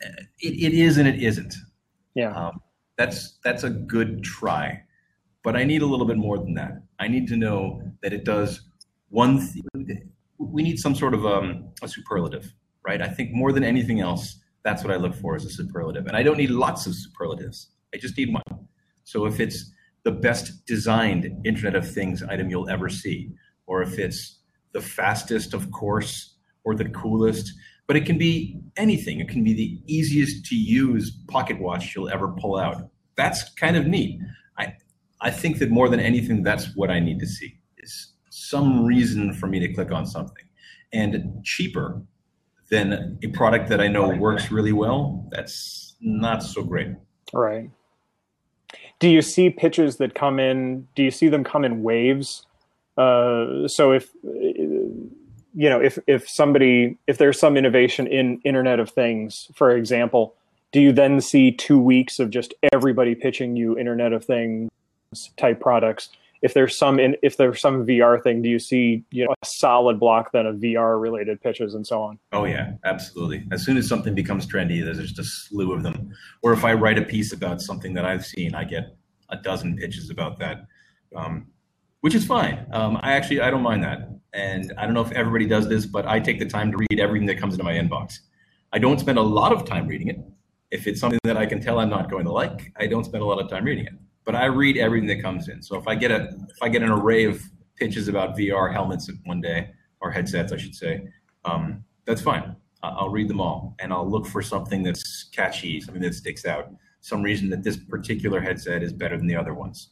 it, 0.00 0.22
it 0.40 0.74
is 0.74 0.98
and 0.98 1.08
it 1.08 1.22
isn't. 1.22 1.54
Yeah. 2.14 2.32
Um, 2.32 2.60
that's 2.96 3.38
that's 3.44 3.64
a 3.64 3.70
good 3.70 4.22
try, 4.22 4.82
but 5.42 5.56
I 5.56 5.64
need 5.64 5.82
a 5.82 5.86
little 5.86 6.06
bit 6.06 6.18
more 6.18 6.38
than 6.38 6.54
that. 6.54 6.82
I 6.98 7.08
need 7.08 7.26
to 7.28 7.36
know 7.36 7.82
that 8.02 8.12
it 8.12 8.24
does 8.24 8.60
one. 9.08 9.38
Th- 9.86 10.02
we 10.38 10.62
need 10.62 10.78
some 10.78 10.94
sort 10.94 11.14
of 11.14 11.24
um, 11.24 11.68
a 11.82 11.88
superlative, 11.88 12.52
right? 12.86 13.00
I 13.00 13.08
think 13.08 13.32
more 13.32 13.52
than 13.52 13.64
anything 13.64 14.00
else, 14.00 14.40
that's 14.62 14.84
what 14.84 14.92
I 14.92 14.96
look 14.96 15.14
for 15.14 15.34
as 15.36 15.44
a 15.44 15.50
superlative, 15.50 16.06
and 16.06 16.16
I 16.16 16.22
don't 16.22 16.36
need 16.36 16.50
lots 16.50 16.86
of 16.86 16.94
superlatives. 16.94 17.70
I 17.94 17.98
just 17.98 18.16
need 18.18 18.32
one. 18.32 18.42
So 19.04 19.24
if 19.26 19.40
it's 19.40 19.72
the 20.04 20.12
best 20.12 20.64
designed 20.66 21.24
Internet 21.44 21.74
of 21.74 21.90
Things 21.90 22.22
item 22.22 22.50
you'll 22.50 22.68
ever 22.68 22.88
see, 22.88 23.30
or 23.66 23.82
if 23.82 23.98
it's 23.98 24.39
the 24.72 24.80
fastest, 24.80 25.54
of 25.54 25.70
course, 25.70 26.36
or 26.64 26.74
the 26.74 26.88
coolest, 26.90 27.52
but 27.86 27.96
it 27.96 28.06
can 28.06 28.18
be 28.18 28.60
anything. 28.76 29.20
It 29.20 29.28
can 29.28 29.42
be 29.42 29.52
the 29.52 29.80
easiest 29.86 30.44
to 30.46 30.54
use 30.54 31.10
pocket 31.28 31.60
watch 31.60 31.94
you'll 31.94 32.08
ever 32.08 32.28
pull 32.28 32.56
out. 32.56 32.88
That's 33.16 33.52
kind 33.54 33.76
of 33.76 33.86
neat. 33.86 34.20
I 34.58 34.74
I 35.20 35.30
think 35.30 35.58
that 35.58 35.70
more 35.70 35.88
than 35.88 36.00
anything, 36.00 36.42
that's 36.42 36.74
what 36.76 36.90
I 36.90 37.00
need 37.00 37.18
to 37.20 37.26
see 37.26 37.58
is 37.78 38.14
some 38.30 38.84
reason 38.84 39.32
for 39.34 39.46
me 39.46 39.58
to 39.60 39.72
click 39.72 39.90
on 39.90 40.06
something. 40.06 40.44
And 40.92 41.44
cheaper 41.44 42.02
than 42.70 43.18
a 43.22 43.28
product 43.28 43.68
that 43.68 43.80
I 43.80 43.88
know 43.88 44.08
works 44.08 44.50
really 44.50 44.72
well, 44.72 45.28
that's 45.30 45.96
not 46.00 46.42
so 46.42 46.62
great. 46.62 46.88
Right. 47.32 47.70
Do 48.98 49.08
you 49.08 49.22
see 49.22 49.50
pitches 49.50 49.96
that 49.96 50.14
come 50.14 50.38
in? 50.38 50.86
Do 50.94 51.02
you 51.02 51.10
see 51.10 51.28
them 51.28 51.42
come 51.42 51.64
in 51.64 51.82
waves? 51.82 52.46
Uh, 52.96 53.66
so 53.66 53.92
if 53.92 54.10
you 55.60 55.68
know 55.68 55.78
if 55.78 55.98
if 56.06 56.26
somebody 56.26 56.96
if 57.06 57.18
there's 57.18 57.38
some 57.38 57.54
innovation 57.54 58.06
in 58.06 58.40
internet 58.44 58.80
of 58.80 58.88
things 58.88 59.50
for 59.54 59.70
example 59.70 60.34
do 60.72 60.80
you 60.80 60.90
then 60.90 61.20
see 61.20 61.52
two 61.52 61.78
weeks 61.78 62.18
of 62.18 62.30
just 62.30 62.54
everybody 62.72 63.14
pitching 63.14 63.56
you 63.56 63.76
internet 63.76 64.12
of 64.12 64.24
things 64.24 64.70
type 65.36 65.60
products? 65.60 66.10
If 66.42 66.54
there's 66.54 66.78
some 66.78 66.98
in, 66.98 67.16
if 67.22 67.36
there's 67.36 67.60
some 67.60 67.84
vr 67.86 68.22
thing 68.22 68.40
do 68.40 68.48
you 68.48 68.58
see 68.58 69.04
you 69.10 69.26
know 69.26 69.34
a 69.42 69.46
solid 69.46 70.00
block 70.00 70.32
then 70.32 70.46
of 70.46 70.56
vr 70.56 70.98
related 70.98 71.42
pitches 71.42 71.74
and 71.74 71.86
so 71.86 72.00
on? 72.00 72.18
Oh 72.32 72.44
yeah 72.44 72.72
absolutely. 72.84 73.44
As 73.52 73.62
soon 73.62 73.76
as 73.76 73.86
something 73.86 74.14
becomes 74.14 74.46
trendy 74.46 74.82
there's 74.82 74.98
just 74.98 75.18
a 75.18 75.24
slew 75.24 75.74
of 75.74 75.82
them. 75.82 76.10
Or 76.40 76.54
if 76.54 76.64
i 76.64 76.72
write 76.72 76.96
a 76.96 77.02
piece 77.02 77.34
about 77.34 77.60
something 77.60 77.92
that 77.92 78.06
i've 78.06 78.24
seen 78.24 78.54
i 78.54 78.64
get 78.64 78.96
a 79.28 79.36
dozen 79.36 79.76
pitches 79.76 80.08
about 80.08 80.38
that 80.38 80.64
um, 81.14 81.48
which 82.00 82.14
is 82.14 82.24
fine. 82.24 82.66
Um, 82.72 82.96
i 83.02 83.12
actually 83.12 83.42
i 83.42 83.50
don't 83.50 83.62
mind 83.62 83.84
that 83.84 84.08
and 84.32 84.72
I 84.78 84.84
don't 84.84 84.94
know 84.94 85.00
if 85.00 85.12
everybody 85.12 85.46
does 85.46 85.68
this, 85.68 85.86
but 85.86 86.06
I 86.06 86.20
take 86.20 86.38
the 86.38 86.46
time 86.46 86.70
to 86.72 86.78
read 86.78 87.00
everything 87.00 87.26
that 87.26 87.38
comes 87.38 87.54
into 87.54 87.64
my 87.64 87.74
inbox. 87.74 88.20
I 88.72 88.78
don't 88.78 89.00
spend 89.00 89.18
a 89.18 89.22
lot 89.22 89.52
of 89.52 89.64
time 89.64 89.86
reading 89.86 90.08
it. 90.08 90.18
If 90.70 90.86
it's 90.86 91.00
something 91.00 91.18
that 91.24 91.36
I 91.36 91.46
can 91.46 91.60
tell 91.60 91.80
I'm 91.80 91.90
not 91.90 92.10
going 92.10 92.24
to 92.24 92.32
like, 92.32 92.72
I 92.76 92.86
don't 92.86 93.04
spend 93.04 93.22
a 93.22 93.26
lot 93.26 93.40
of 93.40 93.50
time 93.50 93.64
reading 93.64 93.86
it. 93.86 93.94
But 94.24 94.36
I 94.36 94.44
read 94.44 94.76
everything 94.76 95.08
that 95.08 95.20
comes 95.20 95.48
in. 95.48 95.62
So 95.62 95.76
if 95.76 95.88
I 95.88 95.96
get 95.96 96.12
a 96.12 96.28
if 96.48 96.62
I 96.62 96.68
get 96.68 96.82
an 96.82 96.90
array 96.90 97.24
of 97.24 97.42
pitches 97.76 98.06
about 98.06 98.36
VR 98.36 98.72
helmets 98.72 99.10
one 99.24 99.40
day 99.40 99.70
or 100.00 100.10
headsets, 100.10 100.52
I 100.52 100.56
should 100.56 100.74
say, 100.74 101.08
um, 101.44 101.82
that's 102.04 102.20
fine. 102.20 102.54
I'll 102.82 103.10
read 103.10 103.28
them 103.28 103.40
all, 103.40 103.74
and 103.78 103.92
I'll 103.92 104.08
look 104.08 104.26
for 104.26 104.40
something 104.40 104.82
that's 104.82 105.24
catchy, 105.24 105.80
something 105.80 106.02
that 106.02 106.14
sticks 106.14 106.46
out, 106.46 106.72
some 107.00 107.22
reason 107.22 107.50
that 107.50 107.62
this 107.62 107.76
particular 107.76 108.40
headset 108.40 108.82
is 108.82 108.92
better 108.92 109.18
than 109.18 109.26
the 109.26 109.36
other 109.36 109.52
ones. 109.52 109.90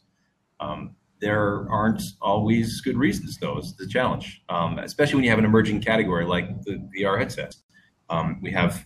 Um, 0.59 0.95
there 1.21 1.69
aren't 1.69 2.01
always 2.21 2.81
good 2.81 2.97
reasons, 2.97 3.37
though, 3.37 3.57
is 3.57 3.75
the 3.75 3.87
challenge, 3.87 4.41
um, 4.49 4.79
especially 4.79 5.15
when 5.15 5.23
you 5.23 5.29
have 5.29 5.39
an 5.39 5.45
emerging 5.45 5.81
category 5.81 6.25
like 6.25 6.61
the 6.63 6.81
VR 6.97 7.19
headsets. 7.19 7.63
Um, 8.09 8.39
we 8.41 8.51
have 8.51 8.85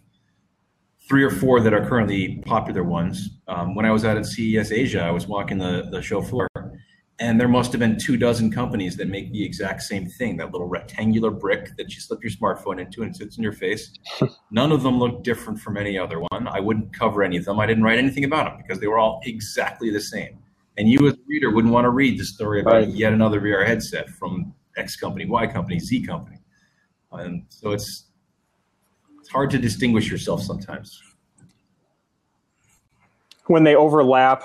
three 1.07 1.23
or 1.23 1.29
four 1.29 1.59
that 1.59 1.73
are 1.73 1.87
currently 1.87 2.41
popular 2.45 2.83
ones. 2.83 3.29
Um, 3.47 3.75
when 3.75 3.85
I 3.85 3.91
was 3.91 4.05
out 4.05 4.17
at 4.17 4.25
CES 4.25 4.71
Asia, 4.71 5.01
I 5.01 5.11
was 5.11 5.27
walking 5.27 5.57
the, 5.57 5.87
the 5.91 6.01
show 6.01 6.21
floor, 6.21 6.47
and 7.19 7.39
there 7.39 7.47
must 7.47 7.71
have 7.71 7.79
been 7.79 7.97
two 7.97 8.17
dozen 8.17 8.51
companies 8.51 8.97
that 8.97 9.07
make 9.07 9.31
the 9.31 9.43
exact 9.45 9.83
same 9.83 10.07
thing 10.07 10.37
that 10.37 10.51
little 10.51 10.67
rectangular 10.67 11.29
brick 11.29 11.75
that 11.77 11.93
you 11.93 12.01
slip 12.01 12.23
your 12.23 12.31
smartphone 12.31 12.81
into 12.81 13.03
and 13.03 13.11
it 13.11 13.17
sits 13.17 13.37
in 13.37 13.43
your 13.43 13.53
face. 13.53 13.93
None 14.51 14.71
of 14.71 14.81
them 14.81 14.97
look 14.97 15.23
different 15.23 15.59
from 15.59 15.77
any 15.77 15.97
other 15.97 16.19
one. 16.19 16.47
I 16.47 16.59
wouldn't 16.59 16.91
cover 16.93 17.21
any 17.21 17.37
of 17.37 17.45
them. 17.45 17.59
I 17.59 17.65
didn't 17.65 17.83
write 17.83 17.99
anything 17.99 18.23
about 18.23 18.45
them 18.45 18.57
because 18.57 18.79
they 18.79 18.87
were 18.87 18.97
all 18.97 19.21
exactly 19.25 19.91
the 19.91 20.01
same. 20.01 20.42
And 20.77 20.89
you, 20.89 21.07
as 21.07 21.13
a 21.13 21.17
reader, 21.27 21.51
wouldn't 21.51 21.73
want 21.73 21.85
to 21.85 21.89
read 21.89 22.19
the 22.19 22.25
story 22.25 22.61
about 22.61 22.73
right. 22.73 22.87
yet 22.87 23.13
another 23.13 23.39
VR 23.39 23.65
headset 23.65 24.09
from 24.09 24.53
X 24.75 24.95
company, 24.95 25.25
Y 25.25 25.47
company, 25.47 25.79
Z 25.79 26.05
company. 26.05 26.37
And 27.11 27.45
so 27.49 27.71
it's 27.71 28.07
it's 29.19 29.29
hard 29.29 29.51
to 29.51 29.59
distinguish 29.59 30.09
yourself 30.09 30.41
sometimes. 30.41 31.01
When 33.45 33.63
they 33.63 33.75
overlap, 33.75 34.43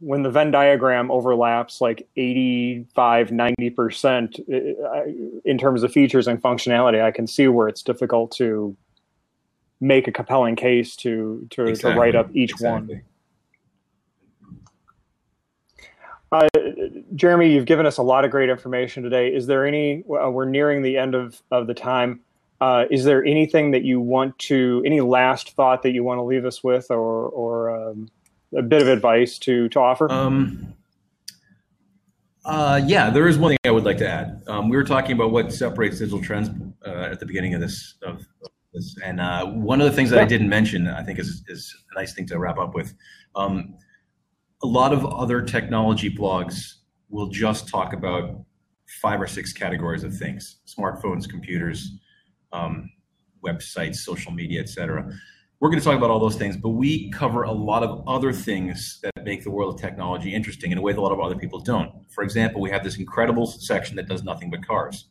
when 0.00 0.22
the 0.22 0.30
Venn 0.30 0.50
diagram 0.50 1.10
overlaps 1.10 1.80
like 1.80 2.06
85, 2.16 3.28
90% 3.28 4.40
uh, 4.40 5.40
in 5.44 5.58
terms 5.58 5.82
of 5.82 5.92
features 5.92 6.28
and 6.28 6.40
functionality, 6.40 7.02
I 7.02 7.10
can 7.10 7.26
see 7.26 7.48
where 7.48 7.66
it's 7.66 7.82
difficult 7.82 8.32
to 8.32 8.76
make 9.80 10.06
a 10.06 10.12
compelling 10.12 10.54
case 10.54 10.94
to 10.96 11.46
to, 11.50 11.66
exactly. 11.66 11.94
to 11.94 11.98
write 11.98 12.14
up 12.14 12.34
each 12.34 12.52
exactly. 12.52 12.94
one. 12.96 13.02
Uh, 16.32 16.48
Jeremy, 17.14 17.52
you've 17.52 17.66
given 17.66 17.84
us 17.84 17.98
a 17.98 18.02
lot 18.02 18.24
of 18.24 18.30
great 18.30 18.48
information 18.48 19.02
today. 19.02 19.28
Is 19.28 19.46
there 19.46 19.66
any? 19.66 20.02
Uh, 20.08 20.30
we're 20.30 20.46
nearing 20.46 20.82
the 20.82 20.96
end 20.96 21.14
of 21.14 21.40
of 21.50 21.66
the 21.66 21.74
time. 21.74 22.20
Uh, 22.60 22.86
is 22.90 23.04
there 23.04 23.24
anything 23.24 23.72
that 23.72 23.84
you 23.84 24.00
want 24.00 24.38
to? 24.38 24.82
Any 24.86 25.02
last 25.02 25.54
thought 25.54 25.82
that 25.82 25.90
you 25.90 26.02
want 26.04 26.18
to 26.18 26.22
leave 26.22 26.46
us 26.46 26.64
with, 26.64 26.90
or 26.90 27.28
or 27.28 27.70
um, 27.70 28.08
a 28.56 28.62
bit 28.62 28.80
of 28.80 28.88
advice 28.88 29.38
to 29.40 29.68
to 29.68 29.80
offer? 29.80 30.10
Um, 30.10 30.74
uh, 32.46 32.80
yeah, 32.86 33.10
there 33.10 33.28
is 33.28 33.36
one 33.36 33.50
thing 33.50 33.58
I 33.64 33.70
would 33.70 33.84
like 33.84 33.98
to 33.98 34.08
add. 34.08 34.42
Um, 34.46 34.70
we 34.70 34.76
were 34.76 34.84
talking 34.84 35.12
about 35.12 35.32
what 35.32 35.52
separates 35.52 35.98
digital 35.98 36.22
trends 36.22 36.48
uh, 36.86 37.10
at 37.10 37.20
the 37.20 37.26
beginning 37.26 37.54
of 37.54 37.60
this, 37.60 37.94
of 38.02 38.26
this, 38.72 38.96
and 39.04 39.20
uh, 39.20 39.46
one 39.46 39.80
of 39.80 39.88
the 39.88 39.94
things 39.94 40.10
that 40.10 40.16
yeah. 40.16 40.22
I 40.22 40.26
didn't 40.26 40.48
mention, 40.48 40.88
I 40.88 41.02
think, 41.02 41.18
is 41.18 41.44
is 41.48 41.76
a 41.92 41.98
nice 42.00 42.14
thing 42.14 42.26
to 42.28 42.38
wrap 42.38 42.58
up 42.58 42.74
with. 42.74 42.94
Um, 43.36 43.74
a 44.62 44.66
lot 44.66 44.92
of 44.92 45.04
other 45.06 45.42
technology 45.42 46.10
blogs 46.14 46.74
will 47.08 47.28
just 47.28 47.68
talk 47.68 47.92
about 47.92 48.44
five 49.00 49.20
or 49.20 49.26
six 49.26 49.52
categories 49.52 50.04
of 50.04 50.16
things. 50.16 50.60
Smartphones 50.66 51.28
computers 51.28 51.92
um, 52.52 52.90
websites 53.44 53.96
social 53.96 54.30
media 54.30 54.60
etc 54.60 55.10
we're 55.62 55.68
going 55.68 55.78
to 55.78 55.84
talk 55.84 55.96
about 55.96 56.10
all 56.10 56.18
those 56.18 56.34
things 56.34 56.56
but 56.56 56.70
we 56.70 57.08
cover 57.10 57.44
a 57.44 57.52
lot 57.52 57.84
of 57.84 58.02
other 58.08 58.32
things 58.32 58.98
that 59.02 59.24
make 59.24 59.44
the 59.44 59.50
world 59.50 59.72
of 59.72 59.80
technology 59.80 60.34
interesting 60.34 60.72
in 60.72 60.78
a 60.78 60.80
way 60.82 60.92
that 60.92 60.98
a 60.98 61.00
lot 61.00 61.12
of 61.12 61.20
other 61.20 61.36
people 61.36 61.60
don't. 61.60 61.92
For 62.10 62.24
example 62.24 62.60
we 62.60 62.68
have 62.70 62.82
this 62.82 62.98
incredible 62.98 63.46
section 63.46 63.94
that 63.96 64.08
does 64.08 64.24
nothing 64.24 64.50
but 64.50 64.66
cars. 64.66 65.06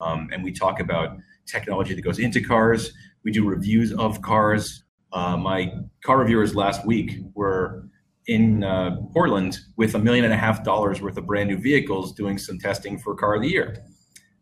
Um, 0.00 0.28
and 0.32 0.44
we 0.44 0.52
talk 0.52 0.78
about 0.78 1.16
technology 1.46 1.94
that 1.94 2.02
goes 2.02 2.20
into 2.20 2.40
cars. 2.40 2.92
We 3.24 3.32
do 3.32 3.44
reviews 3.44 3.92
of 3.92 4.22
cars. 4.22 4.84
Uh, 5.12 5.36
my 5.36 5.72
car 6.04 6.18
reviewers 6.18 6.54
last 6.54 6.86
week 6.86 7.18
were 7.34 7.88
in 8.28 8.62
uh, 8.62 8.96
Portland 9.12 9.58
with 9.76 9.94
a 9.94 9.98
million 9.98 10.24
and 10.24 10.32
a 10.32 10.36
half 10.36 10.64
dollars 10.64 11.00
worth 11.00 11.16
of 11.16 11.26
brand 11.26 11.48
new 11.48 11.58
vehicles 11.58 12.12
doing 12.12 12.38
some 12.38 12.58
testing 12.58 12.98
for 12.98 13.14
car 13.14 13.34
of 13.34 13.42
the 13.42 13.48
year. 13.48 13.84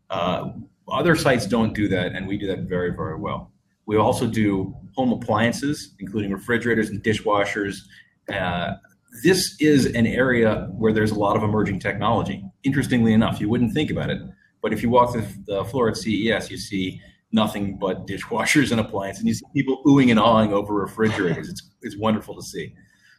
Uh, 0.09 0.51
other 0.87 1.15
sites 1.15 1.47
don't 1.47 1.73
do 1.73 1.87
that, 1.87 2.13
and 2.13 2.27
we 2.27 2.37
do 2.37 2.47
that 2.47 2.61
very, 2.61 2.93
very 2.93 3.15
well. 3.15 3.51
We 3.85 3.97
also 3.97 4.27
do 4.27 4.75
home 4.95 5.11
appliances, 5.11 5.95
including 5.99 6.31
refrigerators 6.31 6.89
and 6.89 7.01
dishwashers. 7.01 7.77
Uh, 8.31 8.73
this 9.23 9.55
is 9.59 9.87
an 9.87 10.05
area 10.05 10.67
where 10.71 10.93
there's 10.93 11.11
a 11.11 11.19
lot 11.19 11.35
of 11.35 11.43
emerging 11.43 11.79
technology. 11.79 12.43
Interestingly 12.63 13.13
enough, 13.13 13.41
you 13.41 13.49
wouldn't 13.49 13.73
think 13.73 13.89
about 13.89 14.09
it, 14.09 14.21
but 14.61 14.73
if 14.73 14.83
you 14.83 14.89
walk 14.89 15.13
the, 15.13 15.25
the 15.47 15.65
floor 15.65 15.89
at 15.89 15.97
CES, 15.97 16.51
you 16.51 16.57
see 16.57 17.01
nothing 17.31 17.77
but 17.77 18.05
dishwashers 18.05 18.71
and 18.71 18.79
appliances. 18.79 19.21
And 19.21 19.29
you 19.29 19.33
see 19.33 19.45
people 19.53 19.81
oohing 19.85 20.11
and 20.11 20.19
awing 20.19 20.53
over 20.53 20.73
refrigerators. 20.73 21.49
It's, 21.49 21.69
it's 21.81 21.97
wonderful 21.97 22.35
to 22.35 22.41
see. 22.41 22.73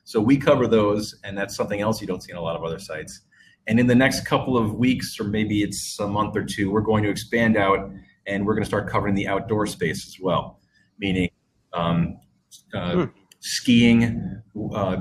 So 0.05 0.20
we 0.20 0.36
cover 0.36 0.66
those, 0.66 1.14
and 1.24 1.36
that's 1.36 1.55
something 1.55 1.80
else 1.80 2.00
you 2.00 2.07
don't 2.07 2.22
see 2.22 2.32
in 2.32 2.38
a 2.38 2.42
lot 2.42 2.57
of 2.57 2.64
other 2.64 2.78
sites. 2.78 3.20
And 3.66 3.78
in 3.78 3.86
the 3.86 3.94
next 3.94 4.26
couple 4.26 4.59
of 4.59 4.74
weeks, 4.74 5.18
or 5.20 5.24
maybe 5.24 5.62
it's 5.62 5.98
a 6.00 6.07
month 6.07 6.36
or 6.36 6.44
two, 6.44 6.70
we're 6.70 6.80
going 6.80 7.05
to 7.05 7.11
expand 7.11 7.57
out 7.57 7.90
and 8.26 8.46
we're 8.46 8.55
going 8.55 8.64
to 8.64 8.68
start 8.68 8.88
covering 8.88 9.14
the 9.14 9.28
outdoor 9.28 9.66
space 9.66 10.07
as 10.07 10.16
well, 10.20 10.61
meaning 10.98 11.30
um, 11.72 12.18
uh, 12.74 12.92
hmm. 12.94 13.05
skiing, 13.40 14.42
uh, 14.74 14.96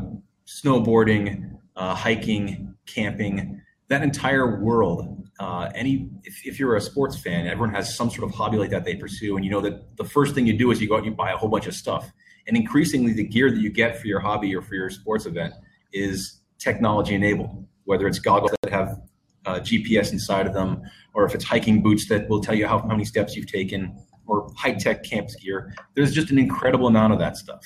snowboarding, 0.47 1.57
uh, 1.75 1.95
hiking, 1.95 2.75
camping, 2.85 3.61
that 3.87 4.03
entire 4.03 4.61
world. 4.61 5.17
Uh, 5.39 5.71
any 5.73 6.09
if, 6.23 6.45
if 6.45 6.59
you're 6.59 6.75
a 6.75 6.81
sports 6.81 7.19
fan, 7.19 7.47
everyone 7.47 7.73
has 7.73 7.95
some 7.95 8.11
sort 8.11 8.29
of 8.29 8.35
hobby 8.35 8.57
like 8.57 8.69
that 8.69 8.85
they 8.85 8.95
pursue, 8.95 9.35
and 9.35 9.45
you 9.45 9.49
know 9.49 9.61
that 9.61 9.97
the 9.97 10.03
first 10.03 10.35
thing 10.35 10.45
you 10.45 10.57
do 10.57 10.69
is 10.69 10.79
you 10.79 10.87
go 10.87 10.93
out 10.93 10.97
and 10.97 11.07
you 11.07 11.11
buy 11.11 11.31
a 11.31 11.37
whole 11.37 11.49
bunch 11.49 11.65
of 11.65 11.73
stuff. 11.73 12.11
And 12.47 12.57
increasingly, 12.57 13.13
the 13.13 13.23
gear 13.23 13.51
that 13.51 13.59
you 13.59 13.69
get 13.69 13.99
for 13.99 14.07
your 14.07 14.19
hobby 14.19 14.55
or 14.55 14.61
for 14.61 14.75
your 14.75 14.89
sports 14.89 15.25
event 15.25 15.53
is 15.93 16.41
technology 16.57 17.15
enabled, 17.15 17.65
whether 17.85 18.07
it's 18.07 18.19
goggles 18.19 18.51
that 18.61 18.71
have 18.71 19.01
uh, 19.45 19.59
GPS 19.59 20.11
inside 20.11 20.47
of 20.47 20.53
them, 20.53 20.81
or 21.13 21.25
if 21.25 21.33
it's 21.33 21.43
hiking 21.43 21.81
boots 21.81 22.07
that 22.09 22.29
will 22.29 22.41
tell 22.41 22.55
you 22.55 22.67
how, 22.67 22.79
how 22.79 22.87
many 22.87 23.05
steps 23.05 23.35
you've 23.35 23.51
taken, 23.51 23.97
or 24.27 24.51
high 24.55 24.73
tech 24.73 25.03
camp 25.03 25.29
gear. 25.41 25.73
There's 25.95 26.13
just 26.13 26.31
an 26.31 26.37
incredible 26.37 26.87
amount 26.87 27.13
of 27.13 27.19
that 27.19 27.37
stuff. 27.37 27.63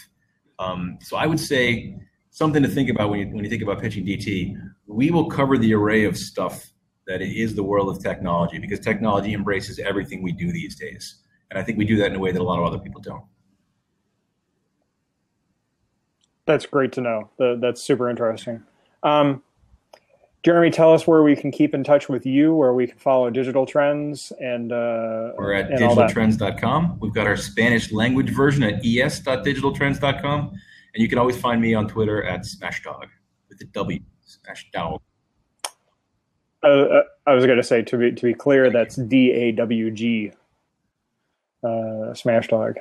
Um, 0.58 0.98
so 1.02 1.18
I 1.18 1.26
would 1.26 1.40
say 1.40 1.98
something 2.36 2.64
to 2.64 2.70
think 2.70 2.90
about 2.90 3.10
when 3.10 3.20
you, 3.20 3.28
when 3.28 3.44
you 3.44 3.50
think 3.50 3.62
about 3.62 3.82
pitching 3.82 4.06
DT. 4.06 4.58
We 4.88 5.10
will 5.10 5.30
cover 5.30 5.58
the 5.58 5.74
array 5.74 6.06
of 6.06 6.18
stuff 6.18 6.72
that 7.08 7.22
is 7.22 7.56
the 7.56 7.64
world 7.64 7.90
of 7.90 8.04
technology 8.04 8.58
because 8.58 8.80
technology 8.80 9.34
embraces 9.34 9.80
everything 9.80 10.22
we 10.22 10.32
do 10.32 10.52
these 10.52 10.76
days. 10.76 11.22
And 11.50 11.60
I 11.60 11.64
think 11.64 11.78
we 11.78 11.86
do 11.86 11.98
that 11.98 12.08
in 12.08 12.16
a 12.16 12.20
way 12.20 12.32
that 12.32 12.42
a 12.42 12.44
lot 12.44 12.60
of 12.60 12.66
other 12.66 12.80
people 12.80 13.00
don't. 13.00 13.24
That's 16.46 16.66
great 16.66 16.92
to 16.94 17.02
know. 17.02 17.30
That's 17.38 17.82
super 17.82 18.10
interesting. 18.10 18.64
Um, 19.04 19.42
Jeremy, 20.44 20.70
tell 20.70 20.94
us 20.94 21.08
where 21.08 21.24
we 21.24 21.36
can 21.36 21.52
keep 21.52 21.74
in 21.74 21.84
touch 21.84 22.08
with 22.08 22.24
you, 22.24 22.54
where 22.54 22.74
we 22.74 22.86
can 22.86 23.00
follow 23.00 23.32
digital 23.32 23.66
trends, 23.66 24.32
and 24.40 24.72
uh, 24.72 25.32
we're 25.38 25.54
at 25.54 25.72
digitaltrends.com. 25.72 27.00
We've 27.00 27.16
got 27.16 27.26
our 27.26 27.36
Spanish 27.36 27.92
language 27.92 28.30
version 28.30 28.62
at 28.62 28.76
es.digitaltrends.com, 28.76 30.50
and 30.50 31.02
you 31.02 31.10
can 31.10 31.18
always 31.18 31.36
find 31.36 31.60
me 31.60 31.74
on 31.74 31.88
Twitter 31.88 32.24
at 32.24 32.42
Smashdawg 32.42 33.08
with 33.50 33.58
the 33.58 33.66
W, 33.66 34.00
Smashdawg. 34.28 35.00
Uh, 36.62 36.68
uh, 36.68 37.04
I 37.26 37.34
was 37.34 37.48
going 37.48 37.58
to 37.58 37.64
say 37.64 37.82
to 37.82 37.98
be 37.98 38.12
to 38.12 38.24
be 38.24 38.36
clear, 38.36 38.70
that's 38.70 38.98
D 38.98 39.32
A 39.32 39.52
W 39.54 39.90
G, 39.90 40.32
uh, 41.64 42.14
Smashdawg. 42.14 42.76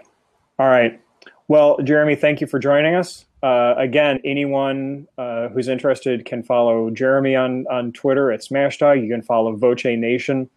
All 0.58 0.68
right. 0.68 1.00
Well, 1.46 1.76
Jeremy, 1.84 2.16
thank 2.16 2.40
you 2.40 2.46
for 2.46 2.58
joining 2.58 2.94
us. 2.94 3.26
Uh, 3.42 3.74
again, 3.76 4.18
anyone 4.24 5.06
uh, 5.18 5.48
who's 5.48 5.68
interested 5.68 6.24
can 6.24 6.42
follow 6.42 6.88
Jeremy 6.88 7.36
on, 7.36 7.66
on 7.70 7.92
Twitter 7.92 8.32
at 8.32 8.40
Smashdawg. 8.40 9.02
You 9.02 9.10
can 9.10 9.20
follow 9.20 9.54
Voce 9.54 9.84
Nation 9.84 10.48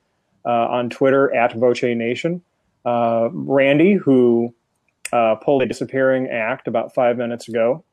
uh, 0.46 0.50
on 0.50 0.90
Twitter 0.90 1.36
at 1.36 1.54
Voce 1.54 1.84
Nation. 1.84 2.42
Uh, 2.86 3.28
Randy, 3.34 3.96
who 3.96 4.56
uh, 5.12 5.36
pulled 5.36 5.62
a 5.62 5.66
disappearing 5.66 6.28
act 6.28 6.70
about 6.70 6.94
five 6.94 7.18
minutes 7.18 7.50
ago, 7.50 7.84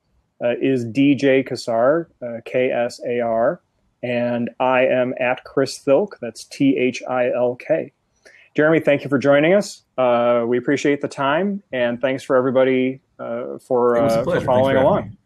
uh, 0.40 0.54
is 0.60 0.84
DJ 0.84 1.44
Ksar, 1.48 2.06
K 2.44 2.70
S 2.70 3.00
A 3.04 3.18
R, 3.18 3.60
and 4.04 4.50
I 4.60 4.86
am 4.86 5.14
at 5.18 5.42
Chris 5.42 5.82
Thilk. 5.82 6.12
That's 6.20 6.44
T 6.44 6.76
H 6.76 7.02
I 7.08 7.32
L 7.32 7.56
K. 7.56 7.92
Jeremy, 8.54 8.80
thank 8.80 9.02
you 9.02 9.10
for 9.10 9.18
joining 9.18 9.54
us. 9.54 9.82
we 10.46 10.58
appreciate 10.58 11.00
the 11.00 11.08
time, 11.08 11.62
and 11.72 12.00
thanks 12.00 12.22
for 12.22 12.36
everybody 12.36 13.00
uh, 13.18 13.58
for, 13.58 13.96
uh, 13.96 14.24
for 14.24 14.40
following 14.40 14.76
along. 14.76 15.16